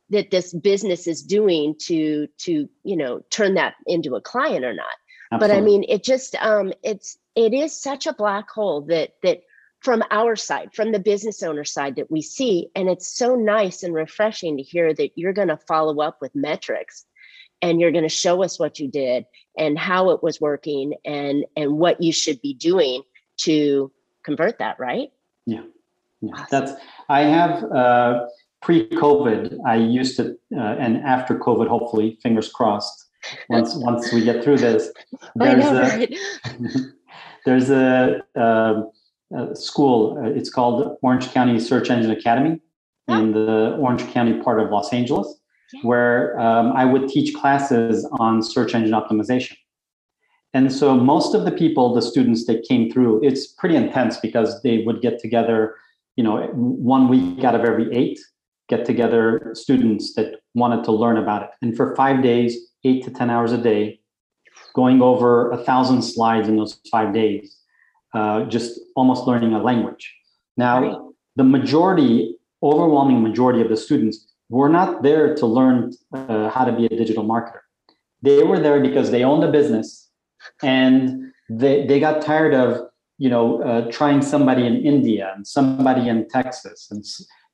that 0.10 0.30
this 0.30 0.54
business 0.54 1.08
is 1.08 1.24
doing 1.24 1.76
to 1.80 2.28
to 2.38 2.70
you 2.84 2.96
know 2.96 3.22
turn 3.30 3.56
that 3.56 3.76
into 3.88 4.16
a 4.16 4.22
client 4.22 4.66
or 4.66 4.74
not. 4.74 4.86
Absolutely. 5.34 5.56
but 5.56 5.58
i 5.58 5.66
mean 5.66 5.86
it 5.88 6.04
just 6.04 6.36
um 6.36 6.74
it's 6.84 7.18
it 7.36 7.54
is 7.54 7.80
such 7.80 8.08
a 8.08 8.14
black 8.14 8.50
hole 8.50 8.82
that 8.82 9.12
that 9.24 9.42
from 9.82 10.04
our 10.12 10.36
side 10.36 10.70
from 10.74 10.92
the 10.92 11.00
business 11.00 11.42
owner 11.44 11.64
side 11.64 11.96
that 11.96 12.12
we 12.12 12.22
see 12.22 12.70
and 12.76 12.90
it's 12.90 13.16
so 13.16 13.36
nice 13.36 13.84
and 13.84 13.94
refreshing 13.94 14.58
to 14.58 14.64
hear 14.64 14.94
that 14.94 15.12
you're 15.16 15.34
going 15.34 15.48
to 15.48 15.58
follow 15.58 16.02
up 16.02 16.22
with 16.22 16.34
metrics 16.36 17.06
and 17.62 17.80
you're 17.80 17.92
going 17.92 18.04
to 18.04 18.10
show 18.10 18.44
us 18.44 18.60
what 18.60 18.80
you 18.80 18.88
did 18.88 19.26
and 19.58 19.78
how 19.78 20.10
it 20.12 20.24
was 20.24 20.40
working 20.40 20.94
and 21.06 21.46
and 21.56 21.74
what 21.74 22.02
you 22.02 22.12
should 22.12 22.42
be 22.42 22.54
doing 22.54 23.02
to 23.38 23.92
convert 24.24 24.60
that 24.60 24.80
right 24.80 25.12
yeah, 25.46 25.64
yeah. 26.22 26.32
Awesome. 26.34 26.48
that's 26.52 26.72
i 27.10 27.22
have 27.22 27.64
uh 27.72 28.26
pre-covid 28.62 29.58
i 29.66 29.76
used 29.76 30.16
to 30.18 30.38
uh, 30.56 30.76
and 30.80 30.98
after 30.98 31.38
covid 31.38 31.68
hopefully 31.68 32.20
fingers 32.22 32.52
crossed 32.52 33.08
once 33.50 33.76
once 33.76 34.12
we 34.14 34.24
get 34.24 34.44
through 34.44 34.58
this 34.58 34.92
there's 35.36 35.64
know, 35.64 35.78
a, 35.78 35.82
right? 35.82 36.16
There's 37.46 37.70
a, 37.70 38.22
a, 38.36 38.84
a 39.36 39.56
school. 39.56 40.18
Uh, 40.18 40.30
it's 40.30 40.50
called 40.50 40.98
Orange 41.02 41.32
County 41.32 41.60
Search 41.60 41.90
Engine 41.90 42.12
Academy 42.12 42.60
oh. 43.08 43.20
in 43.20 43.32
the 43.34 43.78
Orange 43.80 44.08
County 44.12 44.42
part 44.42 44.60
of 44.60 44.70
Los 44.70 44.94
Angeles, 44.94 45.40
yeah. 45.74 45.82
where 45.82 46.40
um, 46.40 46.72
I 46.74 46.86
would 46.86 47.08
teach 47.08 47.36
classes 47.36 48.08
on 48.20 48.44
search 48.44 48.76
engine 48.76 48.94
optimization. 48.94 49.56
And 50.54 50.72
so 50.72 50.96
most 50.96 51.34
of 51.34 51.46
the 51.46 51.52
people, 51.52 51.94
the 51.94 52.02
students 52.02 52.46
that 52.48 52.64
came 52.68 52.92
through, 52.92 53.24
it's 53.24 53.48
pretty 53.48 53.76
intense 53.76 54.18
because 54.18 54.62
they 54.64 54.80
would 54.80 55.02
get 55.02 55.20
together, 55.20 55.76
you 56.18 56.24
know, 56.24 56.48
one 56.54 57.08
week 57.08 57.44
out 57.46 57.56
of 57.56 57.62
every 57.62 57.92
eight, 57.96 58.20
get 58.68 58.86
together 58.86 59.52
students 59.54 60.14
that 60.16 60.42
wanted 60.54 60.84
to 60.84 60.92
learn 60.92 61.18
about 61.18 61.44
it. 61.44 61.50
And 61.62 61.76
for 61.76 61.96
five 61.96 62.22
days, 62.22 62.58
eight 62.84 63.04
to 63.06 63.12
10 63.12 63.30
hours 63.30 63.54
a 63.54 63.58
day, 63.58 64.01
going 64.74 65.02
over 65.02 65.52
a 65.52 65.58
thousand 65.58 66.02
slides 66.02 66.48
in 66.48 66.58
those 66.58 66.80
five 66.92 67.14
days, 67.14 67.58
uh, 68.14 68.46
just 68.46 68.80
almost 68.96 69.28
learning 69.28 69.54
a 69.54 69.62
language. 69.62 70.14
Now, 70.58 70.82
right. 70.82 70.98
the 71.36 71.44
majority, 71.44 72.36
overwhelming 72.62 73.22
majority 73.22 73.62
of 73.62 73.70
the 73.70 73.78
students 73.78 74.28
were 74.50 74.70
not 74.70 75.02
there 75.02 75.36
to 75.36 75.46
learn 75.46 75.94
uh, 76.14 76.50
how 76.50 76.66
to 76.66 76.72
be 76.72 76.86
a 76.86 76.90
digital 76.90 77.24
marketer. 77.24 77.62
They 78.22 78.44
were 78.44 78.60
there 78.60 78.80
because 78.82 79.12
they 79.12 79.24
owned 79.24 79.44
a 79.44 79.52
business 79.52 80.10
and 80.62 81.32
they, 81.50 81.86
they 81.88 82.00
got 82.00 82.22
tired 82.22 82.54
of 82.54 82.88
you 83.18 83.30
know 83.30 83.62
uh, 83.62 83.92
trying 83.92 84.22
somebody 84.22 84.66
in 84.66 84.78
India 84.78 85.32
and 85.36 85.46
somebody 85.46 86.10
in 86.10 86.28
Texas 86.28 86.88
and 86.92 87.04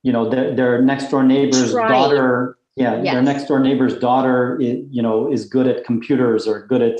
you 0.03 0.11
know 0.11 0.30
their, 0.30 0.55
their 0.55 0.82
next 0.82 1.09
door 1.09 1.24
neighbor's 1.24 1.74
daughter 1.74 2.57
yeah 2.78 3.01
yes. 3.01 3.13
their 3.13 3.21
next 3.21 3.45
door 3.45 3.59
neighbor's 3.59 3.97
daughter 3.97 4.57
is, 4.61 4.80
you 4.89 5.01
know 5.01 5.32
is 5.32 5.45
good 5.45 5.67
at 5.67 5.84
computers 5.84 6.47
or 6.47 6.65
good 6.67 6.82
at 6.82 6.99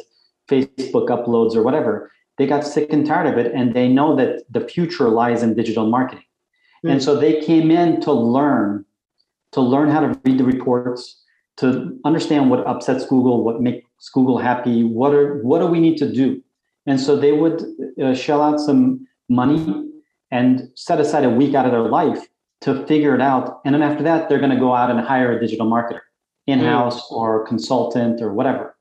facebook 0.50 1.08
uploads 1.08 1.56
or 1.56 1.64
whatever 1.64 2.12
they 2.38 2.46
got 2.46 2.66
sick 2.66 2.92
and 2.92 3.06
tired 3.06 3.28
of 3.28 3.38
it 3.38 3.52
and 3.54 3.74
they 3.74 3.88
know 3.88 4.16
that 4.16 4.44
the 4.52 4.62
future 4.62 5.10
lies 5.10 5.44
in 5.44 5.54
digital 5.54 5.88
marketing 5.88 6.24
mm-hmm. 6.24 6.90
and 6.90 7.04
so 7.04 7.16
they 7.16 7.40
came 7.42 7.72
in 7.72 8.02
to 8.02 8.12
learn 8.12 8.84
to 9.52 9.62
learn 9.62 9.90
how 9.90 10.00
to 10.00 10.20
read 10.26 10.38
the 10.38 10.44
reports 10.44 11.24
to 11.58 11.98
understand 12.06 12.50
what 12.50 12.66
upsets 12.66 13.06
google 13.06 13.44
what 13.44 13.62
makes 13.62 14.10
google 14.10 14.38
happy 14.38 14.84
what 14.84 15.14
are 15.14 15.42
what 15.44 15.60
do 15.60 15.68
we 15.68 15.80
need 15.80 15.98
to 15.98 16.12
do 16.12 16.42
and 16.86 17.00
so 17.00 17.16
they 17.16 17.34
would 17.34 17.64
uh, 18.02 18.14
shell 18.14 18.42
out 18.42 18.60
some 18.60 19.06
money 19.30 19.84
and 20.32 20.70
set 20.76 21.00
aside 21.00 21.24
a 21.24 21.30
week 21.30 21.54
out 21.54 21.66
of 21.66 21.72
their 21.72 21.82
life 21.82 22.28
to 22.62 22.86
figure 22.88 23.14
it 23.14 23.22
out. 23.22 23.62
And 23.66 23.74
then 23.74 23.82
after 23.82 24.04
that, 24.04 24.30
they're 24.30 24.40
going 24.40 24.52
to 24.52 24.60
go 24.60 24.74
out 24.74 24.90
and 24.90 25.00
hire 25.00 25.32
a 25.32 25.40
digital 25.40 25.68
marketer 25.68 26.00
in 26.48 26.60
house 26.60 27.02
mm. 27.08 27.12
or 27.12 27.46
consultant 27.46 28.22
or 28.22 28.34
whatever. 28.34 28.76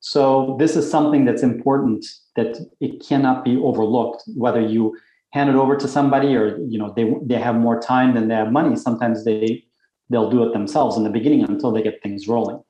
So 0.00 0.56
this 0.58 0.76
is 0.76 0.88
something 0.88 1.24
that's 1.24 1.42
important 1.42 2.06
that 2.36 2.58
it 2.80 3.04
cannot 3.06 3.44
be 3.44 3.56
overlooked. 3.56 4.22
Whether 4.36 4.60
you 4.60 4.96
hand 5.32 5.50
it 5.50 5.56
over 5.56 5.76
to 5.76 5.88
somebody 5.88 6.36
or 6.36 6.58
you 6.58 6.78
know 6.78 6.92
they 6.94 7.12
they 7.22 7.40
have 7.40 7.56
more 7.56 7.80
time 7.80 8.14
than 8.14 8.28
they 8.28 8.34
have 8.34 8.52
money, 8.52 8.76
sometimes 8.76 9.24
they 9.24 9.64
they'll 10.08 10.30
do 10.30 10.44
it 10.44 10.52
themselves 10.52 10.96
in 10.96 11.02
the 11.02 11.10
beginning 11.10 11.42
until 11.42 11.72
they 11.72 11.82
get 11.82 12.00
things 12.02 12.28
rolling. 12.28 12.62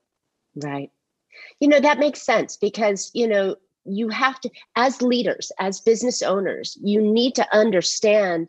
Right. 0.56 0.90
You 1.60 1.68
know 1.68 1.80
that 1.80 1.98
makes 1.98 2.22
sense 2.22 2.56
because 2.56 3.10
you 3.12 3.28
know 3.28 3.56
you 3.84 4.08
have 4.08 4.40
to 4.40 4.50
as 4.76 5.02
leaders 5.02 5.52
as 5.58 5.80
business 5.80 6.22
owners 6.22 6.76
you 6.82 7.00
need 7.00 7.34
to 7.34 7.56
understand 7.56 8.48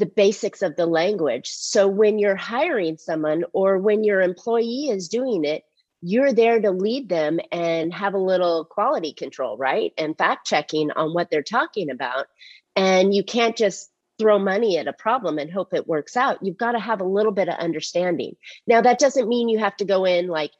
the 0.00 0.06
basics 0.06 0.62
of 0.62 0.74
the 0.76 0.86
language. 0.86 1.48
So 1.48 1.86
when 1.86 2.18
you're 2.18 2.34
hiring 2.34 2.96
someone 2.96 3.44
or 3.52 3.78
when 3.78 4.02
your 4.02 4.22
employee 4.22 4.88
is 4.90 5.08
doing 5.08 5.44
it, 5.44 5.62
you're 6.00 6.32
there 6.32 6.58
to 6.58 6.70
lead 6.70 7.10
them 7.10 7.38
and 7.52 7.92
have 7.92 8.14
a 8.14 8.18
little 8.18 8.64
quality 8.64 9.12
control, 9.12 9.58
right? 9.58 9.92
And 9.98 10.16
fact 10.16 10.46
checking 10.46 10.90
on 10.90 11.12
what 11.12 11.30
they're 11.30 11.42
talking 11.42 11.90
about. 11.90 12.26
And 12.74 13.14
you 13.14 13.22
can't 13.22 13.56
just 13.56 13.90
throw 14.18 14.38
money 14.38 14.78
at 14.78 14.88
a 14.88 14.94
problem 14.94 15.38
and 15.38 15.52
hope 15.52 15.74
it 15.74 15.86
works 15.86 16.16
out. 16.16 16.38
You've 16.42 16.56
got 16.56 16.72
to 16.72 16.80
have 16.80 17.02
a 17.02 17.04
little 17.04 17.32
bit 17.32 17.48
of 17.48 17.56
understanding. 17.56 18.36
Now, 18.66 18.80
that 18.80 18.98
doesn't 18.98 19.28
mean 19.28 19.50
you 19.50 19.58
have 19.58 19.76
to 19.76 19.84
go 19.84 20.06
in 20.06 20.28
like, 20.28 20.52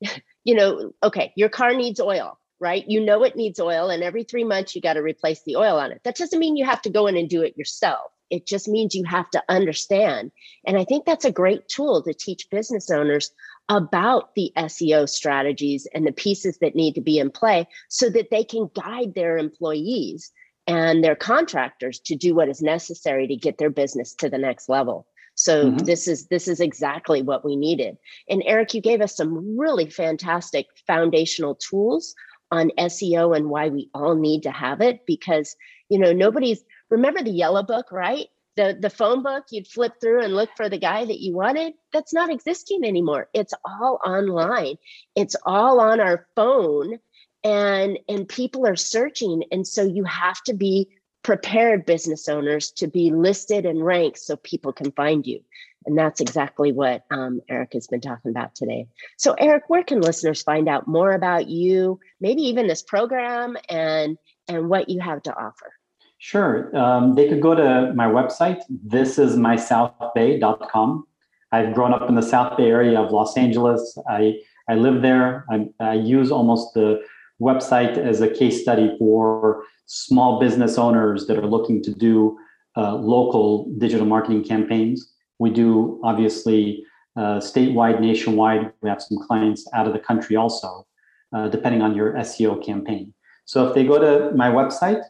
you 0.44 0.54
know, 0.54 0.92
okay, 1.02 1.34
your 1.36 1.50
car 1.50 1.74
needs 1.74 2.00
oil, 2.00 2.38
right? 2.58 2.84
You 2.88 3.04
know 3.04 3.24
it 3.24 3.36
needs 3.36 3.60
oil, 3.60 3.90
and 3.90 4.02
every 4.02 4.24
three 4.24 4.44
months 4.44 4.74
you 4.74 4.80
got 4.80 4.94
to 4.94 5.02
replace 5.02 5.42
the 5.42 5.56
oil 5.56 5.78
on 5.78 5.92
it. 5.92 6.00
That 6.04 6.16
doesn't 6.16 6.38
mean 6.38 6.56
you 6.56 6.64
have 6.64 6.80
to 6.82 6.90
go 6.90 7.06
in 7.06 7.18
and 7.18 7.28
do 7.28 7.42
it 7.42 7.58
yourself 7.58 8.12
it 8.30 8.46
just 8.46 8.68
means 8.68 8.94
you 8.94 9.04
have 9.04 9.30
to 9.30 9.42
understand. 9.48 10.32
And 10.66 10.76
I 10.76 10.84
think 10.84 11.04
that's 11.04 11.24
a 11.24 11.32
great 11.32 11.68
tool 11.68 12.02
to 12.02 12.14
teach 12.14 12.50
business 12.50 12.90
owners 12.90 13.30
about 13.68 14.34
the 14.34 14.52
SEO 14.56 15.08
strategies 15.08 15.86
and 15.94 16.06
the 16.06 16.12
pieces 16.12 16.58
that 16.58 16.74
need 16.74 16.94
to 16.94 17.00
be 17.00 17.18
in 17.18 17.30
play 17.30 17.66
so 17.88 18.08
that 18.10 18.30
they 18.30 18.44
can 18.44 18.70
guide 18.74 19.14
their 19.14 19.38
employees 19.38 20.32
and 20.66 21.02
their 21.02 21.16
contractors 21.16 22.00
to 22.00 22.16
do 22.16 22.34
what 22.34 22.48
is 22.48 22.62
necessary 22.62 23.26
to 23.26 23.36
get 23.36 23.58
their 23.58 23.70
business 23.70 24.14
to 24.14 24.28
the 24.28 24.38
next 24.38 24.68
level. 24.68 25.06
So 25.34 25.66
mm-hmm. 25.66 25.84
this 25.84 26.08
is 26.08 26.26
this 26.28 26.48
is 26.48 26.60
exactly 26.60 27.22
what 27.22 27.44
we 27.44 27.56
needed. 27.56 27.98
And 28.28 28.42
Eric, 28.46 28.74
you 28.74 28.80
gave 28.80 29.00
us 29.00 29.14
some 29.14 29.58
really 29.58 29.88
fantastic 29.90 30.66
foundational 30.86 31.54
tools 31.56 32.14
on 32.50 32.70
SEO 32.78 33.36
and 33.36 33.50
why 33.50 33.68
we 33.68 33.90
all 33.92 34.14
need 34.14 34.42
to 34.44 34.50
have 34.50 34.80
it 34.80 35.04
because 35.06 35.56
you 35.88 35.98
know 35.98 36.12
nobody's 36.12 36.64
remember 36.90 37.22
the 37.22 37.30
yellow 37.30 37.62
book, 37.62 37.92
right? 37.92 38.26
The, 38.56 38.76
the 38.80 38.90
phone 38.90 39.22
book 39.22 39.44
you'd 39.50 39.68
flip 39.68 39.94
through 40.00 40.22
and 40.22 40.34
look 40.34 40.48
for 40.56 40.68
the 40.68 40.78
guy 40.78 41.04
that 41.04 41.20
you 41.20 41.34
wanted? 41.34 41.74
That's 41.92 42.14
not 42.14 42.30
existing 42.30 42.84
anymore. 42.84 43.28
It's 43.34 43.52
all 43.64 44.00
online. 44.06 44.76
It's 45.14 45.36
all 45.44 45.78
on 45.80 46.00
our 46.00 46.26
phone 46.34 46.98
and 47.46 47.98
and 48.08 48.28
people 48.28 48.66
are 48.66 48.76
searching 48.76 49.44
and 49.52 49.66
so 49.66 49.84
you 49.84 50.02
have 50.02 50.42
to 50.42 50.52
be 50.52 50.88
prepared 51.22 51.86
business 51.86 52.28
owners 52.28 52.72
to 52.72 52.88
be 52.88 53.10
listed 53.10 53.64
and 53.64 53.84
ranked 53.84 54.18
so 54.18 54.36
people 54.36 54.72
can 54.72 54.90
find 54.92 55.26
you. 55.26 55.40
And 55.84 55.96
that's 55.96 56.20
exactly 56.20 56.72
what 56.72 57.04
um, 57.12 57.40
eric 57.48 57.74
has 57.74 57.86
been 57.86 58.00
talking 58.00 58.32
about 58.32 58.56
today. 58.56 58.88
So 59.16 59.34
eric 59.34 59.64
where 59.68 59.84
can 59.84 60.00
listeners 60.00 60.42
find 60.42 60.68
out 60.68 60.88
more 60.88 61.12
about 61.12 61.46
you 61.46 62.00
maybe 62.20 62.42
even 62.42 62.66
this 62.66 62.82
program 62.82 63.56
and 63.68 64.18
and 64.48 64.68
what 64.68 64.88
you 64.88 65.00
have 65.00 65.22
to 65.24 65.36
offer 65.36 65.72
Sure. 66.18 66.76
Um, 66.76 67.14
they 67.14 67.28
could 67.28 67.42
go 67.42 67.54
to 67.54 67.92
my 67.94 68.06
website, 68.06 68.62
thisismysouthbay.com. 68.88 71.06
I've 71.52 71.74
grown 71.74 71.94
up 71.94 72.08
in 72.08 72.14
the 72.14 72.22
South 72.22 72.56
Bay 72.56 72.70
area 72.70 72.98
of 73.00 73.12
Los 73.12 73.36
Angeles. 73.36 73.98
I, 74.08 74.40
I 74.68 74.74
live 74.74 75.02
there. 75.02 75.44
I, 75.50 75.68
I 75.78 75.92
use 75.94 76.32
almost 76.32 76.74
the 76.74 77.02
website 77.40 77.96
as 77.98 78.20
a 78.20 78.28
case 78.28 78.60
study 78.62 78.96
for 78.98 79.62
small 79.86 80.38
business 80.40 80.76
owners 80.78 81.26
that 81.26 81.38
are 81.38 81.46
looking 81.46 81.82
to 81.82 81.92
do 81.92 82.38
uh, 82.76 82.94
local 82.94 83.72
digital 83.78 84.06
marketing 84.06 84.44
campaigns. 84.44 85.12
We 85.38 85.50
do 85.50 86.00
obviously 86.02 86.84
uh, 87.16 87.40
statewide, 87.40 88.00
nationwide. 88.00 88.72
We 88.82 88.88
have 88.88 89.02
some 89.02 89.18
clients 89.18 89.68
out 89.74 89.86
of 89.86 89.92
the 89.92 89.98
country 89.98 90.36
also, 90.36 90.86
uh, 91.34 91.48
depending 91.48 91.82
on 91.82 91.94
your 91.94 92.14
SEO 92.14 92.64
campaign. 92.64 93.12
So 93.44 93.68
if 93.68 93.74
they 93.74 93.84
go 93.84 93.98
to 93.98 94.34
my 94.34 94.48
website, 94.50 95.02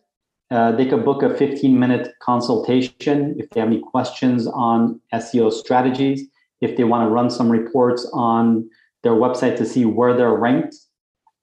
uh, 0.51 0.73
they 0.73 0.87
could 0.87 1.05
book 1.05 1.23
a 1.23 1.35
15 1.35 1.79
minute 1.79 2.15
consultation 2.21 3.35
if 3.39 3.51
they 3.51 3.61
have 3.61 3.69
any 3.69 3.81
questions 3.81 4.47
on 4.47 5.01
SEO 5.13 5.53
strategies, 5.53 6.29
if 6.61 6.77
they 6.77 6.85
want 6.85 7.07
to 7.07 7.13
run 7.13 7.31
some 7.31 7.51
reports 7.51 8.09
on 8.13 8.69
their 9.03 9.13
website 9.13 9.57
to 9.57 9.67
see 9.67 9.85
where 9.85 10.17
they're 10.17 10.35
ranked 10.35 10.77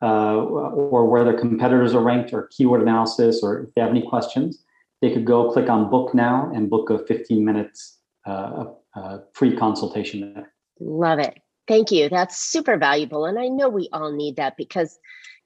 uh, 0.01 0.35
or 0.35 1.05
where 1.05 1.23
their 1.23 1.37
competitors 1.37 1.93
are 1.93 2.03
ranked 2.03 2.33
or 2.33 2.49
keyword 2.55 2.81
analysis, 2.81 3.41
or 3.43 3.63
if 3.63 3.73
they 3.73 3.81
have 3.81 3.89
any 3.89 4.01
questions, 4.01 4.63
they 5.01 5.11
could 5.11 5.25
go 5.25 5.51
click 5.51 5.69
on 5.69 5.89
book 5.89 6.13
now 6.13 6.49
and 6.53 6.69
book 6.69 6.89
a 6.89 7.05
15 7.05 7.43
minutes 7.43 7.99
uh, 8.25 8.65
uh, 8.95 9.19
free 9.33 9.55
consultation 9.55 10.33
there. 10.33 10.53
Love 10.79 11.19
it. 11.19 11.39
Thank 11.67 11.91
you. 11.91 12.09
That's 12.09 12.37
super 12.37 12.77
valuable. 12.77 13.25
And 13.25 13.39
I 13.39 13.47
know 13.47 13.69
we 13.69 13.89
all 13.93 14.11
need 14.11 14.35
that 14.37 14.57
because 14.57 14.97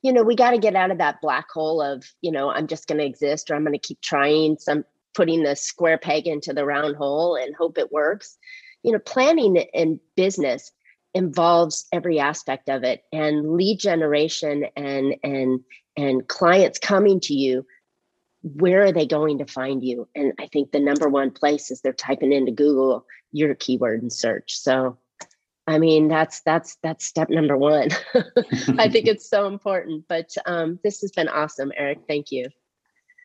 you 0.01 0.13
know, 0.13 0.23
we 0.23 0.35
got 0.35 0.51
to 0.51 0.57
get 0.57 0.75
out 0.75 0.91
of 0.91 0.99
that 0.99 1.21
black 1.21 1.49
hole 1.49 1.81
of, 1.81 2.05
you 2.21 2.31
know, 2.31 2.49
I'm 2.49 2.67
just 2.67 2.87
going 2.87 2.99
to 2.99 3.05
exist 3.05 3.49
or 3.49 3.55
I'm 3.55 3.63
going 3.63 3.73
to 3.73 3.79
keep 3.79 4.01
trying 4.01 4.57
some 4.59 4.85
putting 5.13 5.43
the 5.43 5.55
square 5.55 5.97
peg 5.97 6.27
into 6.27 6.53
the 6.53 6.65
round 6.65 6.95
hole 6.95 7.35
and 7.35 7.55
hope 7.55 7.77
it 7.77 7.91
works. 7.91 8.37
You 8.83 8.91
know, 8.91 8.99
planning 8.99 9.55
in 9.55 9.99
business 10.15 10.71
involves 11.13 11.87
every 11.91 12.19
aspect 12.19 12.69
of 12.69 12.83
it 12.83 13.03
and 13.11 13.53
lead 13.53 13.79
generation 13.79 14.65
and 14.75 15.15
and 15.23 15.61
and 15.95 16.27
clients 16.27 16.77
coming 16.77 17.19
to 17.21 17.33
you 17.33 17.65
where 18.43 18.83
are 18.83 18.91
they 18.91 19.07
going 19.07 19.39
to 19.39 19.45
find 19.45 19.83
you 19.83 20.07
and 20.15 20.33
i 20.39 20.45
think 20.47 20.71
the 20.71 20.79
number 20.79 21.09
one 21.09 21.31
place 21.31 21.71
is 21.71 21.81
they're 21.81 21.93
typing 21.93 22.31
into 22.31 22.51
google 22.51 23.05
your 23.31 23.55
keyword 23.55 24.01
and 24.01 24.13
search 24.13 24.57
so 24.57 24.97
I 25.67 25.79
mean, 25.79 26.07
that's 26.07 26.41
that's 26.41 26.77
that's 26.81 27.05
step 27.05 27.29
number 27.29 27.57
one. 27.57 27.89
I 28.77 28.89
think 28.89 29.07
it's 29.07 29.29
so 29.29 29.47
important. 29.47 30.05
But 30.07 30.33
um, 30.45 30.79
this 30.83 31.01
has 31.01 31.11
been 31.11 31.27
awesome, 31.27 31.71
Eric. 31.75 31.99
Thank 32.07 32.31
you. 32.31 32.45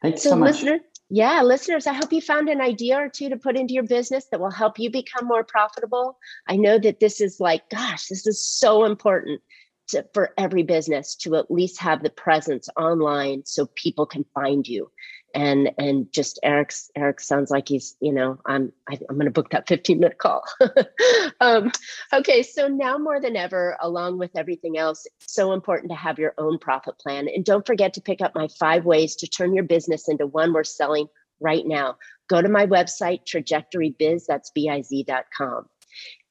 Thanks 0.02 0.22
so, 0.22 0.30
so 0.30 0.36
much. 0.36 0.54
Listener, 0.54 0.80
yeah, 1.08 1.42
listeners, 1.42 1.86
I 1.86 1.92
hope 1.92 2.12
you 2.12 2.20
found 2.20 2.48
an 2.48 2.60
idea 2.60 2.96
or 2.96 3.08
two 3.08 3.28
to 3.28 3.36
put 3.36 3.56
into 3.56 3.74
your 3.74 3.84
business 3.84 4.26
that 4.30 4.40
will 4.40 4.50
help 4.50 4.78
you 4.78 4.90
become 4.90 5.26
more 5.26 5.44
profitable. 5.44 6.18
I 6.48 6.56
know 6.56 6.78
that 6.78 7.00
this 7.00 7.20
is 7.20 7.38
like, 7.38 7.68
gosh, 7.70 8.06
this 8.06 8.26
is 8.26 8.40
so 8.40 8.84
important 8.84 9.40
to, 9.88 10.06
for 10.14 10.32
every 10.38 10.62
business 10.62 11.16
to 11.16 11.36
at 11.36 11.50
least 11.50 11.80
have 11.80 12.02
the 12.02 12.10
presence 12.10 12.68
online 12.76 13.42
so 13.44 13.66
people 13.66 14.06
can 14.06 14.24
find 14.34 14.66
you 14.66 14.90
and 15.34 15.70
and 15.78 16.12
just 16.12 16.38
Eric's 16.42 16.90
Eric 16.96 17.20
sounds 17.20 17.50
like 17.50 17.68
he's 17.68 17.96
you 18.00 18.12
know 18.12 18.38
I'm 18.46 18.72
I, 18.88 18.94
am 18.94 19.00
i 19.08 19.12
am 19.12 19.16
going 19.16 19.26
to 19.26 19.30
book 19.30 19.50
that 19.50 19.68
15 19.68 20.00
minute 20.00 20.18
call. 20.18 20.42
um, 21.40 21.72
okay, 22.12 22.42
so 22.42 22.68
now 22.68 22.98
more 22.98 23.20
than 23.20 23.36
ever, 23.36 23.76
along 23.80 24.18
with 24.18 24.30
everything 24.36 24.78
else, 24.78 25.06
it's 25.20 25.34
so 25.34 25.52
important 25.52 25.90
to 25.90 25.96
have 25.96 26.18
your 26.18 26.34
own 26.38 26.58
profit 26.58 26.98
plan, 26.98 27.28
and 27.28 27.44
don't 27.44 27.66
forget 27.66 27.94
to 27.94 28.00
pick 28.00 28.20
up 28.20 28.34
my 28.34 28.48
five 28.58 28.84
ways 28.84 29.16
to 29.16 29.26
turn 29.26 29.54
your 29.54 29.64
business 29.64 30.08
into 30.08 30.26
one 30.26 30.52
worth 30.52 30.66
selling 30.66 31.06
right 31.40 31.66
now. 31.66 31.96
Go 32.28 32.40
to 32.40 32.48
my 32.48 32.66
website 32.66 33.20
trajectorybiz 33.24 34.24
that's 34.26 34.50
biz.com. 34.50 35.66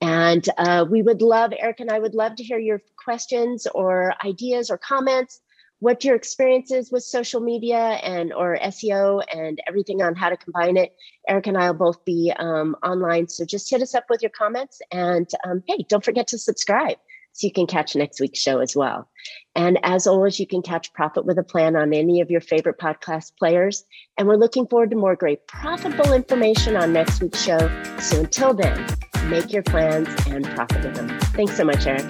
And 0.01 0.47
uh, 0.57 0.85
we 0.89 1.01
would 1.01 1.21
love, 1.21 1.53
Eric 1.57 1.79
and 1.79 1.91
I 1.91 1.99
would 1.99 2.15
love 2.15 2.35
to 2.35 2.43
hear 2.43 2.59
your 2.59 2.81
questions 2.97 3.67
or 3.73 4.13
ideas 4.25 4.69
or 4.69 4.77
comments 4.77 5.41
what 5.81 6.03
your 6.03 6.15
experiences 6.15 6.91
with 6.91 7.03
social 7.03 7.41
media 7.41 7.75
and 8.03 8.31
or 8.31 8.57
SEO 8.65 9.23
and 9.33 9.59
everything 9.67 10.01
on 10.03 10.13
how 10.13 10.29
to 10.29 10.37
combine 10.37 10.77
it. 10.77 10.95
Eric 11.27 11.47
and 11.47 11.57
I 11.57 11.71
will 11.71 11.77
both 11.77 12.05
be 12.05 12.31
um, 12.37 12.75
online. 12.83 13.27
So 13.27 13.45
just 13.45 13.69
hit 13.69 13.81
us 13.81 13.95
up 13.95 14.05
with 14.07 14.21
your 14.21 14.29
comments. 14.29 14.79
And 14.91 15.27
um, 15.43 15.63
hey, 15.67 15.83
don't 15.89 16.05
forget 16.05 16.27
to 16.27 16.37
subscribe 16.37 16.97
so 17.33 17.47
you 17.47 17.53
can 17.53 17.65
catch 17.65 17.95
next 17.95 18.19
week's 18.19 18.39
show 18.39 18.59
as 18.59 18.75
well. 18.75 19.09
And 19.55 19.79
as 19.83 20.05
always, 20.05 20.39
you 20.39 20.45
can 20.45 20.61
catch 20.61 20.93
Profit 20.93 21.25
with 21.25 21.39
a 21.39 21.43
Plan 21.43 21.75
on 21.75 21.95
any 21.95 22.21
of 22.21 22.29
your 22.29 22.41
favorite 22.41 22.77
podcast 22.77 23.35
players. 23.37 23.83
And 24.19 24.27
we're 24.27 24.35
looking 24.35 24.67
forward 24.67 24.91
to 24.91 24.95
more 24.95 25.15
great 25.15 25.47
profitable 25.47 26.13
information 26.13 26.75
on 26.75 26.93
next 26.93 27.21
week's 27.21 27.43
show. 27.43 27.57
So 27.99 28.19
until 28.19 28.53
then, 28.53 28.85
make 29.31 29.53
your 29.53 29.63
plans 29.63 30.09
and 30.27 30.45
profit 30.45 30.83
with 30.83 30.95
them. 30.95 31.17
Thanks 31.33 31.55
so 31.55 31.63
much, 31.63 31.87
Eric. 31.87 32.03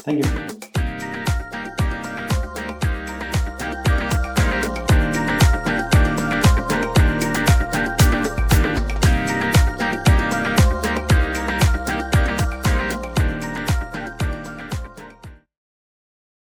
Thank 0.00 0.24
you. 0.24 0.55